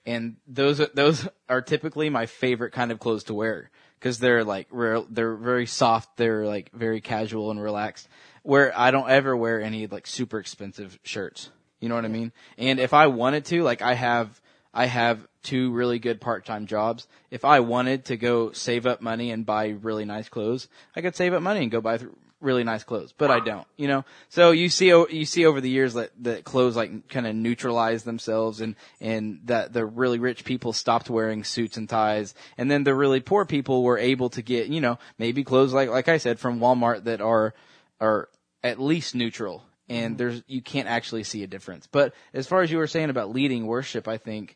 and 0.06 0.38
those 0.47 0.79
are, 0.79 0.89
those 0.93 1.27
are 1.49 1.62
typically 1.62 2.10
my 2.10 2.25
favorite 2.25 2.71
kind 2.71 2.91
of 2.91 2.99
clothes 2.99 3.25
to 3.25 3.34
wear 3.34 3.69
because 3.99 4.19
they're 4.19 4.43
like 4.43 4.67
real, 4.69 5.08
they're 5.10 5.36
very 5.36 5.65
soft, 5.65 6.17
they're 6.17 6.45
like 6.45 6.71
very 6.73 7.01
casual 7.01 7.51
and 7.51 7.62
relaxed. 7.62 8.08
Where 8.43 8.77
I 8.77 8.91
don't 8.91 9.10
ever 9.10 9.36
wear 9.38 9.62
any 9.62 9.88
like 9.88 10.06
super 10.06 10.38
expensive 10.39 10.99
shirts. 11.03 11.49
You 11.79 11.89
know 11.89 11.95
what 11.95 12.06
I 12.06 12.10
mean? 12.10 12.32
And 12.58 12.79
if 12.79 12.93
I 12.93 13.08
wanted 13.08 13.45
to, 13.45 13.63
like 13.63 13.82
I 13.82 13.93
have, 13.93 14.41
I 14.73 14.86
have 14.86 15.25
two 15.43 15.71
really 15.71 15.99
good 15.99 16.19
part-time 16.19 16.65
jobs. 16.65 17.08
If 17.29 17.45
I 17.45 17.60
wanted 17.60 18.06
to 18.06 18.17
go 18.17 18.51
save 18.51 18.86
up 18.86 19.01
money 19.01 19.32
and 19.32 19.45
buy 19.45 19.69
really 19.69 20.06
nice 20.06 20.29
clothes, 20.29 20.67
I 20.95 21.01
could 21.01 21.15
save 21.15 21.34
up 21.34 21.41
money 21.41 21.62
and 21.62 21.71
go 21.71 21.82
buy 21.82 21.97
th- 21.97 22.10
really 22.43 22.63
nice 22.63 22.84
clothes, 22.84 23.13
but 23.17 23.32
I 23.32 23.39
don't, 23.39 23.65
you 23.77 23.88
know? 23.88 24.06
So 24.29 24.51
you 24.51 24.69
see, 24.69 24.88
you 24.88 25.25
see 25.25 25.45
over 25.45 25.62
the 25.62 25.69
years 25.69 25.93
that, 25.93 26.12
that 26.23 26.43
clothes 26.43 26.75
like 26.75 27.08
kind 27.10 27.25
of 27.25 27.36
neutralize 27.36 28.03
themselves 28.03 28.62
and, 28.62 28.75
and 28.99 29.39
that 29.45 29.73
the 29.73 29.86
really 29.86 30.19
rich 30.19 30.43
people 30.43 30.73
stopped 30.73 31.10
wearing 31.10 31.43
suits 31.43 31.77
and 31.77 31.89
ties. 31.89 32.36
And 32.58 32.69
then 32.69 32.84
the 32.84 32.93
really 32.93 33.21
poor 33.21 33.45
people 33.45 33.84
were 33.84 33.97
able 33.97 34.29
to 34.32 34.41
get, 34.41 34.67
you 34.67 34.82
know, 34.82 34.99
maybe 35.17 35.43
clothes 35.43 35.73
like, 35.73 35.89
like 35.89 36.10
I 36.10 36.17
said, 36.17 36.39
from 36.39 36.60
Walmart 36.60 37.06
that 37.06 37.21
are, 37.21 37.53
are 37.99 38.29
at 38.62 38.79
least 38.79 39.15
neutral. 39.15 39.63
And 39.89 40.12
mm-hmm. 40.12 40.17
there's, 40.17 40.43
you 40.47 40.62
can't 40.62 40.88
actually 40.88 41.23
see 41.23 41.43
a 41.43 41.47
difference. 41.47 41.88
But 41.88 42.13
as 42.34 42.47
far 42.47 42.62
as 42.62 42.71
you 42.71 42.77
were 42.77 42.88
saying 42.88 43.10
about 43.10 43.32
leading 43.32 43.65
worship, 43.65 44.08
I 44.08 44.17
think 44.17 44.56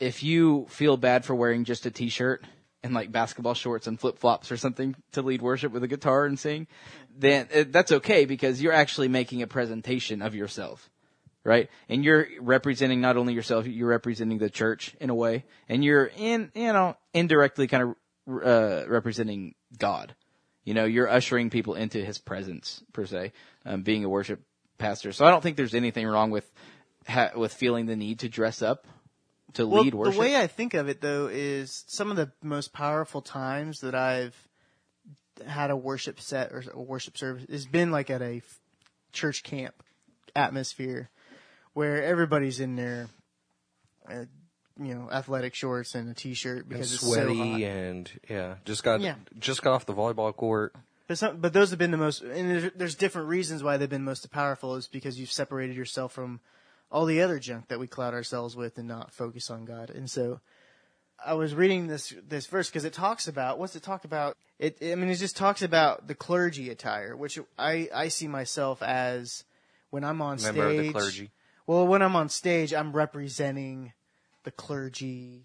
if 0.00 0.22
you 0.22 0.66
feel 0.68 0.96
bad 0.96 1.24
for 1.24 1.34
wearing 1.34 1.64
just 1.64 1.86
a 1.86 1.90
t-shirt 1.90 2.44
and 2.82 2.94
like 2.94 3.10
basketball 3.10 3.54
shorts 3.54 3.86
and 3.86 3.98
flip 3.98 4.18
flops 4.18 4.52
or 4.52 4.56
something 4.56 4.94
to 5.12 5.22
lead 5.22 5.42
worship 5.42 5.72
with 5.72 5.82
a 5.82 5.88
guitar 5.88 6.26
and 6.26 6.38
sing, 6.38 6.66
then 7.16 7.48
uh, 7.54 7.64
that's 7.68 7.92
okay 7.92 8.24
because 8.24 8.62
you're 8.62 8.72
actually 8.72 9.08
making 9.08 9.42
a 9.42 9.46
presentation 9.46 10.22
of 10.22 10.34
yourself, 10.34 10.88
right? 11.44 11.68
And 11.88 12.04
you're 12.04 12.28
representing 12.40 13.00
not 13.00 13.16
only 13.16 13.34
yourself, 13.34 13.66
you're 13.66 13.88
representing 13.88 14.38
the 14.38 14.50
church 14.50 14.94
in 15.00 15.10
a 15.10 15.14
way, 15.14 15.44
and 15.68 15.84
you're 15.84 16.10
in, 16.16 16.52
you 16.54 16.72
know, 16.72 16.96
indirectly 17.12 17.66
kind 17.66 17.82
of 17.82 18.44
uh, 18.44 18.88
representing 18.88 19.54
God. 19.76 20.14
You 20.64 20.74
know, 20.74 20.84
you're 20.84 21.08
ushering 21.08 21.50
people 21.50 21.74
into 21.74 22.04
His 22.04 22.18
presence 22.18 22.82
per 22.92 23.06
se, 23.06 23.32
um, 23.64 23.82
being 23.82 24.04
a 24.04 24.08
worship 24.08 24.42
pastor. 24.76 25.12
So 25.12 25.24
I 25.24 25.30
don't 25.30 25.42
think 25.42 25.56
there's 25.56 25.74
anything 25.74 26.06
wrong 26.06 26.30
with 26.30 26.50
ha- 27.08 27.32
with 27.34 27.52
feeling 27.52 27.86
the 27.86 27.96
need 27.96 28.20
to 28.20 28.28
dress 28.28 28.62
up 28.62 28.86
to 29.54 29.66
Well, 29.66 29.82
lead 29.82 29.94
worship. 29.94 30.14
the 30.14 30.20
way 30.20 30.36
I 30.36 30.46
think 30.46 30.74
of 30.74 30.88
it 30.88 31.00
though 31.00 31.28
is 31.30 31.84
some 31.86 32.10
of 32.10 32.16
the 32.16 32.30
most 32.42 32.72
powerful 32.72 33.22
times 33.22 33.80
that 33.80 33.94
I've 33.94 34.36
had 35.46 35.70
a 35.70 35.76
worship 35.76 36.20
set 36.20 36.52
or 36.52 36.64
a 36.72 36.80
worship 36.80 37.16
service 37.16 37.44
has 37.50 37.66
been 37.66 37.90
like 37.90 38.10
at 38.10 38.20
a 38.22 38.38
f- 38.38 38.58
church 39.12 39.42
camp 39.42 39.74
atmosphere 40.34 41.10
where 41.74 42.02
everybody's 42.02 42.60
in 42.60 42.76
their 42.76 43.08
uh, 44.10 44.24
you 44.80 44.94
know 44.94 45.08
athletic 45.12 45.54
shorts 45.54 45.94
and 45.94 46.10
a 46.10 46.14
t-shirt 46.14 46.58
and 46.60 46.68
because 46.68 46.92
it's 46.92 47.06
sweaty 47.06 47.36
so 47.38 47.44
hot. 47.44 47.60
and 47.60 48.10
yeah, 48.28 48.54
just 48.64 48.82
got 48.82 49.00
Yeah. 49.00 49.14
just 49.38 49.62
got 49.62 49.72
off 49.74 49.86
the 49.86 49.94
volleyball 49.94 50.34
court. 50.34 50.74
But 51.06 51.16
some, 51.18 51.38
but 51.38 51.54
those 51.54 51.70
have 51.70 51.78
been 51.78 51.90
the 51.90 51.96
most, 51.96 52.20
and 52.20 52.50
there's, 52.50 52.72
there's 52.76 52.94
different 52.94 53.28
reasons 53.28 53.62
why 53.62 53.78
they've 53.78 53.88
been 53.88 54.04
most 54.04 54.30
powerful. 54.30 54.74
Is 54.76 54.88
because 54.88 55.18
you've 55.18 55.32
separated 55.32 55.74
yourself 55.74 56.12
from 56.12 56.40
all 56.90 57.04
the 57.04 57.20
other 57.20 57.38
junk 57.38 57.68
that 57.68 57.80
we 57.80 57.86
cloud 57.86 58.14
ourselves 58.14 58.56
with 58.56 58.78
and 58.78 58.88
not 58.88 59.12
focus 59.12 59.50
on 59.50 59.64
God. 59.64 59.90
And 59.90 60.10
so, 60.10 60.40
I 61.24 61.34
was 61.34 61.54
reading 61.54 61.88
this 61.88 62.14
this 62.26 62.46
verse 62.46 62.68
because 62.68 62.84
it 62.84 62.92
talks 62.92 63.26
about 63.26 63.58
what's 63.58 63.74
it 63.74 63.82
talk 63.82 64.04
about? 64.04 64.36
It 64.58 64.78
I 64.80 64.94
mean 64.94 65.10
it 65.10 65.16
just 65.16 65.36
talks 65.36 65.62
about 65.62 66.06
the 66.06 66.14
clergy 66.14 66.70
attire, 66.70 67.16
which 67.16 67.38
I 67.58 67.88
I 67.94 68.08
see 68.08 68.28
myself 68.28 68.82
as 68.82 69.44
when 69.90 70.04
I'm 70.04 70.22
on 70.22 70.40
Member 70.40 70.70
stage. 70.70 70.78
of 70.78 70.86
the 70.86 70.92
clergy. 70.92 71.30
Well, 71.66 71.86
when 71.86 72.02
I'm 72.02 72.16
on 72.16 72.28
stage, 72.28 72.72
I'm 72.72 72.92
representing 72.92 73.92
the 74.44 74.50
clergy 74.50 75.42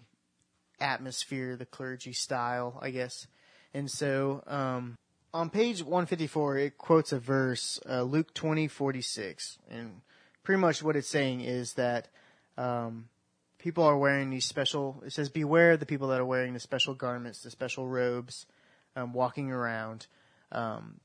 atmosphere, 0.80 1.56
the 1.56 1.66
clergy 1.66 2.12
style, 2.12 2.78
I 2.80 2.90
guess. 2.90 3.26
And 3.74 3.90
so, 3.90 4.42
um, 4.46 4.96
on 5.34 5.50
page 5.50 5.82
154, 5.82 6.58
it 6.58 6.78
quotes 6.78 7.12
a 7.12 7.18
verse, 7.18 7.80
uh, 7.88 8.02
Luke 8.02 8.32
20:46, 8.34 9.58
and 9.68 10.00
pretty 10.44 10.60
much 10.60 10.82
what 10.82 10.96
it's 10.96 11.08
saying 11.08 11.40
is 11.40 11.74
that 11.74 12.08
um, 12.56 13.08
people 13.58 13.82
are 13.84 13.98
wearing 13.98 14.30
these 14.30 14.44
special. 14.44 15.02
It 15.04 15.12
says, 15.12 15.28
"Beware 15.28 15.76
the 15.76 15.86
people 15.86 16.08
that 16.08 16.20
are 16.20 16.24
wearing 16.24 16.54
the 16.54 16.60
special 16.60 16.94
garments, 16.94 17.42
the 17.42 17.50
special 17.50 17.88
robes, 17.88 18.46
um, 18.94 19.12
walking 19.12 19.50
around, 19.50 20.06
um, 20.52 21.00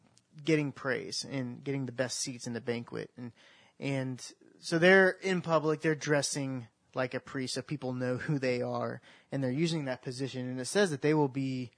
getting 0.45 0.71
praise 0.71 1.25
and 1.29 1.63
getting 1.63 1.85
the 1.87 1.91
best 1.91 2.19
seats 2.19 2.45
in 2.45 2.53
the 2.53 2.61
banquet." 2.61 3.09
And 3.17 3.31
and 3.79 4.23
so 4.59 4.77
they're 4.77 5.17
in 5.21 5.41
public, 5.41 5.81
they're 5.81 5.95
dressing 5.95 6.67
like 6.93 7.13
a 7.13 7.19
priest, 7.19 7.53
so 7.55 7.61
people 7.61 7.93
know 7.93 8.17
who 8.17 8.37
they 8.37 8.61
are, 8.61 9.01
and 9.31 9.43
they're 9.43 9.51
using 9.51 9.85
that 9.85 10.01
position. 10.01 10.49
And 10.49 10.59
it 10.59 10.65
says 10.65 10.91
that 10.91 11.01
they 11.01 11.13
will 11.13 11.29
be 11.29 11.71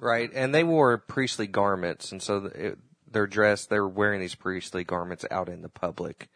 Right, 0.00 0.30
and 0.34 0.54
they 0.54 0.64
wore 0.64 0.98
priestly 0.98 1.46
garments, 1.46 2.10
and 2.10 2.22
so 2.22 2.50
it, 2.54 2.78
they're 3.10 3.26
dressed. 3.26 3.70
They're 3.70 3.86
wearing 3.86 4.20
these 4.20 4.34
priestly 4.34 4.84
garments 4.84 5.24
out 5.30 5.48
in 5.48 5.62
the 5.62 5.68
public. 5.68 6.28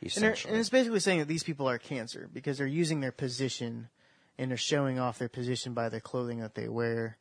And, 0.00 0.24
and 0.24 0.56
it's 0.56 0.68
basically 0.70 1.00
saying 1.00 1.18
that 1.20 1.28
these 1.28 1.42
people 1.42 1.68
are 1.68 1.78
cancer 1.78 2.28
because 2.32 2.58
they're 2.58 2.66
using 2.66 3.00
their 3.00 3.12
position 3.12 3.88
and 4.38 4.50
they're 4.50 4.56
showing 4.58 4.98
off 4.98 5.18
their 5.18 5.28
position 5.28 5.74
by 5.74 5.88
the 5.88 6.00
clothing 6.00 6.38
that 6.40 6.54
they 6.54 6.68
wear 6.68 7.18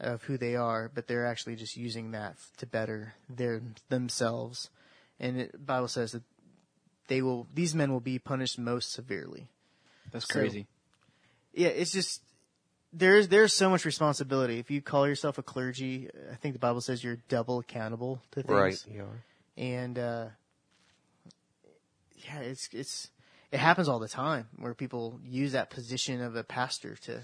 of 0.00 0.22
who 0.24 0.36
they 0.36 0.56
are, 0.56 0.90
but 0.92 1.06
they're 1.06 1.26
actually 1.26 1.56
just 1.56 1.76
using 1.76 2.10
that 2.10 2.36
to 2.58 2.66
better 2.66 3.14
their 3.30 3.62
themselves. 3.88 4.70
And 5.18 5.40
it, 5.40 5.52
the 5.52 5.58
Bible 5.58 5.88
says 5.88 6.12
that 6.12 6.22
they 7.08 7.22
will; 7.22 7.46
these 7.54 7.74
men 7.74 7.92
will 7.92 8.00
be 8.00 8.18
punished 8.18 8.58
most 8.58 8.92
severely. 8.92 9.48
That's 10.12 10.26
So- 10.26 10.40
crazy. 10.40 10.66
Yeah, 11.54 11.68
it's 11.68 11.92
just 11.92 12.20
there's 12.92 13.28
there's 13.28 13.54
so 13.54 13.70
much 13.70 13.84
responsibility. 13.86 14.58
If 14.58 14.70
you 14.70 14.82
call 14.82 15.08
yourself 15.08 15.38
a 15.38 15.42
clergy, 15.42 16.10
I 16.30 16.34
think 16.34 16.54
the 16.54 16.58
Bible 16.58 16.82
says 16.82 17.02
you're 17.02 17.18
double 17.28 17.60
accountable 17.60 18.20
to 18.32 18.42
things 18.42 18.50
right? 18.50 18.84
You 18.92 19.02
are. 19.02 19.24
and 19.56 19.98
uh, 19.98 20.26
yeah, 22.24 22.40
it's 22.40 22.68
it's 22.72 23.10
it 23.52 23.58
happens 23.60 23.88
all 23.88 23.98
the 23.98 24.08
time 24.08 24.48
where 24.58 24.74
people 24.74 25.20
use 25.24 25.52
that 25.52 25.70
position 25.70 26.20
of 26.20 26.36
a 26.36 26.44
pastor 26.44 26.96
to. 27.02 27.20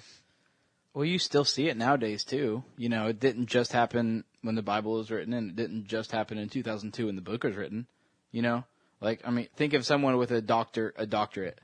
Well, 0.94 1.04
you 1.06 1.18
still 1.18 1.44
see 1.44 1.68
it 1.68 1.76
nowadays 1.76 2.22
too. 2.22 2.64
You 2.76 2.88
know, 2.90 3.06
it 3.06 3.18
didn't 3.18 3.46
just 3.46 3.72
happen 3.72 4.24
when 4.42 4.54
the 4.56 4.62
Bible 4.62 4.92
was 4.92 5.10
written, 5.10 5.32
and 5.32 5.50
it 5.50 5.56
didn't 5.56 5.86
just 5.86 6.12
happen 6.12 6.36
in 6.38 6.48
2002 6.50 7.06
when 7.06 7.16
the 7.16 7.22
book 7.22 7.44
was 7.44 7.56
written. 7.56 7.86
You 8.30 8.42
know, 8.42 8.64
like 9.00 9.20
I 9.24 9.30
mean, 9.30 9.48
think 9.56 9.72
of 9.74 9.86
someone 9.86 10.16
with 10.18 10.30
a 10.30 10.42
doctor, 10.42 10.92
a 10.96 11.06
doctorate. 11.06 11.58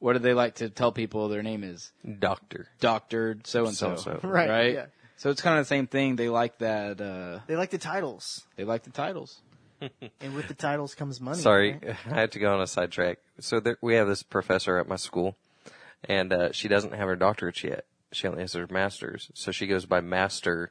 What 0.00 0.12
do 0.12 0.20
they 0.20 0.32
like 0.32 0.54
to 0.56 0.70
tell 0.70 0.92
people 0.92 1.28
their 1.28 1.42
name 1.42 1.64
is? 1.64 1.90
Doctor. 2.20 2.68
Doctor 2.78 3.38
so 3.44 3.66
and 3.66 3.76
so. 3.76 3.96
Right, 4.22 4.48
Right. 4.48 4.74
yeah. 4.74 4.86
So 5.16 5.30
it's 5.30 5.40
kind 5.42 5.58
of 5.58 5.64
the 5.64 5.68
same 5.68 5.88
thing. 5.88 6.14
They 6.14 6.28
like 6.28 6.58
that. 6.58 7.00
uh 7.00 7.40
They 7.48 7.56
like 7.56 7.70
the 7.70 7.78
titles, 7.78 8.46
They 8.54 8.62
like 8.62 8.84
the 8.84 8.90
titles. 8.90 9.40
and 10.20 10.34
with 10.34 10.48
the 10.48 10.54
titles 10.54 10.94
comes 10.94 11.20
money. 11.20 11.38
Sorry, 11.38 11.72
right? 11.82 11.96
I 12.10 12.20
had 12.20 12.32
to 12.32 12.38
go 12.38 12.52
on 12.54 12.60
a 12.60 12.66
sidetrack. 12.66 13.18
So 13.40 13.60
there, 13.60 13.78
we 13.80 13.94
have 13.94 14.08
this 14.08 14.22
professor 14.22 14.78
at 14.78 14.88
my 14.88 14.96
school, 14.96 15.36
and 16.04 16.32
uh, 16.32 16.52
she 16.52 16.68
doesn't 16.68 16.94
have 16.94 17.06
her 17.08 17.16
doctorate 17.16 17.62
yet. 17.62 17.84
She 18.12 18.26
only 18.26 18.40
has 18.40 18.52
her 18.54 18.66
master's, 18.70 19.30
so 19.34 19.52
she 19.52 19.66
goes 19.66 19.84
by 19.86 20.00
Master 20.00 20.70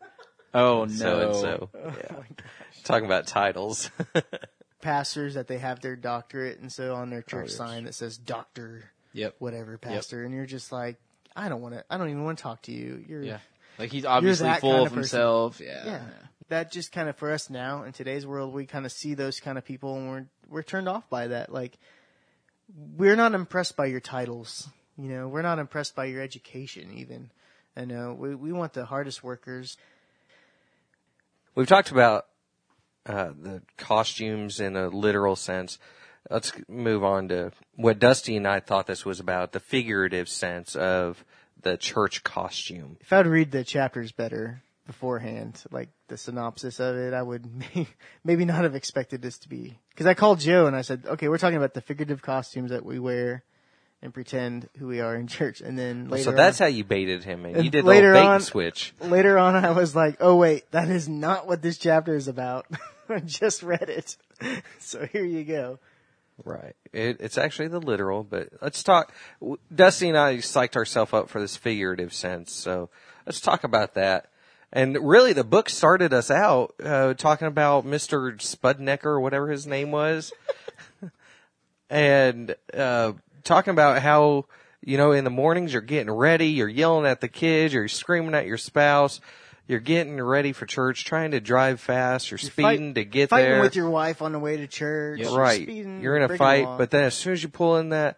Oh 0.53 0.85
no. 0.89 0.95
so 0.95 1.19
and 1.19 1.35
so. 1.35 1.69
Yeah, 1.75 2.15
talking 2.83 3.05
about 3.05 3.27
titles. 3.27 3.91
Pastors 4.81 5.33
that 5.33 5.47
they 5.47 5.57
have 5.57 5.79
their 5.81 5.95
doctorate, 5.95 6.59
and 6.59 6.71
so 6.71 6.93
on 6.95 7.09
their 7.09 7.21
church 7.23 7.45
Oh, 7.45 7.47
yes. 7.49 7.55
sign 7.55 7.83
that 7.85 7.95
says 7.95 8.17
Doctor 8.17 8.91
Yep. 9.13 9.35
whatever 9.39 9.77
pastor, 9.79 10.23
and 10.23 10.33
you're 10.33 10.45
just 10.45 10.71
like, 10.71 10.97
I 11.35 11.49
don't 11.49 11.61
want 11.61 11.73
to. 11.75 11.83
I 11.89 11.97
don't 11.97 12.09
even 12.09 12.23
want 12.23 12.37
to 12.37 12.41
talk 12.43 12.61
to 12.63 12.71
you. 12.71 13.03
You're 13.07 13.23
Yeah. 13.23 13.39
Like 13.79 13.91
he's 13.91 14.05
obviously 14.05 14.51
full 14.59 14.71
kind 14.71 14.81
of 14.81 14.87
of 14.87 14.93
himself. 14.93 15.59
Yeah. 15.63 15.83
yeah. 15.85 16.01
That 16.49 16.71
just 16.71 16.91
kind 16.91 17.09
of 17.09 17.17
for 17.17 17.31
us 17.31 17.49
now 17.49 17.83
in 17.83 17.91
today's 17.91 18.25
world, 18.25 18.53
we 18.53 18.65
kind 18.65 18.85
of 18.85 18.91
see 18.91 19.13
those 19.13 19.39
kind 19.39 19.57
of 19.57 19.65
people, 19.65 19.97
and 19.97 20.09
we're 20.09 20.25
we're 20.49 20.63
turned 20.63 20.87
off 20.87 21.09
by 21.09 21.27
that. 21.27 21.51
Like, 21.51 21.77
we're 22.95 23.15
not 23.15 23.33
impressed 23.33 23.75
by 23.75 23.87
your 23.87 23.99
titles. 23.99 24.69
You 24.97 25.09
know, 25.09 25.27
we're 25.27 25.41
not 25.41 25.59
impressed 25.59 25.95
by 25.95 26.05
your 26.05 26.21
education 26.21 26.93
even. 26.95 27.31
I 27.75 27.85
know 27.85 28.15
we 28.17 28.33
we 28.33 28.51
want 28.53 28.73
the 28.73 28.85
hardest 28.85 29.23
workers. 29.23 29.77
We've 31.53 31.67
talked 31.67 31.91
about 31.91 32.27
uh, 33.05 33.31
the 33.39 33.61
costumes 33.77 34.59
in 34.59 34.75
a 34.75 34.89
literal 34.89 35.35
sense. 35.35 35.79
Let's 36.29 36.51
move 36.67 37.03
on 37.03 37.29
to 37.29 37.51
what 37.75 37.99
Dusty 37.99 38.35
and 38.35 38.47
I 38.47 38.59
thought 38.59 38.87
this 38.87 39.05
was 39.05 39.19
about 39.19 39.53
the 39.53 39.59
figurative 39.59 40.27
sense 40.27 40.75
of 40.75 41.23
the 41.61 41.77
church 41.77 42.23
costume. 42.23 42.97
If 43.01 43.13
I'd 43.13 43.27
read 43.27 43.51
the 43.51 43.63
chapters 43.63 44.11
better 44.11 44.61
beforehand, 44.87 45.63
like 45.71 45.89
the 46.07 46.17
synopsis 46.17 46.79
of 46.79 46.95
it, 46.95 47.13
I 47.13 47.21
would 47.21 47.45
may, 47.75 47.87
maybe 48.23 48.45
not 48.45 48.63
have 48.63 48.75
expected 48.75 49.21
this 49.21 49.37
to 49.39 49.49
be. 49.49 49.77
Because 49.89 50.05
I 50.07 50.13
called 50.13 50.39
Joe 50.39 50.65
and 50.65 50.75
I 50.75 50.81
said, 50.81 51.03
okay, 51.05 51.27
we're 51.27 51.37
talking 51.37 51.57
about 51.57 51.73
the 51.73 51.81
figurative 51.81 52.21
costumes 52.21 52.71
that 52.71 52.85
we 52.85 52.97
wear 52.97 53.43
and 54.01 54.13
pretend 54.13 54.69
who 54.77 54.87
we 54.87 54.99
are 54.99 55.15
in 55.15 55.27
church. 55.27 55.61
And 55.61 55.77
then 55.77 56.09
later 56.09 56.23
so 56.23 56.31
that's 56.31 56.59
on, 56.61 56.65
how 56.65 56.69
you 56.69 56.83
baited 56.83 57.23
him, 57.23 57.45
and 57.45 57.63
you 57.63 57.69
did 57.69 57.83
the 57.83 57.87
later 57.87 58.13
bait 58.13 58.25
on- 58.25 58.35
and 58.35 58.43
switch. 58.43 58.93
later 59.01 59.37
on 59.37 59.55
I 59.55 59.71
was 59.71 59.95
like, 59.95 60.17
oh 60.19 60.35
wait, 60.35 60.71
that 60.71 60.89
is 60.89 61.07
not 61.07 61.47
what 61.47 61.61
this 61.61 61.77
chapter 61.77 62.15
is 62.15 62.27
about. 62.27 62.65
I 63.09 63.19
just 63.19 63.63
read 63.63 63.89
it. 63.89 64.17
So 64.79 65.05
here 65.05 65.23
you 65.23 65.43
go. 65.43 65.79
Right. 66.43 66.75
It, 66.93 67.17
it's 67.19 67.37
actually 67.37 67.69
the 67.69 67.79
literal, 67.79 68.23
but 68.23 68.49
let's 68.61 68.83
talk. 68.83 69.13
Dusty 69.73 70.09
and 70.09 70.17
I 70.17 70.35
psyched 70.35 70.75
ourselves 70.75 71.13
up 71.13 71.29
for 71.29 71.41
this 71.41 71.55
figurative 71.55 72.13
sense, 72.13 72.53
so 72.53 72.89
let's 73.25 73.41
talk 73.41 73.63
about 73.63 73.95
that. 73.95 74.29
And 74.73 74.97
really, 75.01 75.31
the 75.33 75.43
book 75.45 75.69
started 75.69 76.11
us 76.13 76.29
out 76.29 76.75
uh, 76.83 77.13
talking 77.13 77.47
about 77.47 77.85
Mister 77.85 78.33
Spudnecker, 78.33 79.05
or 79.05 79.19
whatever 79.21 79.49
his 79.49 79.65
name 79.65 79.91
was, 79.91 80.33
and 81.89 82.55
uh, 82.73 83.13
talking 83.43 83.71
about 83.71 84.01
how 84.01 84.45
you 84.81 84.97
know 84.97 85.11
in 85.11 85.23
the 85.23 85.29
mornings 85.29 85.71
you're 85.73 85.81
getting 85.81 86.11
ready, 86.11 86.47
you're 86.47 86.67
yelling 86.67 87.05
at 87.05 87.21
the 87.21 87.27
kids, 87.27 87.73
you're 87.73 87.87
screaming 87.87 88.35
at 88.35 88.45
your 88.45 88.57
spouse. 88.57 89.21
You're 89.69 89.79
getting 89.81 90.21
ready 90.21 90.53
for 90.53 90.65
church, 90.65 91.03
trying 91.03 91.31
to 91.31 91.41
drive 91.41 91.81
fast. 91.81 92.31
You're, 92.31 92.37
speeding 92.37 92.93
Fight- 92.93 92.95
to 92.95 93.03
get 93.03 93.29
there. 93.29 93.37
fighting 93.39 93.51
there. 93.51 93.61
with 93.61 93.75
your 93.75 93.89
wife 93.89 94.21
on 94.21 94.31
the 94.31 94.39
way 94.39 94.55
to 94.55 94.65
church. 94.67 95.19
Yep. 95.19 95.27
You're 95.29 95.37
right. 95.37 95.61
speeding, 95.61 96.01
You're 96.01 96.15
in 96.15 96.23
a 96.31 96.37
fight, 96.37 96.63
law. 96.63 96.77
but 96.77 96.89
then 96.89 97.03
as 97.03 97.15
soon 97.15 97.33
as 97.33 97.43
you 97.43 97.49
pull 97.49 97.75
in 97.75 97.89
that 97.89 98.17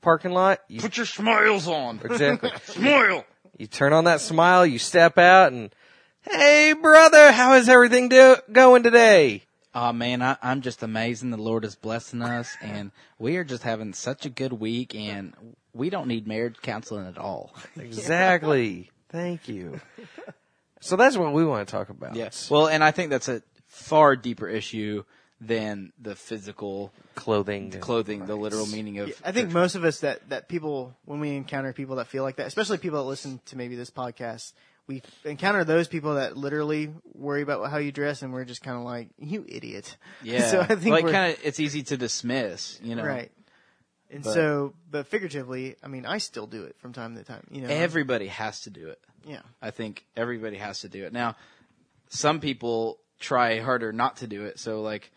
parking 0.00 0.30
lot, 0.32 0.60
you 0.66 0.80
Put 0.80 0.96
your 0.96 1.04
smiles 1.04 1.68
on. 1.68 2.00
exactly 2.02 2.50
Smile. 2.64 3.26
you 3.58 3.66
turn 3.66 3.92
on 3.92 4.04
that 4.04 4.22
smile, 4.22 4.64
you 4.64 4.78
step 4.78 5.18
out, 5.18 5.52
and 5.52 5.74
hey, 6.30 6.74
brother, 6.74 7.32
how 7.32 7.54
is 7.54 7.68
everything 7.68 8.08
do- 8.08 8.36
going 8.50 8.82
today? 8.82 9.42
Oh 9.74 9.92
man, 9.92 10.22
I, 10.22 10.36
I'm 10.42 10.62
just 10.62 10.82
amazing. 10.82 11.30
The 11.30 11.36
Lord 11.36 11.64
is 11.64 11.76
blessing 11.76 12.22
us, 12.22 12.56
and 12.62 12.90
we 13.18 13.36
are 13.36 13.44
just 13.44 13.62
having 13.62 13.92
such 13.92 14.26
a 14.26 14.30
good 14.30 14.52
week, 14.52 14.94
and 14.94 15.34
we 15.72 15.90
don't 15.90 16.08
need 16.08 16.26
marriage 16.26 16.56
counseling 16.62 17.06
at 17.06 17.18
all. 17.18 17.54
Exactly. 17.76 18.90
Thank 19.10 19.48
you. 19.48 19.80
So 20.80 20.96
that's 20.96 21.16
what 21.16 21.32
we 21.32 21.44
want 21.44 21.66
to 21.66 21.70
talk 21.70 21.88
about. 21.88 22.14
Yes. 22.14 22.50
Well, 22.50 22.68
and 22.68 22.84
I 22.84 22.90
think 22.90 23.10
that's 23.10 23.28
a 23.28 23.42
far 23.66 24.16
deeper 24.16 24.48
issue 24.48 25.04
than 25.40 25.92
the 26.00 26.14
physical 26.14 26.92
clothing, 27.14 27.70
clothing, 27.70 28.26
the 28.26 28.34
literal 28.36 28.66
meaning 28.66 28.98
of. 28.98 29.08
Yeah, 29.08 29.14
I 29.24 29.32
think 29.32 29.50
most 29.52 29.76
of 29.76 29.84
us 29.84 30.00
that, 30.00 30.28
that 30.30 30.48
people, 30.48 30.94
when 31.04 31.20
we 31.20 31.36
encounter 31.36 31.72
people 31.72 31.96
that 31.96 32.08
feel 32.08 32.22
like 32.22 32.36
that, 32.36 32.46
especially 32.46 32.78
people 32.78 32.98
that 33.02 33.08
listen 33.08 33.40
to 33.46 33.56
maybe 33.56 33.76
this 33.76 33.90
podcast, 33.90 34.52
we 34.88 35.02
encounter 35.24 35.62
those 35.64 35.86
people 35.86 36.14
that 36.14 36.36
literally 36.36 36.90
worry 37.14 37.42
about 37.42 37.70
how 37.70 37.76
you 37.76 37.92
dress 37.92 38.22
and 38.22 38.32
we're 38.32 38.44
just 38.46 38.62
kind 38.62 38.76
of 38.76 38.82
like, 38.84 39.10
you 39.18 39.44
idiot. 39.48 39.96
Yeah. 40.24 40.50
So 40.50 40.60
I 40.60 40.66
think 40.74 40.86
like 40.86 41.04
kind 41.04 41.32
of, 41.34 41.38
it's 41.44 41.60
easy 41.60 41.82
to 41.84 41.96
dismiss. 41.96 42.80
You 42.82 42.96
know. 42.96 43.04
right. 43.04 43.30
And 44.10 44.24
But- 44.24 44.32
so, 44.34 44.74
but 44.90 45.06
figuratively, 45.06 45.76
I 45.82 45.88
mean, 45.88 46.06
I 46.06 46.18
still 46.18 46.46
do 46.46 46.64
it 46.64 46.76
from 46.78 46.92
time 46.94 47.14
to 47.16 47.22
time, 47.22 47.46
you 47.50 47.60
know. 47.60 47.68
Everybody 47.68 48.26
has 48.28 48.62
to 48.62 48.70
do 48.70 48.88
it. 48.88 48.98
yeah. 49.26 49.42
I 49.62 49.70
think 49.70 50.04
everybody 50.16 50.56
has 50.56 50.80
to 50.80 50.88
do 50.88 51.04
it. 51.04 51.12
Now, 51.12 51.36
some 52.08 52.40
people 52.40 52.98
try 53.20 53.60
harder 53.60 53.92
not 53.92 54.16
to 54.18 54.26
do 54.26 54.46
it. 54.46 54.58
So 54.58 54.80
like 54.80 55.10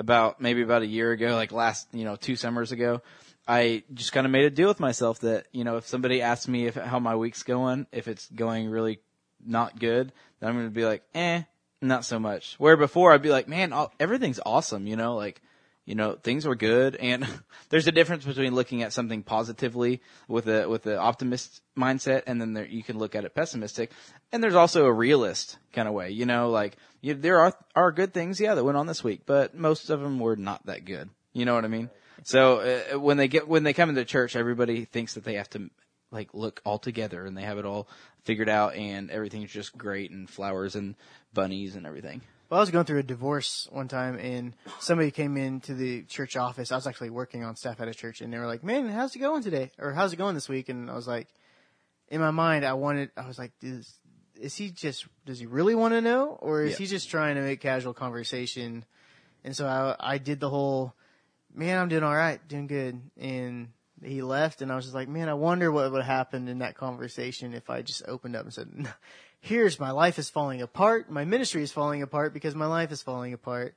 about 0.00 0.40
maybe 0.40 0.62
about 0.62 0.82
a 0.82 0.86
year 0.86 1.12
ago, 1.12 1.36
like 1.36 1.52
last, 1.52 1.86
you 1.92 2.04
know, 2.04 2.16
two 2.16 2.34
summers 2.34 2.72
ago, 2.72 3.00
I 3.46 3.84
just 3.94 4.12
kind 4.12 4.26
of 4.26 4.32
made 4.32 4.44
a 4.44 4.50
deal 4.50 4.68
with 4.68 4.80
myself 4.80 5.20
that, 5.20 5.46
you 5.52 5.62
know, 5.64 5.76
if 5.76 5.86
somebody 5.86 6.22
asks 6.22 6.48
me 6.48 6.66
if 6.66 6.74
how 6.74 6.98
my 6.98 7.14
week's 7.14 7.42
going, 7.44 7.86
if 7.92 8.08
it's 8.08 8.28
going 8.30 8.68
really 8.68 9.00
not 9.44 9.78
good, 9.78 10.12
then 10.40 10.48
I'm 10.48 10.56
going 10.56 10.66
to 10.66 10.70
be 10.70 10.84
like, 10.84 11.02
"Eh, 11.14 11.42
not 11.80 12.04
so 12.04 12.18
much." 12.18 12.54
Where 12.58 12.76
before 12.76 13.12
I'd 13.12 13.22
be 13.22 13.30
like, 13.30 13.48
"Man, 13.48 13.72
all, 13.72 13.92
everything's 13.98 14.40
awesome," 14.44 14.86
you 14.86 14.96
know, 14.96 15.16
like 15.16 15.42
you 15.84 15.94
know 15.94 16.14
things 16.14 16.46
were 16.46 16.54
good 16.54 16.96
and 16.96 17.26
there's 17.70 17.86
a 17.86 17.92
difference 17.92 18.24
between 18.24 18.54
looking 18.54 18.82
at 18.82 18.92
something 18.92 19.22
positively 19.22 20.00
with 20.28 20.48
a 20.48 20.68
with 20.68 20.86
an 20.86 20.96
optimist 20.96 21.60
mindset 21.76 22.22
and 22.26 22.40
then 22.40 22.52
there, 22.52 22.66
you 22.66 22.82
can 22.82 22.98
look 22.98 23.14
at 23.14 23.24
it 23.24 23.34
pessimistic 23.34 23.90
and 24.30 24.42
there's 24.42 24.54
also 24.54 24.84
a 24.86 24.92
realist 24.92 25.58
kind 25.72 25.88
of 25.88 25.94
way 25.94 26.10
you 26.10 26.26
know 26.26 26.50
like 26.50 26.76
you, 27.00 27.14
there 27.14 27.40
are 27.40 27.52
are 27.74 27.92
good 27.92 28.14
things 28.14 28.40
yeah 28.40 28.54
that 28.54 28.64
went 28.64 28.78
on 28.78 28.86
this 28.86 29.02
week 29.02 29.22
but 29.26 29.54
most 29.54 29.90
of 29.90 30.00
them 30.00 30.18
were 30.18 30.36
not 30.36 30.64
that 30.66 30.84
good 30.84 31.08
you 31.32 31.44
know 31.44 31.54
what 31.54 31.64
i 31.64 31.68
mean 31.68 31.90
so 32.24 32.58
uh, 32.58 32.98
when 32.98 33.16
they 33.16 33.26
get 33.26 33.48
when 33.48 33.64
they 33.64 33.72
come 33.72 33.88
into 33.88 34.04
church 34.04 34.36
everybody 34.36 34.84
thinks 34.84 35.14
that 35.14 35.24
they 35.24 35.34
have 35.34 35.50
to 35.50 35.68
like 36.12 36.32
look 36.34 36.60
all 36.64 36.78
together 36.78 37.26
and 37.26 37.36
they 37.36 37.42
have 37.42 37.58
it 37.58 37.64
all 37.64 37.88
figured 38.24 38.48
out 38.48 38.76
and 38.76 39.10
everything's 39.10 39.50
just 39.50 39.76
great 39.76 40.10
and 40.12 40.30
flowers 40.30 40.76
and 40.76 40.94
bunnies 41.32 41.74
and 41.74 41.86
everything 41.86 42.20
Well, 42.48 42.58
I 42.58 42.62
was 42.62 42.70
going 42.70 42.84
through 42.84 42.98
a 42.98 43.02
divorce 43.02 43.66
one 43.72 43.88
time, 43.88 44.18
and 44.18 44.54
somebody 44.78 45.10
came 45.10 45.38
into 45.38 45.72
the 45.72 46.02
church 46.02 46.36
office. 46.36 46.70
I 46.70 46.76
was 46.76 46.86
actually 46.86 47.08
working 47.08 47.42
on 47.44 47.56
staff 47.56 47.80
at 47.80 47.88
a 47.88 47.94
church, 47.94 48.20
and 48.20 48.30
they 48.30 48.38
were 48.38 48.46
like, 48.46 48.62
"Man, 48.62 48.88
how's 48.90 49.16
it 49.16 49.20
going 49.20 49.42
today? 49.42 49.70
Or 49.78 49.94
how's 49.94 50.12
it 50.12 50.16
going 50.16 50.34
this 50.34 50.50
week?" 50.50 50.68
And 50.68 50.90
I 50.90 50.94
was 50.94 51.08
like, 51.08 51.28
in 52.08 52.20
my 52.20 52.30
mind, 52.30 52.66
I 52.66 52.74
wanted, 52.74 53.10
I 53.16 53.26
was 53.26 53.38
like, 53.38 53.52
"Is 53.62 53.98
is 54.38 54.54
he 54.54 54.68
just? 54.70 55.06
Does 55.24 55.38
he 55.40 55.46
really 55.46 55.74
want 55.74 55.94
to 55.94 56.02
know, 56.02 56.36
or 56.42 56.64
is 56.64 56.72
Yeah. 56.72 56.76
he 56.84 56.86
just 56.86 57.08
trying 57.08 57.36
to 57.36 57.40
make 57.42 57.60
casual 57.62 57.94
conversation?" 57.94 58.84
And 59.44 59.56
so 59.56 59.66
I, 59.66 59.96
I 60.14 60.18
did 60.18 60.38
the 60.38 60.50
whole, 60.50 60.92
"Man, 61.54 61.78
I'm 61.78 61.88
doing 61.88 62.02
all 62.04 62.14
right, 62.14 62.38
doing 62.46 62.66
good," 62.66 63.00
and 63.16 63.68
he 64.04 64.22
left, 64.22 64.62
and 64.62 64.70
I 64.72 64.76
was 64.76 64.84
just 64.84 64.94
like, 64.94 65.08
"Man, 65.08 65.28
I 65.28 65.34
wonder 65.34 65.70
what 65.72 65.90
would 65.92 66.02
have 66.02 66.16
happened 66.16 66.48
in 66.48 66.58
that 66.58 66.76
conversation 66.76 67.54
if 67.54 67.70
I 67.70 67.82
just 67.82 68.02
opened 68.06 68.36
up 68.36 68.44
and 68.44 68.52
said." 68.52 68.94
here's 69.40 69.80
my 69.80 69.90
life 69.90 70.18
is 70.20 70.30
falling 70.30 70.62
apart, 70.62 71.10
my 71.10 71.24
ministry 71.24 71.62
is 71.64 71.72
falling 71.72 72.00
apart 72.02 72.32
because 72.32 72.54
my 72.54 72.66
life 72.66 72.92
is 72.92 73.02
falling 73.02 73.32
apart. 73.32 73.74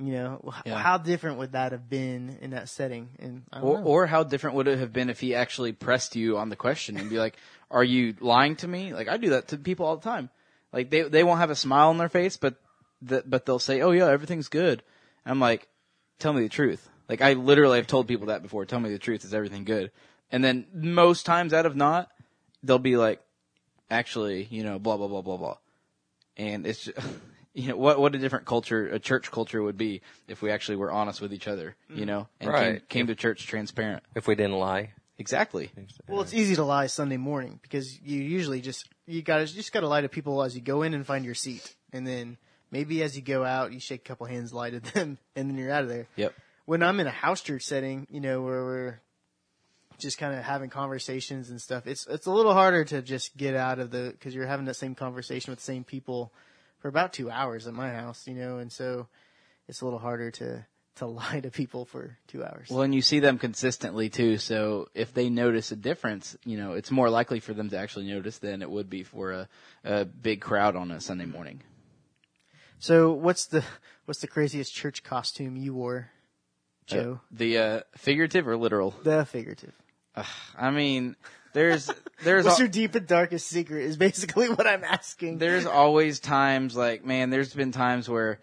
You 0.00 0.10
know, 0.12 0.52
Yeah. 0.66 0.76
how 0.76 0.98
different 0.98 1.38
would 1.38 1.52
that 1.52 1.70
have 1.70 1.88
been 1.88 2.38
in 2.42 2.50
that 2.50 2.68
setting? 2.68 3.10
And 3.20 3.44
I 3.52 3.60
don't 3.60 3.68
Or, 3.68 3.78
know. 3.78 3.84
or 3.86 4.06
how 4.06 4.24
different 4.24 4.56
would 4.56 4.66
it 4.66 4.80
have 4.80 4.92
been 4.92 5.08
if 5.08 5.20
he 5.20 5.36
actually 5.36 5.72
pressed 5.72 6.16
you 6.16 6.36
on 6.36 6.48
the 6.48 6.56
question 6.56 6.96
and 6.96 7.08
be 7.08 7.16
like, 7.18 7.36
"Are 7.70 7.84
you 7.84 8.16
lying 8.20 8.56
to 8.56 8.66
me?" 8.66 8.92
Like 8.92 9.06
I 9.08 9.16
do 9.18 9.30
that 9.30 9.48
to 9.48 9.56
people 9.56 9.86
all 9.86 9.96
the 9.96 10.02
time. 10.02 10.30
Like 10.72 10.90
they 10.90 11.02
they 11.02 11.22
won't 11.22 11.38
have 11.38 11.50
a 11.50 11.54
smile 11.54 11.90
on 11.90 11.98
their 11.98 12.08
face, 12.08 12.36
but 12.36 12.56
the, 13.00 13.22
but 13.24 13.46
they'll 13.46 13.60
say, 13.60 13.82
"Oh 13.82 13.92
yeah, 13.92 14.08
everything's 14.10 14.48
good." 14.48 14.82
I'm 15.24 15.38
like, 15.38 15.68
"Tell 16.18 16.32
me 16.32 16.42
the 16.42 16.48
truth." 16.48 16.90
Like 17.08 17.20
I 17.20 17.34
literally 17.34 17.78
have 17.78 17.86
told 17.86 18.08
people 18.08 18.26
that 18.26 18.42
before. 18.42 18.64
Tell 18.64 18.80
me 18.80 18.90
the 18.90 18.98
truth. 18.98 19.24
Is 19.24 19.34
everything 19.34 19.64
good? 19.64 19.90
And 20.30 20.42
then 20.42 20.66
most 20.72 21.26
times 21.26 21.52
out 21.52 21.66
of 21.66 21.76
not, 21.76 22.10
they'll 22.62 22.78
be 22.78 22.96
like, 22.96 23.20
"Actually, 23.90 24.44
you 24.50 24.64
know, 24.64 24.78
blah 24.78 24.96
blah 24.96 25.08
blah 25.08 25.22
blah 25.22 25.36
blah." 25.36 25.56
And 26.36 26.66
it's 26.66 26.84
just, 26.84 26.98
you 27.54 27.68
know 27.68 27.76
what 27.76 28.00
what 28.00 28.14
a 28.14 28.18
different 28.18 28.46
culture 28.46 28.86
a 28.88 28.98
church 28.98 29.30
culture 29.30 29.62
would 29.62 29.76
be 29.76 30.00
if 30.28 30.42
we 30.42 30.50
actually 30.50 30.76
were 30.76 30.90
honest 30.90 31.20
with 31.20 31.32
each 31.32 31.46
other, 31.46 31.76
you 31.88 32.04
mm. 32.04 32.06
know, 32.06 32.28
and 32.40 32.50
came, 32.50 32.62
Right. 32.72 32.88
came 32.88 33.06
to 33.08 33.14
church 33.14 33.46
transparent. 33.46 34.02
If 34.14 34.26
we 34.26 34.34
didn't 34.34 34.58
lie. 34.58 34.92
Exactly. 35.16 35.70
Well, 36.08 36.22
it's 36.22 36.34
easy 36.34 36.56
to 36.56 36.64
lie 36.64 36.86
Sunday 36.88 37.18
morning 37.18 37.60
because 37.62 38.00
you 38.00 38.20
usually 38.20 38.60
just 38.60 38.88
you 39.06 39.22
got 39.22 39.36
to 39.36 39.42
you 39.42 39.54
just 39.54 39.72
got 39.72 39.80
to 39.80 39.88
lie 39.88 40.00
to 40.00 40.08
people 40.08 40.42
as 40.42 40.56
you 40.56 40.60
go 40.60 40.82
in 40.82 40.92
and 40.92 41.06
find 41.06 41.24
your 41.24 41.34
seat, 41.34 41.76
and 41.92 42.04
then 42.04 42.36
maybe 42.72 43.02
as 43.02 43.14
you 43.14 43.22
go 43.22 43.44
out, 43.44 43.72
you 43.72 43.78
shake 43.78 44.00
a 44.00 44.08
couple 44.08 44.26
hands, 44.26 44.52
lie 44.52 44.70
to 44.70 44.80
them, 44.80 45.18
and 45.36 45.48
then 45.48 45.56
you're 45.56 45.70
out 45.70 45.84
of 45.84 45.88
there. 45.88 46.08
Yep. 46.16 46.34
When 46.66 46.82
I'm 46.82 47.00
in 47.00 47.06
a 47.06 47.10
house 47.10 47.40
church 47.40 47.62
setting, 47.62 48.06
you 48.10 48.20
know, 48.20 48.42
where 48.42 48.64
we're 48.64 49.00
just 49.98 50.18
kind 50.18 50.34
of 50.36 50.42
having 50.44 50.70
conversations 50.70 51.50
and 51.50 51.60
stuff, 51.60 51.86
it's 51.86 52.06
it's 52.06 52.26
a 52.26 52.32
little 52.32 52.54
harder 52.54 52.84
to 52.84 53.02
just 53.02 53.36
get 53.36 53.54
out 53.54 53.78
of 53.78 53.90
the 53.90 54.10
because 54.12 54.34
you're 54.34 54.46
having 54.46 54.66
that 54.66 54.76
same 54.76 54.94
conversation 54.94 55.52
with 55.52 55.58
the 55.58 55.64
same 55.64 55.84
people 55.84 56.32
for 56.78 56.88
about 56.88 57.12
two 57.12 57.30
hours 57.30 57.66
at 57.66 57.74
my 57.74 57.90
house, 57.90 58.26
you 58.26 58.34
know, 58.34 58.58
and 58.58 58.70
so 58.72 59.06
it's 59.68 59.80
a 59.80 59.84
little 59.84 59.98
harder 59.98 60.30
to 60.30 60.66
to 60.96 61.06
lie 61.06 61.40
to 61.40 61.50
people 61.50 61.84
for 61.84 62.16
two 62.28 62.44
hours. 62.44 62.68
Well, 62.70 62.82
and 62.82 62.94
you 62.94 63.02
see 63.02 63.20
them 63.20 63.38
consistently 63.38 64.08
too. 64.08 64.38
So 64.38 64.88
if 64.94 65.12
they 65.12 65.28
notice 65.28 65.72
a 65.72 65.76
difference, 65.76 66.36
you 66.44 66.56
know, 66.56 66.72
it's 66.72 66.90
more 66.90 67.10
likely 67.10 67.40
for 67.40 67.54
them 67.54 67.70
to 67.70 67.78
actually 67.78 68.06
notice 68.06 68.38
than 68.38 68.62
it 68.62 68.70
would 68.70 68.88
be 68.88 69.02
for 69.02 69.32
a, 69.32 69.48
a 69.84 70.04
big 70.04 70.40
crowd 70.40 70.76
on 70.76 70.90
a 70.90 71.00
Sunday 71.00 71.26
morning. 71.26 71.62
So 72.78 73.12
what's 73.12 73.46
the 73.46 73.64
what's 74.04 74.20
the 74.20 74.26
craziest 74.26 74.74
church 74.74 75.02
costume 75.02 75.56
you 75.56 75.74
wore, 75.74 76.10
Joe? 76.86 77.20
The 77.30 77.58
uh, 77.58 77.80
figurative 77.96 78.46
or 78.48 78.56
literal? 78.56 78.94
the 79.02 79.24
figurative. 79.24 79.72
I 80.56 80.70
mean, 80.70 81.16
there's 81.54 81.90
there's 82.22 82.44
What's 82.44 82.56
al- 82.56 82.64
your 82.64 82.68
deep 82.68 82.94
and 82.94 83.06
darkest 83.06 83.48
secret? 83.48 83.84
Is 83.84 83.96
basically 83.96 84.48
what 84.50 84.66
I'm 84.66 84.84
asking. 84.84 85.38
there's 85.38 85.66
always 85.66 86.20
times 86.20 86.76
like 86.76 87.04
man, 87.04 87.30
there's 87.30 87.54
been 87.54 87.72
times 87.72 88.08
where 88.08 88.38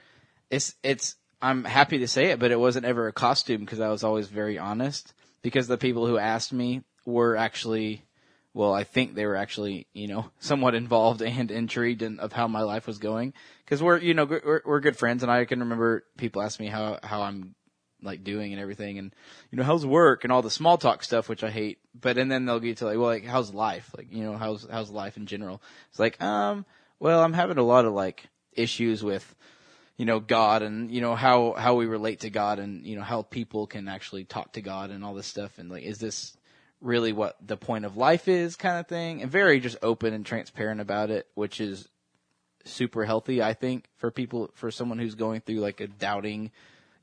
it's 0.49 0.75
it's 0.83 1.15
I'm 1.41 1.63
happy 1.63 1.99
to 1.99 2.07
say 2.07 2.25
it, 2.31 2.39
but 2.39 2.51
it 2.51 2.59
wasn't 2.59 2.85
ever 2.85 3.07
a 3.07 3.13
costume 3.13 3.61
because 3.61 3.79
I 3.79 3.89
was 3.89 4.03
always 4.03 4.27
very 4.27 4.59
honest. 4.59 5.13
Because 5.41 5.67
the 5.67 5.77
people 5.77 6.05
who 6.05 6.19
asked 6.19 6.53
me 6.53 6.83
were 7.03 7.35
actually, 7.35 8.03
well, 8.53 8.73
I 8.73 8.83
think 8.83 9.15
they 9.15 9.25
were 9.25 9.35
actually, 9.35 9.87
you 9.91 10.07
know, 10.07 10.29
somewhat 10.39 10.75
involved 10.75 11.21
and 11.23 11.49
intrigued 11.49 12.03
in, 12.03 12.19
of 12.19 12.31
how 12.31 12.47
my 12.47 12.61
life 12.61 12.85
was 12.85 12.99
going. 12.99 13.33
Because 13.65 13.81
we're, 13.81 13.97
you 13.97 14.13
know, 14.13 14.25
we're, 14.25 14.61
we're 14.63 14.79
good 14.81 14.97
friends, 14.97 15.23
and 15.23 15.31
I 15.31 15.45
can 15.45 15.61
remember 15.61 16.03
people 16.17 16.43
ask 16.43 16.59
me 16.59 16.67
how 16.67 16.99
how 17.01 17.23
I'm 17.23 17.55
like 18.01 18.23
doing 18.23 18.53
and 18.53 18.61
everything, 18.61 18.97
and 18.97 19.13
you 19.51 19.57
know, 19.57 19.63
how's 19.63 19.85
work 19.85 20.23
and 20.23 20.31
all 20.31 20.41
the 20.41 20.49
small 20.49 20.77
talk 20.77 21.03
stuff, 21.03 21.29
which 21.29 21.43
I 21.43 21.49
hate. 21.49 21.79
But 21.99 22.17
and 22.17 22.31
then 22.31 22.45
they'll 22.45 22.59
get 22.59 22.77
to 22.77 22.85
like, 22.85 22.97
well, 22.97 23.07
like 23.07 23.25
how's 23.25 23.53
life? 23.53 23.89
Like, 23.95 24.11
you 24.11 24.23
know, 24.23 24.37
how's 24.37 24.67
how's 24.69 24.89
life 24.89 25.17
in 25.17 25.25
general? 25.25 25.61
It's 25.89 25.99
like, 25.99 26.21
um, 26.21 26.65
well, 26.99 27.23
I'm 27.23 27.33
having 27.33 27.57
a 27.57 27.63
lot 27.63 27.85
of 27.85 27.93
like 27.93 28.27
issues 28.53 29.03
with 29.03 29.35
you 29.97 30.05
know 30.05 30.19
God 30.19 30.63
and 30.63 30.91
you 30.91 30.99
know 30.99 31.15
how 31.15 31.53
how 31.53 31.75
we 31.75 31.85
relate 31.85 32.21
to 32.21 32.29
God 32.29 32.59
and 32.59 32.85
you 32.85 32.95
know 32.95 33.03
how 33.03 33.21
people 33.21 33.67
can 33.67 33.87
actually 33.87 34.23
talk 34.23 34.53
to 34.53 34.61
God 34.61 34.89
and 34.89 35.03
all 35.03 35.13
this 35.13 35.27
stuff 35.27 35.59
and 35.59 35.69
like 35.69 35.83
is 35.83 35.99
this 35.99 36.35
really 36.81 37.13
what 37.13 37.35
the 37.45 37.55
point 37.55 37.85
of 37.85 37.97
life 37.97 38.27
is 38.27 38.55
kind 38.55 38.79
of 38.79 38.87
thing 38.87 39.21
and 39.21 39.29
very 39.29 39.59
just 39.59 39.77
open 39.83 40.13
and 40.13 40.25
transparent 40.25 40.81
about 40.81 41.11
it 41.11 41.27
which 41.35 41.61
is 41.61 41.87
super 42.65 43.05
healthy 43.05 43.43
I 43.43 43.53
think 43.53 43.85
for 43.97 44.09
people 44.09 44.49
for 44.55 44.71
someone 44.71 44.97
who's 44.97 45.13
going 45.13 45.41
through 45.41 45.59
like 45.59 45.81
a 45.81 45.87
doubting 45.87 46.49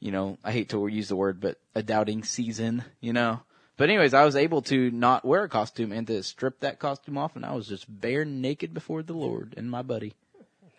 you 0.01 0.11
know 0.11 0.39
I 0.45 0.53
hate 0.53 0.69
to 0.71 0.87
use 0.87 1.09
the 1.09 1.17
word 1.17 1.41
but 1.41 1.59
a 1.75 1.83
doubting 1.83 2.23
season 2.25 2.85
you 3.01 3.13
know 3.13 3.41
but 3.77 3.89
anyways 3.89 4.15
I 4.15 4.25
was 4.25 4.37
able 4.37 4.63
to 4.63 4.91
not 4.91 5.25
wear 5.25 5.45
a 5.45 5.49
costume 5.49 5.93
and 5.93 6.07
to 6.07 6.23
strip 6.23 6.61
that 6.61 6.79
costume 6.79 7.19
off 7.19 7.37
and 7.37 7.45
I 7.45 7.55
was 7.55 7.67
just 7.67 7.87
bare 7.89 8.25
naked 8.25 8.75
before 8.75 9.03
the 9.03 9.15
Lord 9.15 9.55
and 9.57 9.71
my 9.71 9.83
buddy 9.83 10.15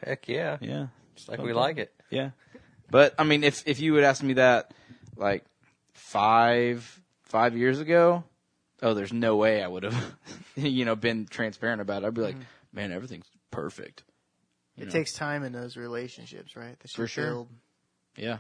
Heck 0.04 0.28
yeah. 0.28 0.58
yeah 0.62 0.88
Just 1.16 1.30
like 1.30 1.42
we 1.42 1.54
like 1.54 1.78
it. 1.78 1.94
yeah. 2.10 2.32
But 2.90 3.14
I 3.20 3.24
mean, 3.24 3.44
if 3.44 3.68
if 3.68 3.80
you 3.80 3.94
would 3.94 4.04
ask 4.04 4.24
me 4.24 4.34
that 4.34 4.74
like 5.16 5.44
five 5.94 7.02
five 7.24 7.56
years 7.56 7.80
ago, 7.80 8.24
oh, 8.82 8.94
there's 8.94 9.14
no 9.14 9.36
way 9.36 9.64
I 9.64 9.68
would 9.68 9.84
have, 9.84 10.16
you 10.56 10.86
know, 10.86 10.96
been 10.96 11.28
transparent 11.28 11.82
about 11.82 12.04
it. 12.04 12.08
I'd 12.08 12.14
be 12.14 12.22
like, 12.22 12.36
mm-hmm. 12.36 12.44
man, 12.74 12.92
everything's 12.92 13.30
perfect. 13.52 14.04
You 14.76 14.84
it 14.84 14.86
know. 14.88 14.92
takes 14.92 15.14
time 15.14 15.44
in 15.44 15.52
those 15.52 15.78
relationships, 15.78 16.56
right? 16.56 16.80
That 16.80 16.92
For 16.92 17.08
sure. 17.08 17.26
build. 17.26 17.48
Yeah. 18.16 18.38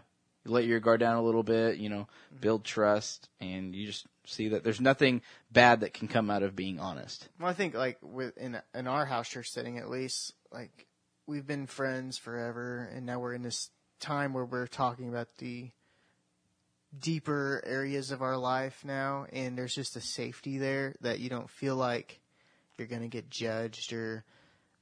Let 0.49 0.65
your 0.65 0.79
guard 0.79 0.99
down 0.99 1.17
a 1.17 1.21
little 1.21 1.43
bit, 1.43 1.77
you 1.77 1.89
know, 1.89 2.07
mm-hmm. 2.31 2.41
build 2.41 2.63
trust, 2.63 3.29
and 3.39 3.75
you 3.75 3.85
just 3.85 4.05
see 4.25 4.49
that 4.49 4.63
there's 4.63 4.81
nothing 4.81 5.21
bad 5.51 5.81
that 5.81 5.93
can 5.93 6.07
come 6.07 6.29
out 6.29 6.43
of 6.43 6.55
being 6.55 6.79
honest. 6.79 7.27
Well, 7.39 7.49
I 7.49 7.53
think 7.53 7.75
like 7.75 7.97
with 8.01 8.37
in 8.37 8.59
in 8.73 8.87
our 8.87 9.05
house 9.05 9.29
church 9.29 9.49
setting, 9.49 9.77
at 9.77 9.89
least, 9.89 10.33
like 10.51 10.87
we've 11.27 11.47
been 11.47 11.67
friends 11.67 12.17
forever, 12.17 12.89
and 12.93 13.05
now 13.05 13.19
we're 13.19 13.33
in 13.33 13.43
this 13.43 13.69
time 13.99 14.33
where 14.33 14.45
we're 14.45 14.67
talking 14.67 15.09
about 15.09 15.27
the 15.37 15.69
deeper 16.97 17.61
areas 17.65 18.11
of 18.11 18.21
our 18.21 18.37
life 18.37 18.83
now, 18.83 19.25
and 19.31 19.57
there's 19.57 19.75
just 19.75 19.95
a 19.95 20.01
safety 20.01 20.57
there 20.57 20.95
that 21.01 21.19
you 21.19 21.29
don't 21.29 21.49
feel 21.49 21.75
like 21.75 22.19
you're 22.77 22.87
going 22.87 23.01
to 23.01 23.07
get 23.07 23.29
judged 23.29 23.93
or 23.93 24.23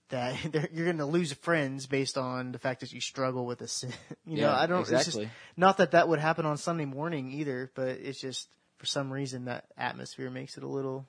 that 0.10 0.54
you're 0.74 0.86
going 0.86 0.98
to 0.98 1.06
lose 1.06 1.34
friends 1.34 1.86
based 1.86 2.18
on 2.18 2.52
the 2.52 2.60
fact 2.60 2.82
that 2.82 2.92
you 2.94 3.02
struggle 3.02 3.46
with 3.46 3.62
a 3.62 3.68
sin. 3.68 3.92
You 4.26 4.38
know, 4.42 4.48
Yeah, 4.50 4.60
I 4.60 4.66
don't 4.68 4.82
it's 4.82 4.90
just- 4.90 5.08
exactly. 5.08 5.30
not 5.56 5.78
that 5.78 5.92
that 5.92 6.10
would 6.10 6.20
happen 6.20 6.46
on 6.46 6.58
Sunday 6.58 6.86
morning 6.86 7.32
either, 7.32 7.72
but 7.76 7.88
it's 7.90 8.20
just 8.20 8.50
for 8.78 8.86
some 8.86 9.12
reason 9.12 9.46
that 9.46 9.66
atmosphere 9.78 10.30
makes 10.30 10.58
it 10.58 10.64
a 10.64 10.68
little 10.68 11.06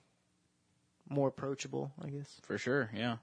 more 1.08 1.28
approachable, 1.28 1.90
I 2.02 2.08
guess. 2.10 2.28
For 2.42 2.58
sure, 2.58 2.90
yeah. 2.94 3.16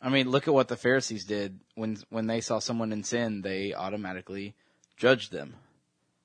I 0.00 0.08
mean, 0.10 0.28
look 0.30 0.48
at 0.48 0.54
what 0.54 0.68
the 0.68 0.76
Pharisees 0.76 1.24
did 1.24 1.58
when 1.74 1.96
when 2.10 2.26
they 2.26 2.40
saw 2.40 2.58
someone 2.58 2.92
in 2.92 3.04
sin, 3.04 3.42
they 3.42 3.72
automatically 3.74 4.54
judged 4.96 5.32
them. 5.32 5.54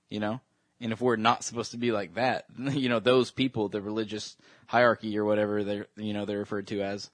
You 0.09 0.19
know? 0.19 0.41
And 0.81 0.91
if 0.93 1.01
we're 1.01 1.17
not 1.17 1.43
supposed 1.43 1.71
to 1.71 1.77
be 1.77 1.91
like 1.91 2.15
that, 2.15 2.45
you 2.57 2.89
know, 2.89 2.99
those 2.99 3.31
people, 3.31 3.67
the 3.69 3.81
religious 3.81 4.35
hierarchy 4.67 5.17
or 5.17 5.25
whatever 5.25 5.63
they're 5.63 5.87
you 5.97 6.13
know, 6.13 6.25
they're 6.25 6.39
referred 6.39 6.67
to 6.67 6.81
as, 6.81 7.09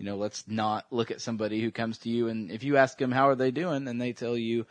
you 0.00 0.06
know, 0.06 0.16
let's 0.16 0.48
not 0.48 0.86
look 0.90 1.10
at 1.10 1.20
somebody 1.20 1.60
who 1.60 1.70
comes 1.70 1.98
to 1.98 2.08
you 2.08 2.28
and 2.28 2.50
if 2.50 2.64
you 2.64 2.78
ask 2.78 2.96
them 2.96 3.12
how 3.12 3.28
are 3.28 3.34
they 3.34 3.50
doing 3.50 3.86
and 3.86 4.00
they 4.00 4.14
tell 4.14 4.34
you, 4.34 4.64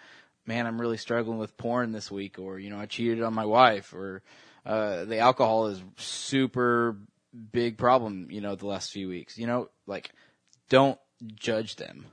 "Man, 0.48 0.66
I'm 0.66 0.82
really 0.82 0.98
struggling 0.98 1.38
with 1.38 1.56
porn 1.56 1.92
this 1.92 2.10
week," 2.10 2.40
or 2.40 2.58
you 2.58 2.72
know, 2.72 2.80
I 2.80 2.88
cheated 2.88 3.22
on 3.22 3.36
my 3.36 3.46
wife, 3.46 3.94
or 3.94 4.24
uh, 4.66 5.06
the 5.06 5.20
alcohol 5.20 5.68
is 5.68 5.84
super 5.98 6.98
big 7.52 7.78
problem, 7.78 8.32
you 8.32 8.42
know, 8.42 8.56
the 8.56 8.66
last 8.66 8.92
few 8.92 9.08
weeks. 9.08 9.38
You 9.38 9.46
know, 9.46 9.70
like 9.86 10.10
don't 10.68 10.98
judge 11.36 11.76
them. 11.76 12.08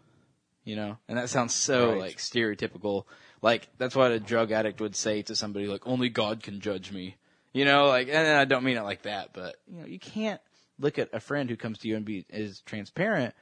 You 0.64 0.76
know, 0.76 0.98
and 1.08 1.16
that 1.16 1.30
sounds 1.30 1.54
so 1.54 1.92
Right. 1.92 1.98
like 1.98 2.16
stereotypical. 2.18 3.04
Like 3.40 3.68
that's 3.78 3.96
what 3.96 4.12
a 4.12 4.20
drug 4.20 4.52
addict 4.52 4.78
would 4.82 4.94
say 4.94 5.22
to 5.22 5.34
somebody 5.34 5.68
like 5.68 5.86
only 5.86 6.10
God 6.10 6.42
can 6.42 6.60
judge 6.60 6.92
me. 6.92 7.16
You 7.54 7.64
know, 7.64 7.86
like 7.86 8.08
and 8.08 8.28
I 8.28 8.44
don't 8.44 8.62
mean 8.64 8.76
it 8.76 8.82
like 8.82 9.02
that, 9.02 9.30
but 9.32 9.56
you 9.72 9.80
know, 9.80 9.86
you 9.86 9.98
can't 9.98 10.40
look 10.78 10.98
at 10.98 11.10
a 11.12 11.20
friend 11.20 11.48
who 11.48 11.56
comes 11.56 11.78
to 11.78 11.88
you 11.88 11.96
and 11.96 12.04
be 12.04 12.24
is 12.28 12.60
transparent 12.60 13.34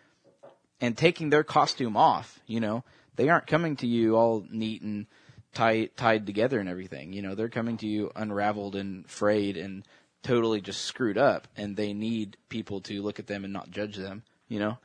and 0.80 0.96
taking 0.96 1.30
their 1.30 1.44
costume 1.44 1.96
off, 1.96 2.40
you 2.46 2.60
know. 2.60 2.84
They 3.16 3.28
aren't 3.28 3.46
coming 3.46 3.76
to 3.76 3.86
you 3.86 4.16
all 4.16 4.44
neat 4.50 4.82
and 4.82 5.06
tied 5.52 5.96
tied 5.96 6.26
together 6.26 6.58
and 6.58 6.68
everything. 6.68 7.12
You 7.12 7.22
know, 7.22 7.34
they're 7.34 7.48
coming 7.48 7.76
to 7.78 7.86
you 7.86 8.10
unraveled 8.14 8.76
and 8.76 9.08
frayed 9.08 9.56
and 9.56 9.86
totally 10.22 10.60
just 10.60 10.82
screwed 10.82 11.18
up 11.18 11.46
and 11.56 11.76
they 11.76 11.92
need 11.92 12.36
people 12.48 12.80
to 12.82 13.02
look 13.02 13.18
at 13.18 13.26
them 13.26 13.44
and 13.44 13.52
not 13.52 13.70
judge 13.70 13.96
them, 13.96 14.24
you 14.48 14.58
know? 14.58 14.78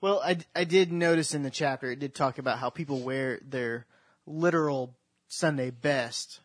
Well, 0.00 0.20
I, 0.24 0.38
I 0.54 0.64
did 0.64 0.92
notice 0.92 1.34
in 1.34 1.42
the 1.42 1.50
chapter, 1.50 1.90
it 1.90 1.98
did 1.98 2.14
talk 2.14 2.38
about 2.38 2.58
how 2.58 2.70
people 2.70 3.00
wear 3.00 3.40
their 3.42 3.86
literal 4.26 4.94
Sunday 5.28 5.70
best 5.70 6.40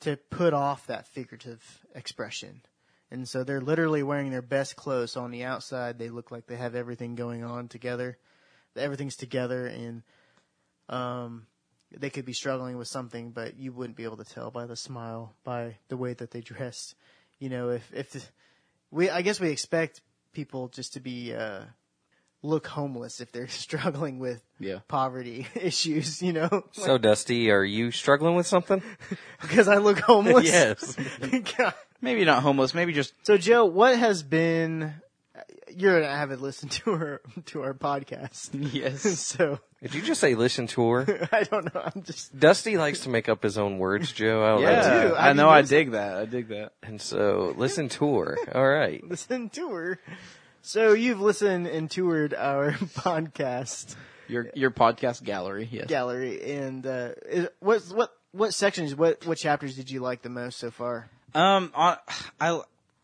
to 0.00 0.16
put 0.16 0.52
off 0.52 0.86
that 0.86 1.08
figurative 1.08 1.80
expression. 1.94 2.60
And 3.10 3.28
so 3.28 3.44
they're 3.44 3.60
literally 3.60 4.02
wearing 4.02 4.30
their 4.30 4.42
best 4.42 4.76
clothes. 4.76 5.12
So 5.12 5.22
on 5.22 5.30
the 5.30 5.44
outside, 5.44 5.98
they 5.98 6.08
look 6.08 6.30
like 6.30 6.46
they 6.46 6.56
have 6.56 6.74
everything 6.74 7.14
going 7.14 7.44
on 7.44 7.68
together. 7.68 8.18
Everything's 8.76 9.16
together 9.16 9.66
and, 9.66 10.02
um, 10.88 11.46
they 11.96 12.10
could 12.10 12.24
be 12.24 12.32
struggling 12.32 12.76
with 12.76 12.88
something, 12.88 13.30
but 13.30 13.58
you 13.58 13.72
wouldn't 13.72 13.96
be 13.96 14.04
able 14.04 14.16
to 14.16 14.24
tell 14.24 14.50
by 14.50 14.66
the 14.66 14.76
smile, 14.76 15.34
by 15.44 15.76
the 15.88 15.96
way 15.96 16.14
that 16.14 16.32
they 16.32 16.40
dress. 16.40 16.94
You 17.38 17.48
know, 17.48 17.70
if, 17.70 17.90
if 17.94 18.10
the, 18.10 18.22
we, 18.90 19.08
I 19.08 19.22
guess 19.22 19.38
we 19.40 19.50
expect 19.50 20.00
people 20.32 20.68
just 20.68 20.94
to 20.94 21.00
be, 21.00 21.32
uh, 21.32 21.62
look 22.42 22.66
homeless 22.66 23.20
if 23.20 23.32
they're 23.32 23.48
struggling 23.66 24.18
with 24.18 24.42
Yeah. 24.58 24.80
poverty 24.88 25.46
issues, 25.54 26.22
you 26.22 26.32
know? 26.32 26.64
So, 26.72 26.98
Dusty, 26.98 27.50
are 27.50 27.64
you 27.64 27.90
struggling 27.90 28.34
with 28.34 28.46
something? 28.46 28.82
because 29.40 29.68
I 29.68 29.76
look 29.76 29.98
homeless. 30.00 30.44
yes. 30.44 30.96
God. 31.56 31.74
Maybe 32.00 32.24
not 32.24 32.42
homeless. 32.42 32.74
Maybe 32.74 32.92
just 32.92 33.14
So 33.22 33.36
Joe, 33.38 33.64
what 33.64 33.98
has 33.98 34.22
been? 34.22 34.94
You're 35.68 35.98
an 35.98 36.04
avid 36.04 36.40
listener 36.40 36.70
to 36.70 36.90
our 36.92 37.20
to 37.46 37.62
our 37.62 37.74
podcast, 37.74 38.50
yes. 38.72 39.02
so 39.20 39.58
Did 39.82 39.94
you 39.94 40.00
just 40.02 40.20
say 40.20 40.34
listen 40.34 40.66
to 40.68 40.90
her? 40.90 41.28
I 41.32 41.42
don't 41.42 41.74
know. 41.74 41.82
I'm 41.94 42.02
just 42.02 42.38
Dusty 42.38 42.78
likes 42.78 43.00
to 43.00 43.10
make 43.10 43.28
up 43.28 43.42
his 43.42 43.58
own 43.58 43.78
words, 43.78 44.12
Joe. 44.12 44.42
I 44.42 44.48
don't 44.48 44.62
know. 44.62 44.70
Yeah, 44.70 45.08
do. 45.08 45.14
I 45.14 45.26
Have 45.26 45.36
know. 45.36 45.44
you 45.44 45.50
I 45.50 45.54
noticed- 45.56 45.70
dig 45.70 45.90
that. 45.92 46.16
I 46.16 46.24
dig 46.24 46.48
that. 46.48 46.72
And 46.82 47.00
so, 47.00 47.52
listen 47.58 47.88
to 47.90 48.18
her. 48.20 48.38
All 48.54 48.66
right. 48.66 49.02
listening 49.06 49.50
to 49.50 49.70
her. 49.70 50.00
So 50.62 50.94
you've 50.94 51.20
listened 51.20 51.66
and 51.66 51.90
toured 51.90 52.32
our 52.32 52.72
podcast 52.72 53.94
Your 54.28 54.46
your 54.54 54.70
podcast 54.70 55.22
gallery. 55.24 55.68
Yes. 55.70 55.86
gallery, 55.88 56.42
and 56.56 56.86
uh, 56.86 57.10
is, 57.28 57.48
what 57.60 57.82
what 57.92 58.10
what 58.32 58.54
sections, 58.54 58.94
what 58.94 59.26
what 59.26 59.36
chapters 59.36 59.76
did 59.76 59.90
you 59.90 60.00
like 60.00 60.22
the 60.22 60.30
most 60.30 60.58
so 60.58 60.70
far? 60.70 61.10
Um, 61.34 61.70
on, 61.74 61.96
I 62.40 62.60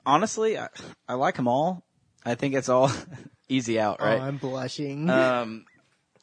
honestly, 0.07 0.59
I, 0.59 0.68
I 1.09 1.14
like 1.14 1.37
them 1.37 1.49
all. 1.49 1.83
I 2.25 2.35
think 2.35 2.55
it's 2.55 2.68
all 2.68 2.91
easy 3.49 3.79
out, 3.81 3.99
Oh, 4.01 4.07
right? 4.07 4.20
I'm 4.20 4.39
blushing. 4.39 5.11
um, 5.11 5.64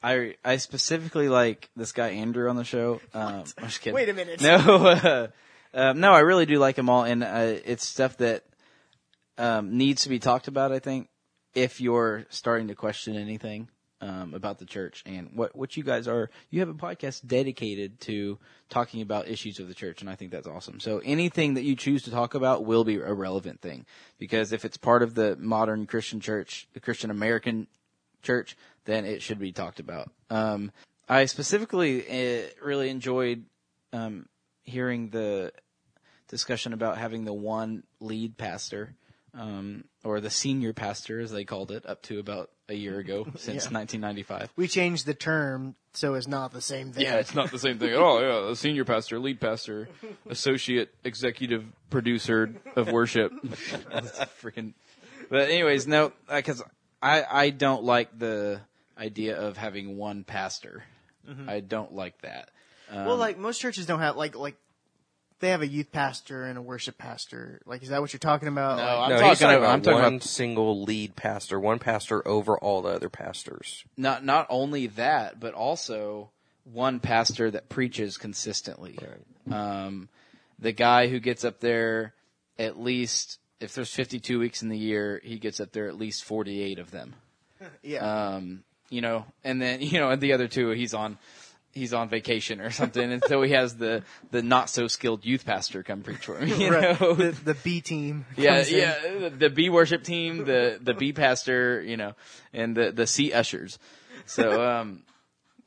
I 0.02 0.36
I 0.46 0.58
specifically 0.58 1.28
like 1.30 1.70
this 1.76 1.92
guy 1.92 2.10
Andrew 2.10 2.50
on 2.50 2.56
the 2.56 2.64
show. 2.64 3.02
Um, 3.14 3.44
I'm 3.58 3.66
just 3.66 3.82
kidding. 3.82 3.96
Wait 3.96 4.10
a 4.10 4.14
minute. 4.14 4.42
No, 4.42 4.56
uh, 4.58 5.28
um, 5.74 6.00
no, 6.00 6.14
I 6.14 6.20
really 6.20 6.46
do 6.46 6.58
like 6.58 6.76
them 6.78 6.90
all, 6.90 7.04
and 7.04 7.24
uh, 7.24 7.56
it's 7.66 7.86
stuff 7.86 8.18
that 8.18 8.44
um, 9.38 9.78
needs 9.78 10.04
to 10.04 10.10
be 10.10 10.20
talked 10.20 10.48
about. 10.48 10.72
I 10.72 10.80
think 10.80 11.10
if 11.54 11.82
you're 11.82 12.26
starting 12.30 12.70
to 12.70 12.76
question 12.76 13.16
anything 13.18 13.70
um, 14.02 14.34
about 14.34 14.60
the 14.60 14.66
church 14.66 15.04
and 15.06 15.30
what 15.34 15.56
what 15.56 15.76
you 15.76 15.84
guys 15.84 16.08
are, 16.08 16.30
you 16.50 16.60
have 16.60 16.70
a 16.70 16.74
podcast 16.74 17.26
dedicated 17.28 18.00
to 18.02 18.38
talking 18.70 19.02
about 19.02 19.28
issues 19.28 19.60
of 19.60 19.68
the 19.68 19.74
church, 19.74 20.02
and 20.02 20.10
I 20.10 20.16
think 20.16 20.32
that's 20.32 20.48
awesome. 20.48 20.80
So 20.80 21.02
anything 21.04 21.56
that 21.56 21.64
you 21.64 21.76
choose 21.76 22.04
to 22.04 22.12
talk 22.12 22.34
about 22.34 22.66
will 22.66 22.84
be 22.84 22.96
a 22.96 23.14
relevant 23.14 23.62
thing 23.62 23.86
because 24.18 24.54
if 24.54 24.66
it's 24.66 24.78
part 24.78 25.04
of 25.04 25.16
the 25.16 25.36
modern 25.38 25.86
Christian 25.86 26.20
church, 26.20 26.68
the 26.74 26.80
Christian 26.80 27.12
American 27.12 27.68
church, 28.22 28.56
then 28.86 29.06
it 29.06 29.22
should 29.22 29.40
be 29.40 29.52
talked 29.52 29.80
about. 29.80 30.12
Um, 30.30 30.72
I 31.08 31.26
specifically 31.26 32.06
uh, 32.08 32.48
really 32.64 32.90
enjoyed 32.90 33.46
um, 33.92 34.28
hearing 34.64 35.10
the 35.10 35.52
discussion 36.28 36.74
about 36.74 36.98
having 36.98 37.26
the 37.26 37.34
one 37.34 37.84
lead 38.00 38.38
pastor, 38.38 38.96
um, 39.34 39.84
or 40.04 40.22
the 40.22 40.30
senior 40.30 40.74
pastor, 40.74 41.20
as 41.20 41.32
they 41.32 41.44
called 41.44 41.72
it, 41.72 41.86
up 41.86 42.02
to 42.04 42.20
about 42.20 42.52
a 42.70 42.74
year 42.76 43.00
ago, 43.00 43.24
since 43.36 43.66
Yeah. 43.66 43.78
1995. 43.80 44.50
we 44.56 44.68
changed 44.68 45.06
the 45.06 45.14
term 45.14 45.76
so 45.94 46.14
it's 46.14 46.28
not 46.28 46.54
the 46.54 46.62
same 46.62 46.92
thing. 46.94 47.04
Yeah, 47.04 47.16
it's 47.16 47.34
not 47.34 47.50
the 47.52 47.58
same 47.60 47.80
thing 47.80 47.90
at 47.90 47.98
all. 47.98 48.22
Yeah, 48.22 48.48
the 48.50 48.56
senior 48.56 48.86
pastor, 48.86 49.18
lead 49.20 49.42
pastor, 49.42 49.90
associate 50.30 50.94
executive 51.04 51.66
producer 51.90 52.54
of 52.76 52.92
worship. 52.92 53.32
Freaking. 54.42 54.74
But 55.30 55.50
anyways, 55.50 55.88
no, 55.88 56.12
because 56.30 56.62
I 57.02 57.24
I 57.30 57.50
don't 57.50 57.84
like 57.84 58.18
the 58.18 58.62
idea 58.98 59.40
of 59.40 59.58
having 59.58 59.98
one 59.98 60.24
pastor. 60.24 60.84
I 61.48 61.60
don't 61.60 61.94
like 61.94 62.20
that. 62.22 62.50
Um, 62.92 63.06
Well, 63.06 63.18
like 63.18 63.38
most 63.38 63.60
churches 63.62 63.86
don't 63.86 64.00
have 64.00 64.16
like 64.16 64.36
like 64.36 64.56
they 65.40 65.50
have 65.50 65.62
a 65.62 65.68
youth 65.68 65.92
pastor 65.92 66.44
and 66.46 66.58
a 66.58 66.62
worship 66.62 66.98
pastor. 66.98 67.62
Like, 67.66 67.82
is 67.84 67.90
that 67.90 68.02
what 68.02 68.12
you're 68.14 68.20
talking 68.20 68.48
about? 68.48 68.78
No, 68.78 68.84
Like- 68.84 68.92
I'm 68.98 69.10
no, 69.10 69.16
talking 69.16 69.30
he's 69.30 69.40
talking 69.40 69.56
about- 69.58 69.64
about 69.64 69.74
I'm 69.74 69.82
talking 69.82 70.02
one 70.04 70.14
about- 70.16 70.24
single 70.24 70.84
lead 70.84 71.16
pastor, 71.16 71.60
one 71.60 71.80
pastor 71.80 72.28
over 72.28 72.58
all 72.58 72.82
the 72.82 72.90
other 72.90 73.10
pastors. 73.10 73.84
not 73.98 74.24
not 74.26 74.46
only 74.50 74.88
that, 74.88 75.40
but 75.40 75.54
also 75.54 76.30
one 76.66 77.00
pastor 77.00 77.50
that 77.52 77.70
preaches 77.70 78.18
consistently. 78.18 78.98
Um, 79.50 80.10
the 80.60 80.72
guy 80.74 81.08
who 81.08 81.20
gets 81.20 81.44
up 81.44 81.60
there 81.62 82.14
at 82.60 82.80
least 82.80 83.40
if 83.62 83.74
there's 83.74 83.94
52 83.94 84.40
weeks 84.40 84.62
in 84.62 84.70
the 84.70 84.78
year, 84.78 85.20
he 85.24 85.38
gets 85.38 85.60
up 85.60 85.72
there 85.72 85.88
at 85.88 85.98
least 85.98 86.24
48 86.24 86.80
of 86.80 86.92
them. 86.92 87.14
yeah. 87.82 88.36
Um, 88.36 88.64
you 88.90 89.02
know, 89.02 89.26
and 89.44 89.62
then 89.62 89.82
you 89.82 90.00
know, 90.00 90.10
and 90.10 90.22
the 90.22 90.34
other 90.34 90.48
two, 90.48 90.70
he's 90.72 90.94
on 90.94 91.18
he's 91.74 91.94
on 91.94 92.10
vacation 92.10 92.60
or 92.62 92.70
something, 92.72 93.12
and 93.12 93.24
so 93.24 93.42
he 93.42 93.52
has 93.52 93.76
the 93.78 94.04
the 94.32 94.42
not 94.42 94.70
so 94.70 94.88
skilled 94.88 95.26
youth 95.26 95.46
pastor 95.46 95.84
come 95.84 96.02
preach 96.02 96.26
for 96.26 96.38
him. 96.40 96.48
You 96.60 96.70
Right. 96.72 97.00
know, 97.02 97.14
the, 97.14 97.32
the 97.32 97.54
B 97.56 97.82
team. 97.82 98.26
yeah, 98.38 98.58
in. 98.60 98.66
yeah, 98.70 98.96
the, 99.20 99.30
the 99.30 99.50
B 99.50 99.70
worship 99.70 100.04
team, 100.04 100.46
the 100.46 100.80
the 100.82 100.94
B 100.94 101.14
pastor, 101.14 101.82
you 101.82 101.98
know, 101.98 102.14
and 102.54 102.76
the 102.76 102.92
the 102.92 103.08
C 103.08 103.32
ushers. 103.34 103.80
So, 104.26 104.62
um, 104.62 105.04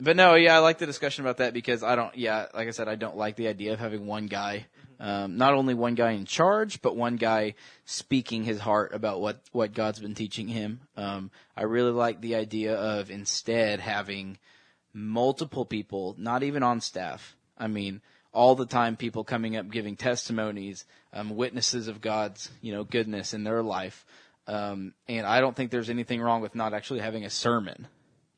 but 0.00 0.16
no, 0.16 0.34
yeah, 0.34 0.56
I 0.56 0.58
like 0.58 0.78
the 0.78 0.86
discussion 0.86 1.24
about 1.24 1.38
that 1.38 1.54
because 1.54 1.82
I 1.82 1.96
don't, 1.96 2.16
yeah, 2.16 2.46
like 2.54 2.68
I 2.68 2.70
said, 2.72 2.88
I 2.88 2.96
don't 2.96 3.16
like 3.16 3.36
the 3.36 3.48
idea 3.48 3.72
of 3.72 3.78
having 3.78 4.06
one 4.06 4.26
guy, 4.26 4.66
um, 5.00 5.36
not 5.36 5.54
only 5.54 5.74
one 5.74 5.94
guy 5.94 6.12
in 6.12 6.24
charge, 6.26 6.82
but 6.82 6.96
one 6.96 7.16
guy 7.16 7.54
speaking 7.84 8.44
his 8.44 8.58
heart 8.60 8.94
about 8.94 9.20
what 9.20 9.40
what 9.52 9.74
God's 9.74 10.00
been 10.00 10.14
teaching 10.14 10.48
him. 10.48 10.80
Um, 10.96 11.30
I 11.56 11.62
really 11.64 11.90
like 11.92 12.20
the 12.20 12.34
idea 12.36 12.74
of 12.74 13.10
instead 13.10 13.80
having 13.80 14.38
multiple 14.94 15.64
people, 15.64 16.14
not 16.18 16.42
even 16.42 16.62
on 16.62 16.80
staff. 16.80 17.36
I 17.56 17.66
mean, 17.66 18.00
all 18.32 18.54
the 18.54 18.66
time 18.66 18.96
people 18.96 19.24
coming 19.24 19.56
up 19.56 19.70
giving 19.70 19.96
testimonies, 19.96 20.84
um, 21.12 21.36
witnesses 21.36 21.88
of 21.88 22.00
God's, 22.00 22.50
you 22.60 22.72
know, 22.72 22.84
goodness 22.84 23.34
in 23.34 23.44
their 23.44 23.62
life. 23.62 24.04
Um, 24.46 24.94
and 25.08 25.26
I 25.26 25.40
don't 25.40 25.54
think 25.54 25.70
there's 25.70 25.90
anything 25.90 26.20
wrong 26.20 26.40
with 26.40 26.54
not 26.54 26.74
actually 26.74 27.00
having 27.00 27.24
a 27.24 27.30
sermon, 27.30 27.86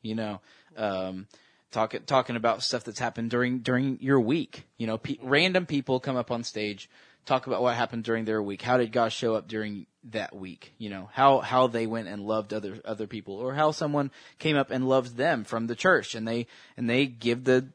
you 0.01 0.15
know, 0.15 0.41
um, 0.77 1.27
talking, 1.71 2.01
talking 2.05 2.35
about 2.35 2.61
stuff 2.61 2.83
that's 2.83 2.99
happened 2.99 3.31
during, 3.31 3.59
during 3.59 3.97
your 4.01 4.19
week. 4.19 4.67
You 4.77 4.87
know, 4.87 4.97
pe- 4.97 5.17
random 5.23 5.65
people 5.65 5.99
come 5.99 6.17
up 6.17 6.29
on 6.29 6.43
stage, 6.43 6.89
talk 7.25 7.47
about 7.47 7.61
what 7.61 7.75
happened 7.75 8.03
during 8.03 8.25
their 8.25 8.41
week. 8.41 8.61
How 8.61 8.77
did 8.77 8.91
God 8.91 9.11
show 9.11 9.35
up 9.35 9.47
during 9.47 9.87
that 10.05 10.35
week? 10.35 10.73
You 10.77 10.89
know, 10.89 11.09
how, 11.11 11.39
how 11.39 11.67
they 11.67 11.87
went 11.87 12.07
and 12.07 12.21
loved 12.23 12.53
other, 12.53 12.79
other 12.85 13.07
people 13.07 13.35
or 13.35 13.53
how 13.53 13.71
someone 13.71 14.11
came 14.39 14.55
up 14.55 14.71
and 14.71 14.87
loved 14.87 15.17
them 15.17 15.43
from 15.43 15.67
the 15.67 15.75
church 15.75 16.15
and 16.15 16.27
they, 16.27 16.47
and 16.77 16.89
they 16.89 17.05
give 17.07 17.43
the 17.43 17.67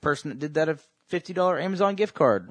person 0.00 0.30
that 0.30 0.38
did 0.38 0.54
that 0.54 0.68
a 0.68 0.78
$50 1.10 1.62
Amazon 1.62 1.94
gift 1.94 2.14
card. 2.14 2.50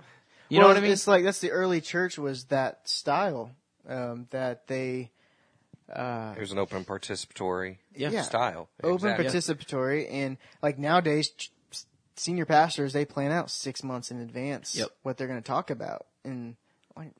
You 0.49 0.59
know 0.59 0.67
what 0.67 0.77
I 0.77 0.81
mean? 0.81 0.91
It's 0.91 1.07
like 1.07 1.23
that's 1.23 1.39
the 1.39 1.51
early 1.51 1.79
church 1.79 2.17
was 2.17 2.45
that 2.45 2.87
style 2.89 3.51
um, 3.87 4.27
that 4.31 4.65
they 4.67 5.11
uh, 5.93 6.33
There's 6.35 6.51
an 6.51 6.57
open 6.57 6.85
participatory 6.85 7.77
Yeah. 7.95 8.21
style. 8.23 8.69
open 8.83 9.09
Exactly. 9.09 9.25
participatory 9.25 10.07
and 10.11 10.37
like 10.63 10.77
nowadays 10.79 11.31
senior 12.15 12.45
pastors 12.45 12.93
they 12.93 13.05
plan 13.05 13.31
out 13.31 13.49
six 13.49 13.83
months 13.83 14.11
in 14.11 14.19
advance 14.19 14.75
Yep. 14.75 14.89
what 15.03 15.17
they're 15.17 15.27
going 15.27 15.41
to 15.41 15.47
talk 15.47 15.69
about 15.69 16.05
and 16.29 16.55
like 16.95 17.11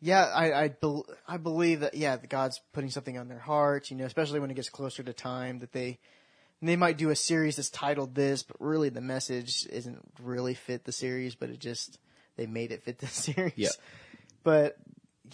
yeah 0.00 0.24
I 0.24 0.52
I, 0.52 0.68
bel 0.68 1.06
I 1.26 1.36
believe 1.36 1.80
that 1.80 1.94
yeah 1.94 2.16
that 2.16 2.28
God's 2.28 2.60
putting 2.72 2.90
something 2.90 3.18
on 3.18 3.28
their 3.28 3.38
hearts 3.38 3.90
you 3.90 3.96
know 3.96 4.04
especially 4.04 4.40
when 4.40 4.50
it 4.50 4.54
gets 4.54 4.70
closer 4.70 5.02
to 5.02 5.12
time 5.12 5.60
that 5.60 5.72
they 5.72 5.98
they 6.60 6.76
might 6.76 6.96
do 6.96 7.10
a 7.10 7.16
series 7.16 7.56
that's 7.56 7.70
titled 7.70 8.14
this 8.14 8.42
but 8.42 8.56
really 8.60 8.88
the 8.88 9.00
message 9.00 9.66
isn't 9.70 10.00
really 10.22 10.54
fit 10.54 10.84
the 10.84 10.92
series 10.92 11.34
but 11.34 11.50
it 11.50 11.58
just 11.58 11.98
they 12.36 12.46
made 12.46 12.72
it 12.72 12.82
fit 12.82 12.98
the 12.98 13.06
series 13.08 13.52
Yep. 13.56 13.72
but 14.44 14.76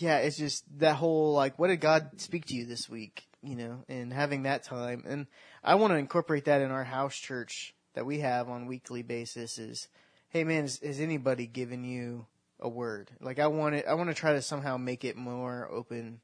yeah, 0.01 0.19
it's 0.19 0.37
just 0.37 0.65
that 0.79 0.97
whole 0.97 1.33
like, 1.33 1.59
what 1.59 1.69
did 1.69 1.81
God 1.81 2.21
speak 2.21 2.47
to 2.47 2.55
you 2.55 2.67
this 2.67 2.89
week? 2.89 3.27
You 3.43 3.57
know, 3.57 3.85
and 3.89 4.13
having 4.13 4.43
that 4.43 4.65
time, 4.65 5.05
and 5.07 5.27
I 5.63 5.77
want 5.77 5.93
to 5.93 5.97
incorporate 5.97 6.47
that 6.47 6.61
in 6.61 6.71
our 6.71 6.85
house 6.85 7.17
church 7.17 7.73
that 7.95 8.05
we 8.05 8.19
have 8.19 8.49
on 8.49 8.67
weekly 8.67 9.03
basis. 9.03 9.59
Is 9.59 9.89
hey 10.29 10.43
man, 10.43 10.65
is, 10.65 10.81
is 10.81 11.01
anybody 11.01 11.47
giving 11.47 11.85
you 11.85 12.27
a 12.61 12.69
word? 12.69 13.11
Like 13.21 13.39
I 13.39 13.47
want 13.49 13.75
it, 13.77 13.87
I 13.87 13.95
want 13.95 14.09
to 14.11 14.15
try 14.15 14.33
to 14.33 14.43
somehow 14.43 14.77
make 14.77 15.05
it 15.05 15.17
more 15.17 15.69
open, 15.71 16.21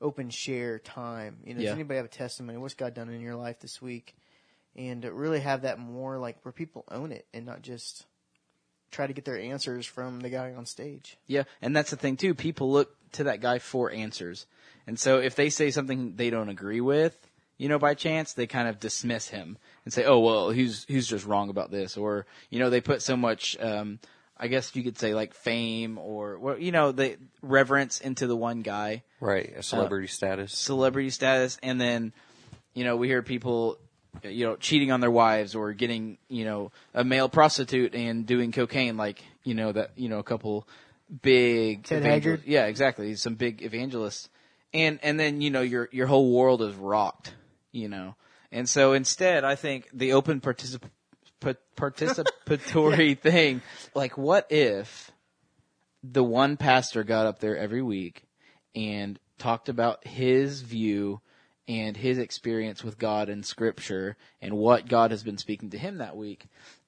open 0.00 0.30
share 0.30 0.78
time. 0.78 1.38
You 1.44 1.54
know, 1.54 1.60
Yeah. 1.60 1.68
does 1.68 1.74
anybody 1.74 1.96
have 1.96 2.06
a 2.06 2.08
testimony? 2.08 2.58
What's 2.58 2.74
God 2.74 2.94
done 2.94 3.08
in 3.08 3.20
your 3.20 3.36
life 3.36 3.60
this 3.60 3.80
week? 3.80 4.14
And 4.74 5.04
really 5.04 5.40
have 5.40 5.62
that 5.62 5.78
more 5.78 6.18
like 6.18 6.38
where 6.44 6.52
people 6.52 6.84
own 6.90 7.12
it 7.12 7.26
and 7.34 7.44
not 7.44 7.60
just 7.62 8.06
try 8.90 9.06
to 9.06 9.12
get 9.12 9.24
their 9.24 9.38
answers 9.38 9.86
from 9.86 10.20
the 10.20 10.30
guy 10.30 10.52
on 10.54 10.66
stage. 10.66 11.16
Yeah, 11.26 11.44
and 11.60 11.74
that's 11.74 11.90
the 11.90 11.96
thing 11.96 12.16
too. 12.16 12.34
People 12.34 12.70
look 12.70 12.94
to 13.12 13.24
that 13.24 13.40
guy 13.40 13.58
for 13.58 13.90
answers, 13.90 14.46
and 14.86 14.98
so 14.98 15.18
if 15.18 15.34
they 15.34 15.50
say 15.50 15.70
something 15.70 16.16
they 16.16 16.30
don't 16.30 16.48
agree 16.48 16.80
with, 16.80 17.28
you 17.58 17.68
know, 17.68 17.78
by 17.78 17.94
chance, 17.94 18.32
they 18.32 18.46
kind 18.46 18.68
of 18.68 18.80
dismiss 18.80 19.28
him 19.28 19.58
and 19.84 19.92
say, 19.92 20.04
"Oh, 20.04 20.20
well, 20.20 20.52
who's 20.52 20.84
who's 20.84 21.06
just 21.06 21.26
wrong 21.26 21.50
about 21.50 21.70
this," 21.70 21.96
or 21.98 22.26
you 22.50 22.58
know, 22.58 22.70
they 22.70 22.80
put 22.80 23.02
so 23.02 23.16
much, 23.16 23.56
um, 23.60 23.98
I 24.42 24.48
guess 24.48 24.74
you 24.74 24.82
could 24.82 24.98
say 24.98 25.14
like 25.14 25.32
fame 25.34 25.96
or 25.98 26.36
well, 26.38 26.58
you 26.58 26.72
know, 26.72 26.90
the 26.92 27.16
reverence 27.42 28.00
into 28.00 28.26
the 28.26 28.36
one 28.36 28.62
guy, 28.62 29.04
Right. 29.20 29.52
A 29.56 29.62
celebrity 29.62 30.08
uh, 30.08 30.18
status. 30.18 30.52
celebrity 30.58 31.10
status, 31.10 31.58
and 31.62 31.80
then 31.80 32.12
you 32.74 32.82
know 32.84 32.96
we 32.96 33.06
hear 33.08 33.22
people. 33.22 33.78
You 34.22 34.44
know, 34.44 34.56
cheating 34.56 34.92
on 34.92 35.00
their 35.00 35.10
wives 35.10 35.54
or 35.54 35.72
getting, 35.72 36.18
you 36.28 36.44
know, 36.44 36.70
a 36.92 37.02
male 37.02 37.30
prostitute 37.30 37.94
and 37.94 38.26
doing 38.26 38.52
cocaine, 38.52 38.98
like, 38.98 39.24
you 39.42 39.54
know, 39.54 39.72
that, 39.72 39.92
you 39.96 40.10
know, 40.10 40.18
a 40.18 40.22
couple 40.22 40.68
big 41.22 41.84
Ted 41.84 42.02
evangel- 42.02 42.36
Yeah, 42.44 42.66
exactly. 42.66 43.14
Some 43.16 43.36
big 43.36 43.62
evangelists. 43.62 44.28
And 44.74 44.98
and 45.02 45.18
then, 45.18 45.40
you 45.40 45.50
know, 45.50 45.62
your 45.62 45.88
your 45.92 46.06
whole 46.08 46.30
world 46.30 46.60
is 46.60 46.74
rocked. 46.74 47.34
you 47.72 47.88
know. 47.88 48.14
And 48.52 48.68
so 48.68 48.92
instead, 48.92 49.44
I 49.44 49.54
think 49.54 49.88
the 49.94 50.12
open 50.12 50.42
particip- 50.42 50.90
pa- 51.42 51.54
participatory 51.76 53.18
thing, 53.18 53.62
like 53.94 54.16
what 54.16 54.50
if 54.50 55.10
the 56.02 56.24
one 56.24 56.56
pastor 56.56 57.04
got 57.04 57.26
up 57.26 57.38
there 57.38 57.56
every 57.56 57.82
week 57.82 58.24
and 58.74 59.18
talked 59.38 59.68
about 59.68 60.06
his 60.06 60.62
view 60.62 61.20
and 61.68 61.96
his 61.96 62.18
experience 62.18 62.82
with 62.82 62.98
God 62.98 63.28
and 63.28 63.46
scripture 63.46 64.16
and 64.40 64.56
what 64.56 64.88
God 64.88 65.10
has 65.10 65.22
been 65.22 65.38
speaking 65.38 65.70
to 65.70 65.78
him 65.78 65.98
that 65.98 66.16
week. 66.16 66.46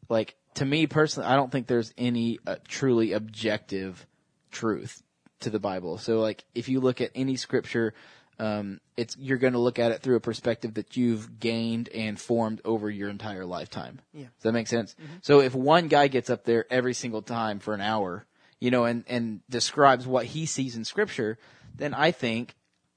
Like 0.09 0.36
to 0.55 0.64
me 0.64 0.86
personally, 0.86 1.28
I 1.28 1.36
don't 1.36 1.50
think 1.50 1.66
there's 1.66 1.92
any 1.96 2.38
uh, 2.46 2.57
truly 2.66 3.12
objective 3.12 4.07
truth 4.50 5.02
to 5.40 5.50
the 5.50 5.61
Bible. 5.61 5.98
So 5.98 6.20
like 6.20 6.44
if 6.55 6.68
you 6.68 6.80
look 6.80 7.00
at 7.00 7.11
any 7.14 7.36
scripture, 7.36 7.94
um, 8.39 8.80
it's 8.97 9.16
you're 9.16 9.39
going 9.39 9.53
to 9.53 9.59
look 9.59 9.78
at 9.78 9.93
it 9.93 10.03
through 10.03 10.16
a 10.16 10.20
perspective 10.20 10.74
that 10.74 10.97
you've 10.97 11.39
gained 11.39 11.89
and 11.91 12.18
formed 12.20 12.61
over 12.64 12.91
your 12.91 13.09
entire 13.09 13.45
lifetime. 13.45 14.01
Yeah. 14.12 14.24
Does 14.24 14.43
that 14.43 14.53
make 14.53 14.66
sense? 14.66 14.97
So 15.22 15.41
if 15.41 15.55
one 15.55 15.89
guy 15.89 16.09
gets 16.09 16.30
up 16.30 16.45
there 16.45 16.66
every 16.70 16.95
single 16.95 17.22
time 17.22 17.59
for 17.59 17.74
an 17.74 17.80
hour, 17.80 18.26
you 18.61 18.70
know, 18.70 18.85
and 18.85 19.05
and 19.07 19.41
describes 19.49 20.07
what 20.07 20.26
he 20.26 20.47
sees 20.47 20.76
in 20.76 20.85
scripture, 20.85 21.39
then 21.74 21.95
I 21.95 22.11
think 22.11 22.55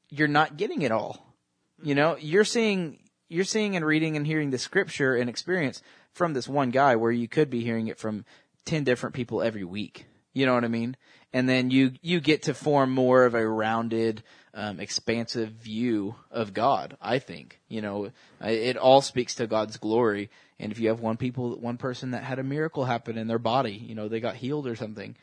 you're 0.09 0.27
not 0.27 0.57
getting 0.57 0.81
it 0.81 0.91
all. 0.91 1.35
You 1.83 1.95
know, 1.95 2.17
you're 2.19 2.45
seeing 2.45 2.99
you're 3.29 3.43
seeing 3.43 3.75
and 3.75 3.85
reading 3.85 4.15
and 4.15 4.25
hearing 4.25 4.51
the 4.51 4.57
scripture 4.57 5.15
and 5.15 5.29
experience 5.29 5.81
from 6.13 6.33
this 6.33 6.47
one 6.47 6.71
guy 6.71 6.95
where 6.95 7.11
you 7.11 7.27
could 7.27 7.49
be 7.49 7.63
hearing 7.63 7.87
it 7.87 7.99
from 7.99 8.25
10 8.65 8.83
different 8.83 9.15
people 9.15 9.41
every 9.41 9.63
week. 9.63 10.05
You 10.33 10.45
know 10.45 10.53
what 10.53 10.63
I 10.63 10.69
mean? 10.69 10.95
And 11.33 11.49
then 11.49 11.71
you 11.71 11.93
you 12.01 12.19
get 12.19 12.43
to 12.43 12.53
form 12.53 12.91
more 12.91 13.25
of 13.25 13.35
a 13.35 13.47
rounded 13.47 14.23
um, 14.57 14.79
expansive 14.79 15.49
view 15.51 16.15
of 16.31 16.53
God, 16.53 16.97
I 16.99 17.19
think. 17.19 17.59
You 17.69 17.81
know, 17.81 18.11
it 18.41 18.75
all 18.75 19.01
speaks 19.01 19.35
to 19.35 19.45
God's 19.45 19.77
glory. 19.77 20.31
And 20.59 20.71
if 20.71 20.79
you 20.79 20.89
have 20.89 20.99
one 20.99 21.15
people, 21.15 21.55
one 21.57 21.77
person 21.77 22.11
that 22.11 22.23
had 22.23 22.39
a 22.39 22.43
miracle 22.43 22.83
happen 22.83 23.19
in 23.19 23.27
their 23.27 23.37
body, 23.37 23.73
you 23.73 23.93
know, 23.93 24.07
they 24.07 24.19
got 24.19 24.35
healed 24.35 24.65
or 24.65 24.75
something, 24.75 25.15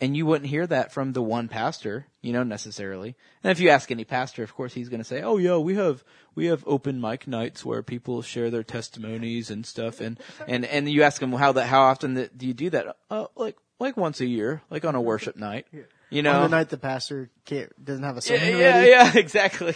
and 0.00 0.16
you 0.16 0.24
wouldn't 0.24 0.48
hear 0.48 0.66
that 0.68 0.92
from 0.92 1.12
the 1.12 1.22
one 1.22 1.48
pastor, 1.48 2.06
you 2.22 2.32
know, 2.32 2.44
necessarily. 2.44 3.16
And 3.42 3.50
if 3.50 3.58
you 3.58 3.70
ask 3.70 3.90
any 3.90 4.04
pastor, 4.04 4.44
of 4.44 4.54
course, 4.54 4.72
he's 4.72 4.88
going 4.88 5.00
to 5.00 5.04
say, 5.04 5.20
"Oh 5.20 5.36
yeah, 5.36 5.56
we 5.56 5.74
have 5.74 6.04
we 6.36 6.46
have 6.46 6.62
open 6.64 7.00
mic 7.00 7.26
nights 7.26 7.64
where 7.64 7.82
people 7.82 8.22
share 8.22 8.50
their 8.50 8.62
testimonies 8.62 9.50
and 9.50 9.66
stuff." 9.66 10.00
And 10.00 10.18
and 10.46 10.64
and 10.64 10.88
you 10.88 11.02
ask 11.02 11.20
them 11.20 11.32
how 11.32 11.52
that 11.52 11.66
how 11.66 11.82
often 11.82 12.30
do 12.36 12.46
you 12.46 12.54
do 12.54 12.70
that? 12.70 12.96
Uh, 13.10 13.26
like 13.34 13.56
like 13.80 13.96
once 13.96 14.20
a 14.20 14.26
year, 14.26 14.62
like 14.70 14.84
on 14.84 14.94
a 14.94 15.00
worship 15.00 15.36
night. 15.36 15.66
You 16.10 16.22
know, 16.22 16.32
On 16.32 16.50
the 16.50 16.56
night 16.56 16.68
the 16.68 16.76
pastor 16.76 17.30
can't, 17.44 17.72
doesn't 17.84 18.02
have 18.02 18.16
a 18.16 18.20
sermon 18.20 18.48
yeah, 18.48 18.78
ready. 18.78 18.90
yeah, 18.90 19.04
yeah, 19.04 19.12
exactly. 19.18 19.74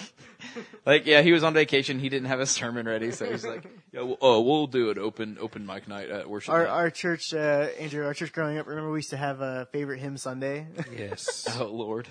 like, 0.85 1.07
yeah, 1.07 1.23
he 1.23 1.33
was 1.33 1.45
on 1.45 1.55
vacation. 1.55 2.01
He 2.01 2.09
didn't 2.09 2.27
have 2.27 2.41
a 2.41 2.47
sermon 2.47 2.87
ready, 2.87 3.13
so 3.13 3.31
he's 3.31 3.47
like, 3.47 3.65
"Yeah, 3.93 4.03
well, 4.03 4.19
oh, 4.21 4.41
we'll 4.41 4.67
do 4.67 4.91
an 4.91 4.99
open 4.99 5.39
open 5.41 5.65
mic 5.65 5.87
night 5.87 6.11
at 6.11 6.29
worship." 6.29 6.53
Our 6.53 6.65
night. 6.65 6.71
our 6.71 6.91
church, 6.91 7.33
uh, 7.33 7.69
Andrew, 7.79 8.05
our 8.05 8.15
church 8.15 8.33
growing 8.33 8.59
up. 8.59 8.67
Remember, 8.67 8.91
we 8.91 8.99
used 8.99 9.11
to 9.11 9.17
have 9.17 9.41
a 9.41 9.69
favorite 9.73 10.01
hymn 10.01 10.17
Sunday. 10.17 10.67
Yes. 10.97 11.47
oh 11.59 11.67
Lord, 11.67 12.09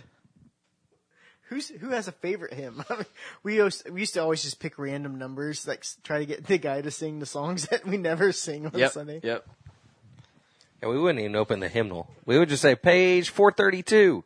Who's 1.50 1.68
who 1.70 1.90
has 1.90 2.08
a 2.08 2.12
favorite 2.12 2.54
hymn? 2.54 2.84
I 2.90 2.96
mean, 2.96 3.06
we 3.44 3.58
used, 3.58 3.90
we 3.90 4.00
used 4.02 4.14
to 4.16 4.22
always 4.22 4.42
just 4.42 4.60
pick 4.60 4.80
random 4.80 5.18
numbers, 5.18 5.68
like 5.68 5.86
try 6.04 6.20
to 6.20 6.26
get 6.26 6.48
the 6.48 6.58
guy 6.58 6.82
to 6.82 6.92
sing 6.92 7.20
the 7.20 7.26
songs 7.26 7.68
that 7.68 7.86
we 7.86 7.98
never 7.98 8.32
sing 8.32 8.66
on 8.66 8.78
yep, 8.78 8.92
Sunday. 8.92 9.20
yep. 9.22 9.46
Yeah, 10.84 10.90
we 10.90 11.00
wouldn't 11.00 11.22
even 11.22 11.38
open 11.38 11.62
the 11.62 11.70
hymnal. 11.70 12.10
We 12.26 12.38
would 12.38 12.50
just 12.50 12.62
say 12.62 12.76
page 12.76 13.30
432. 13.30 14.26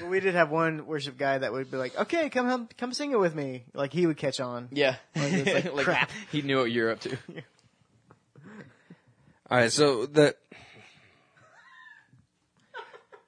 But 0.00 0.08
we 0.08 0.20
did 0.20 0.34
have 0.34 0.48
one 0.48 0.86
worship 0.86 1.18
guy 1.18 1.36
that 1.36 1.52
would 1.52 1.70
be 1.70 1.76
like, 1.76 1.94
"Okay, 2.00 2.30
come 2.30 2.48
come, 2.48 2.68
come 2.78 2.94
sing 2.94 3.12
it 3.12 3.18
with 3.18 3.34
me." 3.34 3.64
Like 3.74 3.92
he 3.92 4.06
would 4.06 4.16
catch 4.16 4.40
on. 4.40 4.70
Yeah. 4.72 4.96
Like, 5.14 5.32
it's 5.34 5.70
like, 5.70 5.84
crap. 5.84 6.10
He 6.30 6.40
knew 6.40 6.56
what 6.60 6.70
you're 6.70 6.90
up 6.90 7.00
to. 7.00 7.18
All 9.50 9.58
right, 9.58 9.70
so 9.70 10.06
the 10.06 10.34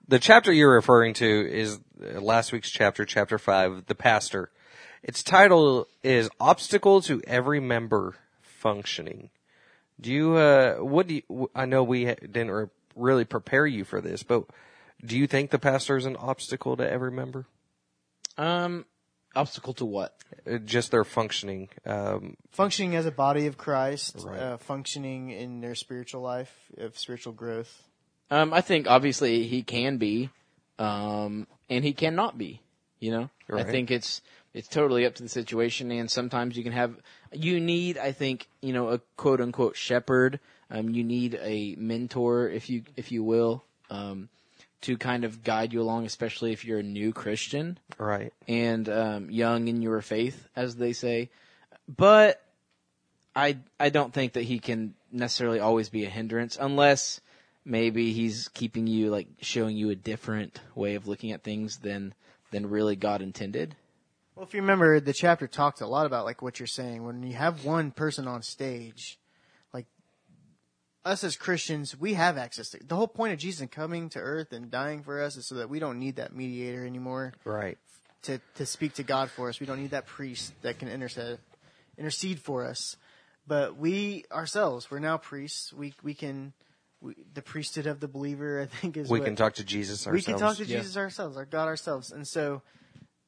the 0.08 0.18
chapter 0.18 0.50
you're 0.50 0.74
referring 0.74 1.12
to 1.14 1.52
is 1.52 1.78
uh, 2.02 2.18
last 2.18 2.50
week's 2.50 2.70
chapter, 2.70 3.04
chapter 3.04 3.36
five, 3.36 3.84
the 3.88 3.94
pastor. 3.94 4.50
Its 5.02 5.22
title 5.22 5.86
is 6.02 6.30
"Obstacle 6.40 7.02
to 7.02 7.20
Every 7.26 7.60
Member 7.60 8.14
Functioning." 8.40 9.28
Do 10.01 10.12
you? 10.12 10.36
Uh, 10.36 10.76
what 10.76 11.07
do 11.07 11.14
you? 11.14 11.51
I 11.55 11.66
know 11.66 11.82
we 11.82 12.05
didn't 12.05 12.51
re- 12.51 12.66
really 12.97 13.24
prepare 13.24 13.66
you 13.66 13.84
for 13.84 14.01
this, 14.01 14.22
but 14.22 14.45
do 15.05 15.16
you 15.16 15.26
think 15.26 15.51
the 15.51 15.59
pastor 15.59 15.97
is 15.97 16.07
an 16.07 16.16
obstacle 16.16 16.76
to 16.76 16.88
every 16.90 17.11
member? 17.12 17.47
Um, 18.36 18.84
obstacle 19.36 19.74
to 19.74 19.84
what? 19.84 20.16
Uh, 20.51 20.59
Just 20.59 20.90
their 20.90 21.05
functioning. 21.05 21.68
Um, 21.86 22.36
Functioning 22.51 22.97
as 22.97 23.07
a 23.07 23.11
body 23.12 23.47
of 23.47 23.57
Christ, 23.57 24.16
Right. 24.24 24.38
uh, 24.38 24.57
functioning 24.57 25.30
in 25.30 25.61
their 25.61 25.74
spiritual 25.74 26.22
life 26.22 26.53
of 26.76 26.99
spiritual 26.99 27.32
growth. 27.32 27.82
Um, 28.30 28.53
I 28.53 28.61
think 28.61 28.88
obviously 28.88 29.47
he 29.47 29.62
can 29.62 29.99
be, 29.99 30.30
um, 30.78 31.47
and 31.68 31.84
he 31.84 31.92
cannot 31.92 32.36
be. 32.38 32.61
You 33.01 33.11
know, 33.11 33.30
I 33.53 33.64
think 33.64 33.90
it's 33.90 34.22
it's 34.55 34.66
totally 34.68 35.05
up 35.05 35.14
to 35.16 35.22
the 35.22 35.28
situation, 35.28 35.90
and 35.90 36.11
sometimes 36.11 36.57
you 36.57 36.62
can 36.62 36.72
have 36.72 36.97
you 37.35 37.61
need, 37.61 37.99
I 37.99 38.12
think, 38.12 38.49
you 38.61 38.72
know, 38.72 38.89
a 38.89 39.01
quote 39.16 39.41
unquote 39.41 39.76
shepherd. 39.76 40.41
Um, 40.70 40.89
you 40.91 41.05
need 41.05 41.39
a 41.43 41.74
mentor, 41.76 42.49
if 42.49 42.70
you 42.70 42.82
if 42.97 43.12
you 43.12 43.22
will, 43.22 43.64
um, 43.91 44.28
to 44.82 44.97
kind 44.97 45.24
of 45.24 45.45
guide 45.45 45.72
you 45.72 45.80
along, 45.80 46.07
especially 46.07 46.53
if 46.53 46.64
you're 46.64 46.80
a 46.80 46.82
new 46.82 47.12
Christian 47.12 47.78
right. 47.99 48.32
and 48.49 48.89
um, 48.89 49.30
young 49.30 49.68
in 49.68 49.82
your 49.82 50.01
faith, 50.01 50.49
as 50.57 50.76
they 50.76 50.93
say. 50.93 51.30
But 51.89 52.43
I 53.37 53.59
I 53.78 53.91
don't 53.91 54.12
think 54.12 54.35
that 54.35 54.43
he 54.43 54.59
can 54.59 54.95
necessarily 55.12 55.61
always 55.61 55.89
be 55.89 56.05
a 56.05 56.11
hindrance 56.11 56.57
unless 56.61 57.20
maybe 57.64 58.12
he's 58.12 58.49
keeping 58.49 58.87
you 58.87 59.11
like 59.11 59.28
showing 59.41 59.76
you 59.76 59.91
a 59.91 59.97
different 59.97 60.61
way 60.74 60.95
of 60.97 61.09
looking 61.09 61.32
at 61.32 61.43
things 61.43 61.78
than 61.78 62.14
than 62.51 62.70
really 62.70 62.97
God 62.97 63.22
intended. 63.22 63.74
Well, 64.35 64.45
if 64.45 64.53
you 64.55 64.61
remember, 64.62 64.99
the 64.99 65.12
chapter 65.12 65.47
talked 65.47 65.80
a 65.80 65.87
lot 65.87 66.07
about 66.07 66.24
like 66.24 66.43
what 66.43 66.59
you're 66.59 66.66
saying. 66.66 67.05
When 67.05 67.22
you 67.22 67.35
have 67.35 67.64
one 67.64 67.91
person 67.93 68.26
on 68.26 68.43
stage, 68.43 69.18
like 69.72 69.87
us 71.05 71.22
as 71.22 71.37
Christians, 71.37 71.99
we 71.99 72.14
have 72.14 72.37
access 72.37 72.70
to 72.70 72.78
the 72.85 72.97
whole 72.97 73.07
point 73.09 73.32
of 73.32 73.39
Jesus 73.39 73.68
coming 73.70 74.09
to 74.11 74.18
earth 74.18 74.53
and 74.53 74.70
dying 74.70 75.03
for 75.03 75.22
us 75.22 75.37
is 75.37 75.47
so 75.47 75.55
that 75.57 75.70
we 75.70 75.78
don't 75.78 75.99
need 76.01 76.16
that 76.16 76.35
mediator 76.35 76.85
anymore 76.85 77.32
Right. 77.45 77.78
to 78.22 78.41
to 78.57 78.66
speak 78.66 78.95
to 78.95 79.05
God 79.05 79.30
for 79.30 79.49
us. 79.49 79.61
We 79.61 79.66
don't 79.66 79.80
need 79.80 79.93
that 79.93 80.07
priest 80.07 80.53
that 80.62 80.78
can 80.80 80.89
intercede 80.89 81.39
intercede 81.97 82.41
for 82.41 82.64
us. 82.64 82.97
But 83.47 83.76
we 83.76 84.24
ourselves, 84.32 84.91
we're 84.91 84.99
now 84.99 85.16
priests. 85.16 85.72
We 85.72 85.95
we 86.03 86.14
can 86.14 86.55
we, 87.01 87.14
the 87.35 87.43
priesthood 87.43 87.87
of 87.87 88.01
the 88.01 88.09
believer. 88.09 88.62
I 88.62 88.66
think 88.66 88.97
is 88.97 89.09
We 89.09 89.20
what- 89.20 89.26
can 89.26 89.37
talk 89.37 89.55
to 89.55 89.64
Jesus 89.64 90.09
ourselves. 90.09 90.26
we 90.26 90.32
can 90.32 90.41
talk 90.41 90.57
to 90.57 90.64
Yeah. 90.64 90.78
Jesus 90.78 90.97
ourselves, 90.97 91.37
our 91.37 91.45
God 91.45 91.66
ourselves. 91.68 92.11
And 92.11 92.26
so, 92.26 92.62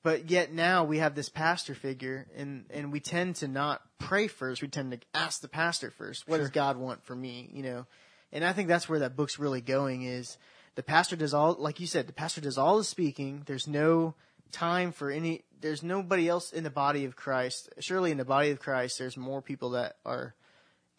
but 0.06 0.30
yet 0.30 0.52
now 0.52 0.84
we 0.84 0.98
have 0.98 1.16
this 1.16 1.28
pastor 1.28 1.74
figure 1.74 2.28
and, 2.36 2.64
and 2.70 2.92
we 2.92 3.00
tend 3.00 3.34
to 3.34 3.48
not 3.48 3.82
pray 3.98 4.28
first. 4.28 4.62
We 4.62 4.68
tend 4.68 4.92
to 4.92 5.00
ask 5.12 5.40
the 5.40 5.48
pastor 5.48 5.90
first. 5.90 6.28
What 6.28 6.36
does 6.36 6.50
God 6.50 6.76
want 6.76 7.04
for 7.04 7.16
me? 7.16 7.50
You 7.52 7.64
know, 7.64 7.86
and 8.30 8.44
I 8.44 8.52
think 8.52 8.68
that's 8.68 8.88
where 8.88 9.00
that 9.00 9.16
book's 9.16 9.40
really 9.40 9.60
going 9.60 10.04
is 10.04 10.38
the 10.76 10.84
pastor 10.84 11.16
does 11.16 11.34
all, 11.34 11.56
like 11.58 11.80
you 11.80 11.88
said, 11.88 12.06
the 12.06 12.12
pastor 12.12 12.40
does 12.40 12.56
all 12.56 12.78
the 12.78 12.84
speaking. 12.84 13.42
There's 13.46 13.66
no 13.66 14.14
time 14.52 14.92
for 14.92 15.10
any, 15.10 15.42
there's 15.60 15.82
nobody 15.82 16.28
else 16.28 16.52
in 16.52 16.62
the 16.62 16.70
body 16.70 17.04
of 17.04 17.16
Christ. 17.16 17.68
Surely 17.80 18.12
in 18.12 18.18
the 18.18 18.24
body 18.24 18.52
of 18.52 18.60
Christ, 18.60 19.00
there's 19.00 19.16
more 19.16 19.42
people 19.42 19.70
that 19.70 19.96
are 20.06 20.36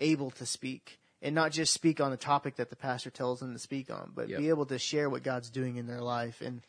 able 0.01 0.31
to 0.31 0.45
speak 0.45 0.99
and 1.21 1.33
not 1.33 1.53
just 1.53 1.73
speak 1.73 2.01
on 2.01 2.11
the 2.11 2.17
topic 2.17 2.57
that 2.57 2.69
the 2.69 2.75
pastor 2.75 3.09
tells 3.09 3.39
them 3.39 3.53
to 3.53 3.59
speak 3.59 3.89
on, 3.89 4.11
but 4.13 4.27
Yep. 4.27 4.37
be 4.37 4.49
able 4.49 4.65
to 4.65 4.77
share 4.77 5.09
what 5.09 5.23
God's 5.23 5.49
doing 5.49 5.77
in 5.77 5.87
their 5.87 6.01
life. 6.01 6.41
And, 6.41 6.59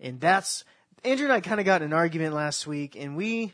and 0.00 0.18
that's, 0.18 0.64
Andrew 1.04 1.26
and 1.26 1.32
I 1.32 1.40
kind 1.40 1.60
of 1.60 1.66
got 1.66 1.82
in 1.82 1.88
an 1.88 1.92
argument 1.92 2.34
last 2.34 2.66
week 2.66 2.96
and 2.96 3.16
we, 3.16 3.52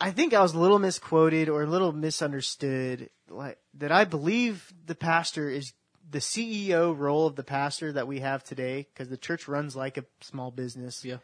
I 0.00 0.10
think 0.10 0.34
I 0.34 0.40
was 0.40 0.54
a 0.54 0.58
little 0.58 0.78
misquoted 0.78 1.48
or 1.48 1.62
a 1.62 1.66
little 1.66 1.92
misunderstood, 1.92 3.10
like, 3.28 3.58
that 3.74 3.92
I 3.92 4.04
believe 4.04 4.72
the 4.86 4.94
pastor 4.94 5.48
is 5.48 5.72
the 6.10 6.18
CEO 6.18 6.96
role 6.96 7.26
of 7.26 7.36
the 7.36 7.44
pastor 7.44 7.92
that 7.92 8.08
we 8.08 8.20
have 8.20 8.42
today, 8.42 8.88
because 8.92 9.08
the 9.08 9.16
church 9.16 9.46
runs 9.46 9.76
like 9.76 9.96
a 9.96 10.04
small 10.20 10.50
business. 10.50 11.04
Yeah. 11.04 11.18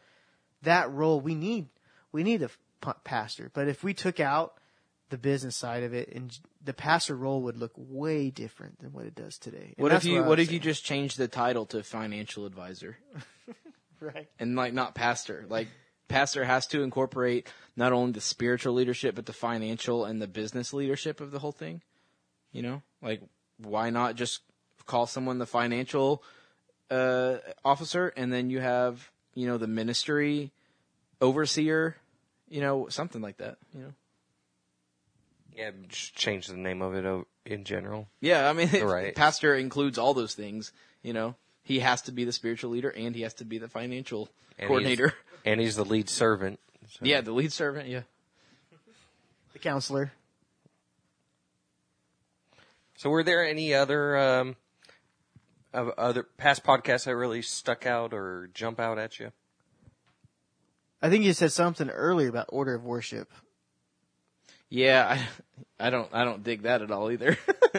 That 0.63 0.93
role, 0.93 1.21
we 1.21 1.35
need, 1.35 1.67
we 2.13 2.23
need 2.23 2.43
a 2.43 2.49
p- 2.49 2.93
pastor. 3.03 3.51
But 3.53 3.67
if 3.67 3.83
we 3.83 3.95
took 3.95 4.21
out 4.21 4.55
the 5.11 5.19
business 5.19 5.57
side 5.57 5.83
of 5.83 5.95
it, 5.95 6.13
and 6.13 6.39
the 6.65 6.73
pastor 6.73 7.17
role 7.17 7.43
would 7.43 7.57
look 7.57 7.73
way 7.77 8.31
different 8.31 8.81
than 8.81 8.93
what 8.93 9.07
it 9.07 9.15
does 9.15 9.39
today. 9.39 9.75
And 9.77 9.83
What 9.83 9.93
if 9.93 10.05
you 10.05 10.21
what 10.21 10.39
was 10.39 10.49
if 10.49 10.53
you 10.53 10.59
just 10.59 10.85
change 10.85 11.17
the 11.17 11.29
title 11.29 11.67
to 11.67 11.83
financial 11.83 12.45
advisor 12.45 12.99
right? 14.01 14.29
and 14.39 14.57
like 14.57 14.73
not 14.73 14.95
pastor? 14.95 15.45
Like 15.49 15.69
pastor 16.09 16.45
has 16.45 16.67
to 16.69 16.83
incorporate 16.83 17.53
not 17.77 17.93
only 17.93 18.13
the 18.13 18.21
spiritual 18.21 18.75
leadership 18.75 19.15
but 19.15 19.27
the 19.27 19.33
financial 19.33 20.05
and 20.05 20.21
the 20.23 20.27
business 20.29 20.73
leadership 20.73 21.21
of 21.21 21.31
the 21.31 21.39
whole 21.39 21.53
thing. 21.53 21.83
You 22.53 22.63
know, 22.63 22.83
like 23.03 23.23
why 23.59 23.91
not 23.91 24.15
just 24.17 24.41
call 24.87 25.07
someone 25.07 25.39
the 25.39 25.47
financial 25.47 26.23
uh, 26.91 27.39
officer 27.65 28.13
and 28.17 28.33
then 28.33 28.51
you 28.51 28.61
have 28.61 29.11
you 29.35 29.47
know 29.47 29.59
the 29.59 29.67
ministry 29.67 30.53
overseer, 31.21 31.97
you 32.49 32.61
know 32.61 32.89
something 32.89 33.21
like 33.21 33.39
that. 33.39 33.59
You 33.75 33.81
know, 33.81 33.93
Yeah, 35.57 35.71
just 35.89 36.15
change 36.15 36.47
the 36.47 36.57
name 36.57 36.83
of 36.83 36.95
it 36.95 37.27
in 37.45 37.65
general. 37.65 38.09
Yeah, 38.21 38.49
I 38.49 38.53
mean, 38.53 38.69
Right. 38.85 39.15
pastor 39.15 39.55
includes 39.55 39.99
all 39.99 40.15
those 40.15 40.35
things. 40.35 40.73
You 41.03 41.13
know, 41.13 41.35
he 41.67 41.81
has 41.81 42.01
to 42.03 42.13
be 42.13 42.23
the 42.25 42.31
spiritual 42.31 42.71
leader 42.71 42.91
and 42.91 43.13
he 43.17 43.23
has 43.23 43.35
to 43.35 43.45
be 43.45 43.59
the 43.59 43.67
financial 43.67 44.29
And 44.57 44.69
coordinator. 44.69 45.09
He's, 45.09 45.41
and 45.45 45.61
he's 45.61 45.75
the 45.75 45.85
lead 45.85 46.09
servant. 46.09 46.61
so- 46.89 47.01
Yeah, 47.05 47.21
the 47.23 47.33
lead 47.33 47.53
servant. 47.53 47.89
Yeah. 47.89 48.03
The 49.53 49.59
counselor. 49.59 50.13
So 52.97 53.11
were 53.11 53.25
there 53.25 53.45
any 53.45 53.75
other 53.75 54.17
um, 54.17 54.55
of 55.75 55.89
other 55.99 56.23
past 56.23 56.63
podcasts 56.63 57.07
that 57.07 57.17
really 57.17 57.43
stuck 57.43 57.85
out 57.85 58.15
or 58.15 58.49
jump 58.55 58.79
out 58.79 58.97
at 58.99 59.19
you? 59.19 59.33
I 61.03 61.11
think 61.11 61.25
you 61.25 61.33
said 61.33 61.51
something 61.51 61.91
earlier 61.91 62.29
about 62.29 62.47
order 62.51 62.75
of 62.77 62.85
worship. 62.85 63.29
Yeah, 64.69 65.19
I, 65.81 65.87
I 65.89 65.91
don't, 65.91 66.09
I 66.13 66.25
don't 66.25 66.45
dig 66.45 66.63
that 66.63 66.81
at 66.83 66.93
all 66.93 67.11
either. 67.11 67.37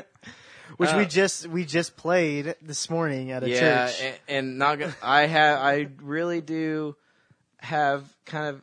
Which 0.75 0.89
Uh, 0.89 0.97
we 0.97 1.05
just 1.05 1.47
we 1.47 1.65
just 1.65 1.95
played 1.95 2.55
this 2.61 2.89
morning 2.89 3.31
at 3.31 3.43
a 3.43 3.49
yeah, 3.49 3.87
church. 3.87 4.01
and, 4.01 4.15
and 4.27 4.57
not 4.59 4.79
gonna, 4.79 4.95
I 5.01 5.21
have, 5.27 5.59
I 5.59 5.87
really 6.01 6.41
do 6.41 6.95
have 7.59 8.03
kind 8.25 8.47
of. 8.47 8.61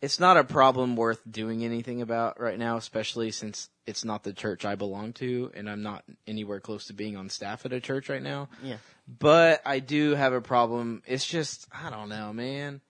It's 0.00 0.20
not 0.20 0.36
a 0.36 0.44
problem 0.44 0.94
worth 0.94 1.20
doing 1.28 1.64
anything 1.64 2.02
about 2.02 2.40
right 2.40 2.56
now, 2.58 2.76
especially 2.76 3.32
since 3.32 3.68
it's 3.84 4.04
not 4.04 4.22
the 4.22 4.32
church 4.32 4.64
I 4.64 4.76
belong 4.76 5.12
to, 5.14 5.50
and 5.54 5.68
I'm 5.68 5.82
not 5.82 6.04
anywhere 6.24 6.60
close 6.60 6.86
to 6.86 6.92
being 6.92 7.16
on 7.16 7.28
staff 7.30 7.66
at 7.66 7.72
a 7.72 7.80
church 7.80 8.08
right 8.08 8.22
now. 8.22 8.48
Yeah. 8.62 8.76
But 9.08 9.60
I 9.66 9.80
do 9.80 10.14
have 10.14 10.32
a 10.32 10.40
problem. 10.40 11.02
It's 11.04 11.26
just, 11.26 11.66
I 11.72 11.90
don't 11.90 12.08
know, 12.08 12.32
man. 12.32 12.80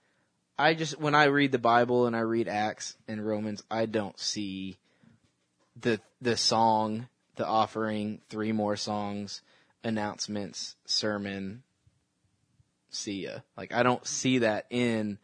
I 0.57 0.75
just, 0.75 0.99
when 0.99 1.15
I 1.15 1.23
read 1.25 1.51
the 1.51 1.57
Bible 1.57 2.05
and 2.05 2.15
I 2.15 2.19
read 2.19 2.47
Acts 2.47 2.95
and 3.07 3.25
Romans, 3.25 3.63
I 3.71 3.87
don't 3.87 4.19
see 4.19 4.77
the, 5.79 5.99
the 6.21 6.37
song, 6.37 7.07
the 7.39 7.47
offering, 7.47 8.19
three 8.29 8.51
more 8.51 8.75
songs, 8.75 9.41
announcements, 9.83 10.75
sermon, 10.85 11.63
see 12.89 13.23
ya. 13.23 13.39
Like, 13.57 13.73
I 13.73 13.81
don't 13.81 14.05
see 14.05 14.39
that 14.39 14.65
in 14.69 15.17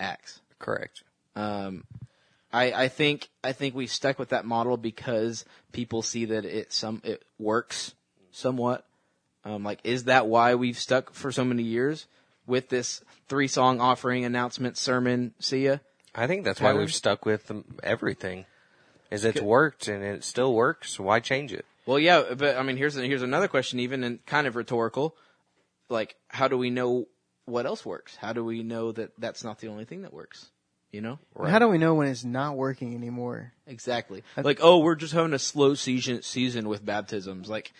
Acts. 0.00 0.40
Correct. 0.58 1.04
Um, 1.36 1.84
I, 2.52 2.72
I 2.72 2.88
think 2.88 3.28
I 3.44 3.52
think 3.52 3.74
we 3.74 3.86
stuck 3.86 4.18
with 4.18 4.30
that 4.30 4.46
model 4.46 4.78
because 4.78 5.44
people 5.72 6.02
see 6.02 6.24
that 6.26 6.44
it 6.46 6.72
some 6.72 7.02
it 7.04 7.22
works 7.38 7.94
somewhat. 8.30 8.86
Um, 9.44 9.62
like, 9.62 9.80
is 9.84 10.04
that 10.04 10.26
why 10.26 10.54
we've 10.54 10.78
stuck 10.78 11.12
for 11.12 11.30
so 11.32 11.44
many 11.44 11.64
years 11.64 12.06
with 12.46 12.70
this 12.70 13.02
three 13.28 13.48
song 13.48 13.78
offering 13.78 14.24
announcement 14.24 14.78
sermon? 14.78 15.34
See 15.38 15.66
ya. 15.66 15.78
I 16.14 16.26
think 16.26 16.44
that's 16.44 16.60
why 16.60 16.72
we've 16.72 16.92
stuck 16.92 17.26
with 17.26 17.50
everything. 17.82 18.46
Is 19.12 19.24
it's 19.24 19.40
worked 19.40 19.88
and 19.88 20.02
it 20.02 20.24
still 20.24 20.54
works. 20.54 20.98
Why 20.98 21.20
change 21.20 21.52
it? 21.52 21.66
Well, 21.84 21.98
yeah, 21.98 22.34
but 22.36 22.56
I 22.56 22.62
mean, 22.62 22.76
here's 22.76 22.94
here's 22.94 23.22
another 23.22 23.48
question, 23.48 23.80
even 23.80 24.04
and 24.04 24.24
kind 24.24 24.46
of 24.46 24.56
rhetorical. 24.56 25.14
Like, 25.88 26.16
how 26.28 26.48
do 26.48 26.56
we 26.56 26.70
know 26.70 27.08
what 27.44 27.66
else 27.66 27.84
works? 27.84 28.16
How 28.16 28.32
do 28.32 28.44
we 28.44 28.62
know 28.62 28.92
that 28.92 29.12
that's 29.18 29.44
not 29.44 29.58
the 29.58 29.68
only 29.68 29.84
thing 29.84 30.02
that 30.02 30.14
works? 30.14 30.50
You 30.92 31.00
know, 31.00 31.18
How 31.42 31.58
do 31.58 31.68
we 31.68 31.78
know 31.78 31.94
when 31.94 32.08
it's 32.08 32.22
not 32.22 32.56
working 32.56 32.94
anymore? 32.94 33.54
Exactly. 33.66 34.22
Like, 34.36 34.58
oh, 34.60 34.80
we're 34.80 34.94
just 34.94 35.14
having 35.14 35.32
a 35.32 35.38
slow 35.38 35.74
season 35.74 36.20
season 36.20 36.68
with 36.68 36.84
baptisms. 36.84 37.48
Like, 37.48 37.72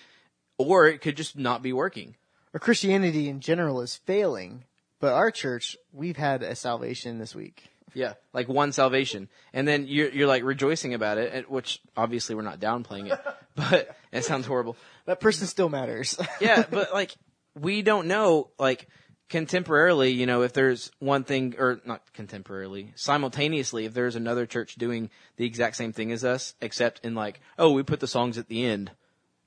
or 0.57 0.87
it 0.87 1.03
could 1.03 1.19
just 1.19 1.37
not 1.37 1.63
be 1.63 1.75
working. 1.75 2.17
Or 2.55 2.61
Christianity 2.61 3.29
in 3.29 3.41
general 3.41 3.83
is 3.83 3.97
failing, 3.97 4.65
but 4.99 5.13
our 5.13 5.31
church 5.31 5.77
we've 5.93 6.17
had 6.17 6.43
a 6.43 6.55
salvation 6.55 7.19
this 7.19 7.35
week. 7.35 7.72
Yeah, 7.95 8.15
like 8.33 8.49
one 8.49 8.73
salvation, 8.73 9.29
and 9.53 9.67
then 9.67 9.87
you're 9.87 10.11
you're 10.11 10.27
like 10.27 10.43
rejoicing 10.45 10.95
about 10.95 11.19
it, 11.19 11.51
which 11.51 11.81
obviously 11.97 12.35
we're 12.35 12.43
not 12.43 12.61
downplaying 12.61 13.13
it, 13.13 13.21
but 13.55 13.97
it 14.13 14.25
sounds 14.25 14.47
horrible. 14.47 14.77
That 15.07 15.21
person 15.21 15.47
still 15.47 15.69
matters. 15.69 16.19
Yeah, 16.41 16.65
but 16.69 16.93
like 16.93 17.15
we 17.59 17.83
don't 17.83 18.09
know 18.09 18.51
like 18.59 18.89
contemporarily, 19.31 20.15
you 20.15 20.27
know, 20.27 20.43
if 20.43 20.53
there's 20.53 20.91
one 20.99 21.25
thing 21.25 21.55
or 21.59 21.81
not 21.85 22.03
contemporarily, 22.15 22.93
simultaneously, 22.99 23.87
if 23.87 23.95
there's 23.95 24.17
another 24.17 24.47
church 24.47 24.75
doing 24.77 25.11
the 25.37 25.47
exact 25.47 25.77
same 25.77 25.93
thing 25.93 26.13
as 26.13 26.25
us, 26.25 26.55
except 26.61 27.01
in 27.05 27.15
like, 27.15 27.41
oh, 27.59 27.73
we 27.73 27.83
put 27.83 28.01
the 28.01 28.07
songs 28.07 28.39
at 28.39 28.49
the 28.49 28.65
end. 28.65 28.91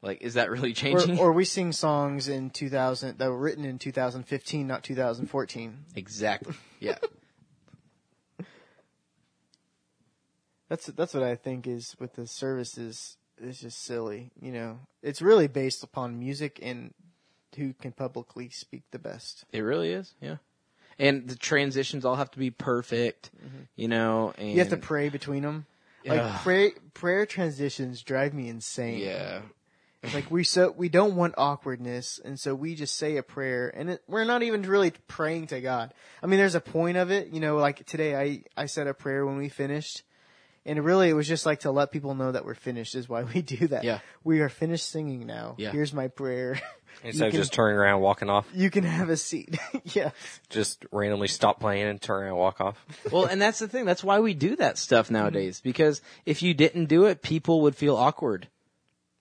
Like, 0.01 0.21
is 0.21 0.35
that 0.35 0.51
really 0.51 0.71
or, 0.71 0.75
changing? 0.75 1.19
or 1.19 1.31
we 1.31 1.45
sing 1.45 1.71
songs 1.71 2.27
in 2.27 2.51
2000 2.51 3.17
that 3.17 3.27
were 3.29 3.37
written 3.37 3.65
in 3.65 3.79
2015, 3.79 4.67
not 4.67 4.83
2014. 4.83 5.85
exactly. 5.95 6.53
Yeah. 6.79 6.97
That's 10.69 10.87
that's 10.87 11.13
what 11.13 11.23
I 11.23 11.35
think 11.35 11.67
is 11.67 11.95
with 11.99 12.13
the 12.13 12.27
services 12.27 13.17
It's 13.41 13.61
just 13.61 13.83
silly. 13.83 14.31
You 14.39 14.51
know, 14.51 14.79
it's 15.03 15.21
really 15.21 15.47
based 15.47 15.83
upon 15.83 16.19
music 16.19 16.59
and 16.61 16.93
who 17.57 17.73
can 17.73 17.91
publicly 17.91 18.49
speak 18.49 18.83
the 18.91 18.99
best. 18.99 19.45
It 19.51 19.61
really 19.61 19.91
is, 19.91 20.13
yeah. 20.21 20.37
And 20.97 21.27
the 21.27 21.35
transitions 21.35 22.05
all 22.05 22.15
have 22.15 22.31
to 22.31 22.39
be 22.39 22.51
perfect, 22.51 23.29
mm-hmm. 23.37 23.63
you 23.75 23.87
know. 23.87 24.33
And 24.37 24.51
You 24.51 24.59
have 24.59 24.69
to 24.69 24.77
pray 24.77 25.09
between 25.09 25.43
them. 25.43 25.65
Like 26.05 26.21
Ugh. 26.21 26.39
pray, 26.43 26.71
prayer 26.93 27.25
transitions 27.25 28.01
drive 28.03 28.33
me 28.33 28.47
insane. 28.47 28.99
yeah, 28.99 29.41
like 30.13 30.29
we 30.29 30.43
so 30.43 30.71
we 30.75 30.87
don't 30.87 31.15
want 31.15 31.33
awkwardness, 31.37 32.19
and 32.23 32.39
so 32.39 32.53
we 32.53 32.75
just 32.75 32.95
say 32.95 33.17
a 33.17 33.23
prayer, 33.23 33.73
and 33.75 33.89
it, 33.89 34.03
we're 34.07 34.23
not 34.23 34.43
even 34.43 34.61
really 34.61 34.91
praying 35.07 35.47
to 35.47 35.59
God. 35.61 35.93
I 36.21 36.27
mean, 36.27 36.39
there's 36.39 36.55
a 36.55 36.61
point 36.61 36.97
of 36.97 37.11
it, 37.11 37.29
you 37.29 37.39
know. 37.39 37.57
Like 37.57 37.85
today, 37.85 38.15
I 38.15 38.43
I 38.55 38.67
said 38.67 38.87
a 38.87 38.93
prayer 38.93 39.25
when 39.25 39.37
we 39.37 39.49
finished, 39.49 40.03
and 40.65 40.83
really 40.83 41.09
it 41.09 41.13
was 41.13 41.27
just 41.27 41.45
like 41.45 41.61
to 41.61 41.71
let 41.71 41.91
people 41.91 42.15
know 42.15 42.31
that 42.31 42.45
we're 42.45 42.55
finished. 42.55 42.95
Is 42.95 43.07
why 43.07 43.23
we 43.23 43.41
do 43.41 43.67
that. 43.67 43.83
Yeah. 43.83 43.99
we 44.23 44.41
are 44.41 44.49
finished 44.49 44.89
singing 44.89 45.25
now. 45.25 45.55
Yeah. 45.57 45.71
here's 45.71 45.93
my 45.93 46.07
prayer. 46.07 46.59
Instead 47.03 47.27
of 47.27 47.31
can- 47.31 47.41
just 47.41 47.53
turning 47.53 47.77
around, 47.77 47.95
and 47.95 48.01
walking 48.01 48.29
off, 48.29 48.47
you 48.53 48.69
can 48.69 48.83
have 48.83 49.09
a 49.09 49.17
seat. 49.17 49.57
yeah, 49.83 50.11
just 50.49 50.85
randomly 50.91 51.27
stop 51.27 51.59
playing 51.59 51.83
and 51.83 52.01
turn 52.01 52.23
around, 52.23 52.29
and 52.29 52.37
walk 52.37 52.61
off. 52.61 52.83
well, 53.11 53.25
and 53.25 53.41
that's 53.41 53.59
the 53.59 53.67
thing. 53.67 53.85
That's 53.85 54.03
why 54.03 54.19
we 54.19 54.33
do 54.33 54.55
that 54.55 54.77
stuff 54.77 55.11
nowadays. 55.11 55.57
Mm-hmm. 55.57 55.69
Because 55.69 56.01
if 56.25 56.41
you 56.41 56.53
didn't 56.53 56.85
do 56.85 57.05
it, 57.05 57.21
people 57.21 57.61
would 57.61 57.75
feel 57.75 57.97
awkward, 57.97 58.47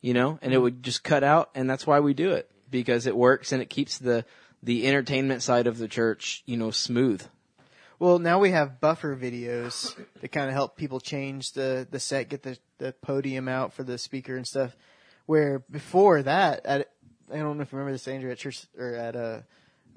you 0.01 0.15
know, 0.15 0.39
and 0.41 0.53
it 0.53 0.57
mm-hmm. 0.57 0.63
would 0.63 0.83
just 0.83 1.03
cut 1.03 1.25
out. 1.25 1.51
And 1.55 1.69
that's 1.69 1.87
why 1.87 2.01
we 2.01 2.15
do 2.15 2.33
it 2.33 2.49
because 2.71 3.07
it 3.07 3.17
works 3.17 3.53
and 3.53 3.61
it 3.61 3.71
keeps 3.71 3.99
the 3.99 4.25
the 4.63 4.87
entertainment 4.87 5.43
side 5.43 5.67
of 5.67 5.79
the 5.79 5.89
church, 5.89 6.43
you 6.47 6.57
know, 6.57 6.71
smooth. 6.71 7.23
Well, 7.99 8.19
now 8.19 8.41
we 8.41 8.51
have 8.51 8.81
buffer 8.81 9.17
videos 9.17 9.95
that 10.21 10.29
kind 10.29 10.49
of 10.49 10.55
help 10.55 10.77
people 10.77 10.99
change 10.99 11.53
the, 11.53 11.87
the 11.89 12.01
set, 12.01 12.29
get 12.29 12.43
the, 12.43 12.59
the 12.79 12.93
podium 12.93 13.49
out 13.49 13.73
for 13.73 13.85
the 13.85 13.99
speaker 13.99 14.37
and 14.37 14.47
stuff. 14.47 14.77
Where 15.27 15.61
before 15.71 16.23
that, 16.23 16.67
at, 16.67 16.91
I 17.33 17.39
don't 17.39 17.57
know 17.57 17.63
if 17.63 17.73
you 17.73 17.79
remember 17.79 17.93
this, 17.93 18.09
Andrew, 18.09 18.31
at 18.31 18.39
church 18.39 18.67
or 18.77 18.95
at 18.95 19.17
uh, 19.17 19.41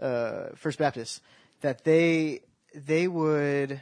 uh, 0.01 0.49
First 0.55 0.77
Baptist, 0.77 1.21
that 1.61 1.83
they 1.83 2.41
they 2.73 3.07
would 3.07 3.81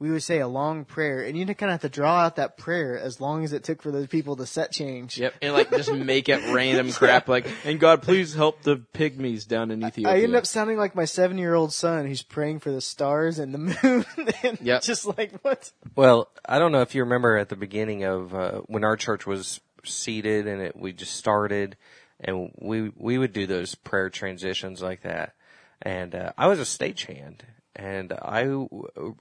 we 0.00 0.10
would 0.10 0.22
say 0.22 0.38
a 0.38 0.46
long 0.46 0.84
prayer, 0.84 1.22
and 1.22 1.36
you 1.36 1.44
kind 1.46 1.70
of 1.70 1.70
have 1.70 1.80
to 1.80 1.88
draw 1.88 2.20
out 2.20 2.36
that 2.36 2.56
prayer 2.56 2.96
as 2.96 3.20
long 3.20 3.42
as 3.42 3.52
it 3.52 3.64
took 3.64 3.82
for 3.82 3.90
those 3.90 4.06
people 4.06 4.36
to 4.36 4.46
set 4.46 4.70
change. 4.70 5.18
Yep, 5.18 5.34
and 5.42 5.52
like 5.52 5.70
just 5.70 5.92
make 5.92 6.28
up 6.28 6.40
random 6.52 6.92
crap 6.92 7.28
like, 7.28 7.46
and 7.64 7.80
God, 7.80 8.02
please 8.02 8.34
help 8.34 8.62
the 8.62 8.76
pygmies 8.76 9.46
down 9.46 9.70
in 9.72 9.84
Ethiopia. 9.84 10.14
I 10.14 10.22
end 10.22 10.36
up 10.36 10.46
sounding 10.46 10.76
like 10.78 10.94
my 10.94 11.04
seven 11.04 11.36
year 11.36 11.54
old 11.54 11.72
son 11.72 12.06
who's 12.06 12.22
praying 12.22 12.60
for 12.60 12.70
the 12.70 12.80
stars 12.80 13.38
and 13.40 13.52
the 13.52 13.58
moon, 13.58 14.04
and 14.44 14.58
Yep. 14.60 14.82
just 14.82 15.04
like 15.18 15.32
what? 15.42 15.72
Well, 15.96 16.28
I 16.44 16.58
don't 16.60 16.70
know 16.72 16.82
if 16.82 16.94
you 16.94 17.02
remember 17.02 17.36
at 17.36 17.48
the 17.48 17.56
beginning 17.56 18.04
of 18.04 18.34
uh, 18.34 18.60
when 18.66 18.84
our 18.84 18.96
church 18.96 19.26
was 19.26 19.60
seated 19.84 20.46
and 20.46 20.62
it, 20.62 20.76
we 20.76 20.92
just 20.92 21.14
started, 21.16 21.76
and 22.20 22.52
we 22.56 22.92
we 22.96 23.18
would 23.18 23.32
do 23.32 23.46
those 23.48 23.74
prayer 23.74 24.10
transitions 24.10 24.80
like 24.80 25.02
that. 25.02 25.34
And 25.82 26.14
uh, 26.14 26.32
I 26.38 26.46
was 26.48 26.58
a 26.58 26.62
stagehand, 26.62 27.40
and 27.78 28.12
I, 28.12 28.42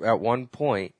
at 0.04 0.20
one 0.20 0.48
point 0.48 0.96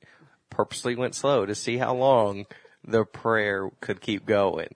purposely 0.50 0.96
went 0.96 1.16
slow 1.16 1.46
to 1.46 1.56
see 1.56 1.78
how 1.78 1.96
long 1.96 2.46
the 2.86 3.04
prayer 3.04 3.70
could 3.82 4.00
keep 4.00 4.26
going, 4.26 4.74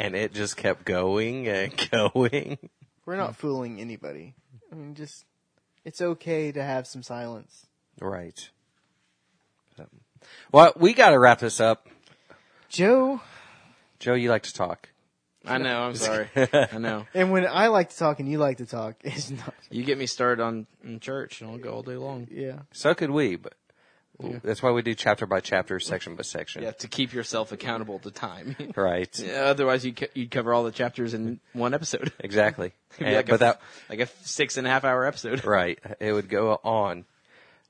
and 0.00 0.14
it 0.14 0.32
just 0.32 0.56
kept 0.56 0.84
going 0.84 1.48
and 1.48 1.90
going. 1.90 2.58
We're 3.04 3.16
not 3.16 3.36
fooling 3.36 3.80
anybody. 3.80 4.34
I 4.72 4.76
mean, 4.76 4.94
just 4.94 5.26
it's 5.84 6.00
okay 6.00 6.52
to 6.52 6.62
have 6.62 6.86
some 6.86 7.02
silence. 7.02 7.66
Right. 8.00 8.48
Well, 10.52 10.72
we 10.76 10.94
got 10.94 11.10
to 11.10 11.18
wrap 11.18 11.40
this 11.40 11.60
up. 11.60 11.86
Joe, 12.68 13.20
Joe, 13.98 14.14
you 14.14 14.30
like 14.30 14.44
to 14.44 14.54
talk. 14.54 14.88
I 15.46 15.58
know. 15.58 15.82
I'm 15.82 15.94
sorry. 15.94 16.28
I 16.36 16.78
know. 16.78 17.06
and 17.14 17.30
when 17.30 17.46
I 17.46 17.68
like 17.68 17.90
to 17.90 17.96
talk 17.96 18.20
and 18.20 18.28
you 18.28 18.38
like 18.38 18.58
to 18.58 18.66
talk, 18.66 18.96
it's 19.04 19.30
not. 19.30 19.54
You 19.70 19.82
get 19.84 19.98
me 19.98 20.06
started 20.06 20.42
on 20.42 20.66
in 20.82 21.00
church, 21.00 21.40
and 21.40 21.50
I'll 21.50 21.58
go 21.58 21.72
all 21.72 21.82
day 21.82 21.96
long. 21.96 22.28
Yeah. 22.30 22.60
So 22.72 22.94
could 22.94 23.10
we, 23.10 23.36
but 23.36 23.54
that's 24.42 24.62
why 24.62 24.70
we 24.70 24.82
do 24.82 24.94
chapter 24.94 25.26
by 25.26 25.40
chapter, 25.40 25.80
section 25.80 26.14
by 26.14 26.22
section. 26.22 26.62
Yeah, 26.62 26.70
to 26.72 26.88
keep 26.88 27.12
yourself 27.12 27.50
accountable 27.52 27.98
to 28.00 28.10
time. 28.10 28.56
Right. 28.76 29.16
Yeah, 29.18 29.42
otherwise, 29.44 29.84
you'd, 29.84 29.96
co- 29.96 30.06
you'd 30.14 30.30
cover 30.30 30.54
all 30.54 30.64
the 30.64 30.70
chapters 30.72 31.14
in 31.14 31.40
one 31.52 31.74
episode. 31.74 32.12
Exactly. 32.20 32.72
It'd 32.92 32.98
be 33.00 33.04
And- 33.06 33.16
like 33.16 33.26
but 33.26 33.34
a, 33.34 33.38
that 33.38 33.60
like 33.90 34.00
a 34.00 34.06
six 34.22 34.56
and 34.56 34.66
a 34.66 34.70
half 34.70 34.84
hour 34.84 35.04
episode. 35.04 35.44
right, 35.44 35.78
it 36.00 36.12
would 36.12 36.28
go 36.28 36.58
on. 36.64 37.04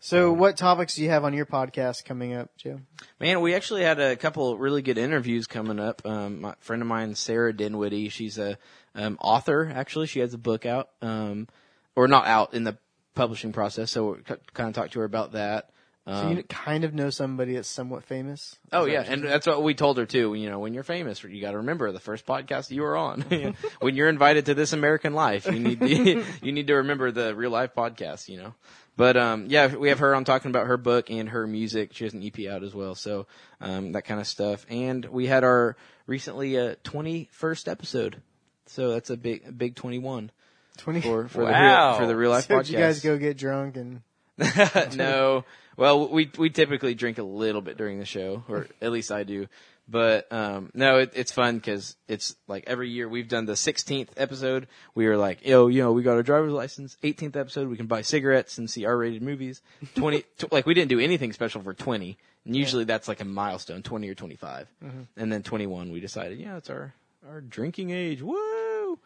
So, 0.04 0.34
what 0.34 0.58
topics 0.58 0.96
do 0.96 1.02
you 1.02 1.08
have 1.08 1.24
on 1.24 1.32
your 1.32 1.46
podcast 1.46 2.04
coming 2.04 2.34
up, 2.34 2.54
Joe? 2.58 2.78
Man, 3.18 3.40
we 3.40 3.54
actually 3.54 3.84
had 3.84 3.98
a 3.98 4.16
couple 4.16 4.58
really 4.58 4.82
good 4.82 4.98
interviews 4.98 5.46
coming 5.46 5.80
up. 5.80 6.02
Um, 6.04 6.42
my 6.42 6.54
friend 6.60 6.82
of 6.82 6.88
mine, 6.88 7.14
Sarah 7.14 7.54
Dinwiddie, 7.54 8.10
she's 8.10 8.36
a 8.36 8.58
um, 8.94 9.16
author. 9.18 9.72
Actually, 9.74 10.08
she 10.08 10.20
has 10.20 10.34
a 10.34 10.38
book 10.38 10.66
out, 10.66 10.90
um, 11.00 11.48
or 11.96 12.06
not 12.06 12.26
out 12.26 12.52
in 12.52 12.64
the 12.64 12.76
publishing 13.14 13.54
process. 13.54 13.90
So 13.92 14.10
we 14.10 14.22
kind 14.52 14.68
of 14.68 14.74
talked 14.74 14.92
to 14.92 14.98
her 14.98 15.06
about 15.06 15.32
that. 15.32 15.70
So 16.06 16.12
Um, 16.12 16.36
you 16.36 16.42
kind 16.42 16.84
of 16.84 16.92
know 16.92 17.08
somebody 17.08 17.54
that's 17.54 17.68
somewhat 17.68 18.04
famous. 18.04 18.58
Oh 18.72 18.80
Is 18.80 18.86
that 18.88 18.92
yeah, 18.92 19.12
and 19.12 19.22
you're 19.22 19.30
that's 19.30 19.46
what 19.46 19.62
we 19.62 19.72
told 19.74 19.96
her 19.96 20.04
too. 20.04 20.34
You 20.34 20.50
know, 20.50 20.58
when 20.58 20.74
you're 20.74 20.82
famous, 20.82 21.24
you 21.24 21.40
got 21.40 21.52
to 21.52 21.58
remember 21.58 21.90
the 21.92 22.00
first 22.00 22.26
podcast 22.26 22.70
you 22.70 22.82
were 22.82 22.94
on. 22.96 23.22
when 23.80 23.96
you're 23.96 24.10
invited 24.10 24.44
to 24.46 24.54
This 24.54 24.74
American 24.74 25.14
Life, 25.14 25.46
you 25.46 25.58
need 25.58 25.80
to, 25.80 25.88
you 26.42 26.52
need 26.52 26.66
to 26.66 26.74
remember 26.74 27.10
the 27.10 27.34
real 27.34 27.50
life 27.50 27.70
podcast. 27.74 28.28
You 28.28 28.36
know, 28.36 28.54
but 28.98 29.16
um, 29.16 29.46
yeah, 29.48 29.74
we 29.74 29.88
have 29.88 30.00
her 30.00 30.14
on 30.14 30.24
talking 30.24 30.50
about 30.50 30.66
her 30.66 30.76
book 30.76 31.08
and 31.10 31.30
her 31.30 31.46
music. 31.46 31.94
She 31.94 32.04
has 32.04 32.12
an 32.12 32.22
EP 32.22 32.48
out 32.50 32.62
as 32.62 32.74
well, 32.74 32.94
so 32.94 33.26
um, 33.62 33.92
that 33.92 34.02
kind 34.04 34.20
of 34.20 34.26
stuff. 34.26 34.66
And 34.68 35.06
we 35.06 35.26
had 35.26 35.42
our 35.42 35.74
recently 36.06 36.58
uh, 36.58 36.74
21st 36.84 37.66
episode, 37.66 38.20
so 38.66 38.90
that's 38.90 39.08
a 39.08 39.16
big 39.16 39.44
a 39.48 39.52
big 39.52 39.74
21 39.74 40.30
Twenty. 40.76 41.00
for 41.00 41.28
for 41.28 41.46
the 41.46 41.52
Wow. 41.52 41.92
real, 41.92 41.98
for 42.00 42.06
the 42.06 42.16
real 42.16 42.30
life 42.30 42.46
so 42.46 42.56
podcast. 42.56 42.64
did 42.64 42.72
you 42.72 42.78
guys 42.78 43.00
go 43.00 43.16
get 43.16 43.38
drunk 43.38 43.76
and? 43.78 44.02
no. 44.96 45.44
Well, 45.76 46.08
we 46.08 46.30
we 46.38 46.50
typically 46.50 46.94
drink 46.94 47.18
a 47.18 47.22
little 47.22 47.60
bit 47.60 47.76
during 47.76 47.98
the 47.98 48.04
show, 48.04 48.44
or 48.48 48.66
at 48.82 48.92
least 48.92 49.10
I 49.10 49.24
do. 49.24 49.48
But 49.86 50.32
um, 50.32 50.70
no, 50.72 50.98
it, 50.98 51.12
it's 51.14 51.30
fun 51.30 51.56
because 51.56 51.96
it's 52.08 52.36
like 52.48 52.64
every 52.66 52.88
year 52.88 53.06
we've 53.06 53.28
done 53.28 53.44
the 53.44 53.52
16th 53.52 54.08
episode. 54.16 54.66
We 54.94 55.06
were 55.06 55.18
like, 55.18 55.46
yo, 55.46 55.66
you 55.66 55.82
know, 55.82 55.92
we 55.92 56.02
got 56.02 56.16
a 56.16 56.22
driver's 56.22 56.54
license. 56.54 56.96
18th 57.02 57.36
episode, 57.36 57.68
we 57.68 57.76
can 57.76 57.86
buy 57.86 58.00
cigarettes 58.00 58.56
and 58.56 58.70
see 58.70 58.86
R-rated 58.86 59.20
movies. 59.20 59.60
20, 59.94 60.24
t- 60.38 60.46
like 60.50 60.64
we 60.64 60.72
didn't 60.72 60.88
do 60.88 61.00
anything 61.00 61.34
special 61.34 61.60
for 61.60 61.74
20. 61.74 62.16
And 62.46 62.56
usually 62.56 62.84
that's 62.84 63.08
like 63.08 63.20
a 63.20 63.26
milestone, 63.26 63.82
20 63.82 64.08
or 64.08 64.14
25. 64.14 64.68
And 65.16 65.30
then 65.30 65.42
21, 65.42 65.90
we 65.90 66.00
decided, 66.00 66.38
yeah, 66.38 66.56
it's 66.56 66.70
our 66.70 66.94
our 67.28 67.40
drinking 67.42 67.90
age. 67.90 68.22
Woo! 68.22 68.98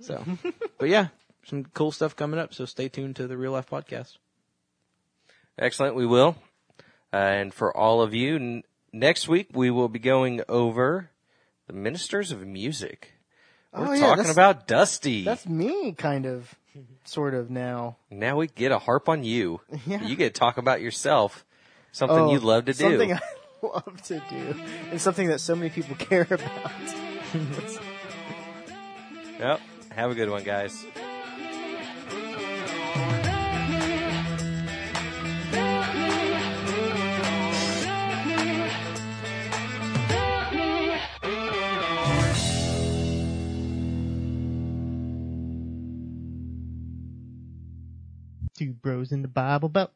So, 0.00 0.24
but 0.78 0.88
yeah, 0.88 1.08
some 1.44 1.64
cool 1.74 1.90
stuff 1.92 2.16
coming 2.16 2.38
up. 2.38 2.54
So 2.54 2.64
stay 2.66 2.88
tuned 2.88 3.16
to 3.16 3.26
the 3.26 3.36
Real 3.36 3.52
Life 3.52 3.68
Podcast. 3.68 4.16
Excellent. 5.58 5.94
We 5.94 6.06
will. 6.06 6.36
Uh, 7.12 7.16
and 7.16 7.54
for 7.54 7.76
all 7.76 8.00
of 8.02 8.14
you, 8.14 8.36
n- 8.36 8.62
next 8.92 9.28
week 9.28 9.48
we 9.52 9.70
will 9.70 9.88
be 9.88 9.98
going 9.98 10.42
over 10.48 11.10
the 11.66 11.72
ministers 11.72 12.30
of 12.32 12.46
music. 12.46 13.12
We're 13.72 13.88
Oh, 13.88 13.92
yeah, 13.92 14.00
talking 14.14 14.30
about 14.30 14.66
Dusty. 14.66 15.24
That's 15.24 15.46
me, 15.46 15.92
kind 15.92 16.26
of, 16.26 16.54
sort 17.04 17.34
of 17.34 17.50
now. 17.50 17.96
Now 18.10 18.36
we 18.36 18.46
get 18.46 18.72
a 18.72 18.78
harp 18.78 19.08
on 19.08 19.24
you. 19.24 19.60
Yeah. 19.86 20.02
You 20.02 20.16
get 20.16 20.34
to 20.34 20.38
talk 20.38 20.58
about 20.58 20.80
yourself. 20.80 21.44
Something 21.92 22.18
Oh, 22.18 22.32
you 22.32 22.40
love 22.40 22.66
to 22.66 22.72
do. 22.72 22.84
Something 22.84 23.12
I 23.14 23.20
love 23.62 24.02
to 24.04 24.22
do, 24.30 24.54
and 24.90 25.00
something 25.00 25.28
that 25.28 25.40
so 25.40 25.56
many 25.56 25.70
people 25.70 25.96
care 25.96 26.26
about. 26.30 26.72
Yep. 29.38 29.60
Have 29.90 30.10
a 30.10 30.14
good 30.14 30.30
one, 30.30 30.42
guys. 30.42 30.84
Two 48.58 48.72
bros 48.72 49.12
in 49.12 49.22
the 49.22 49.28
Bible 49.28 49.68
Belt. 49.68 49.92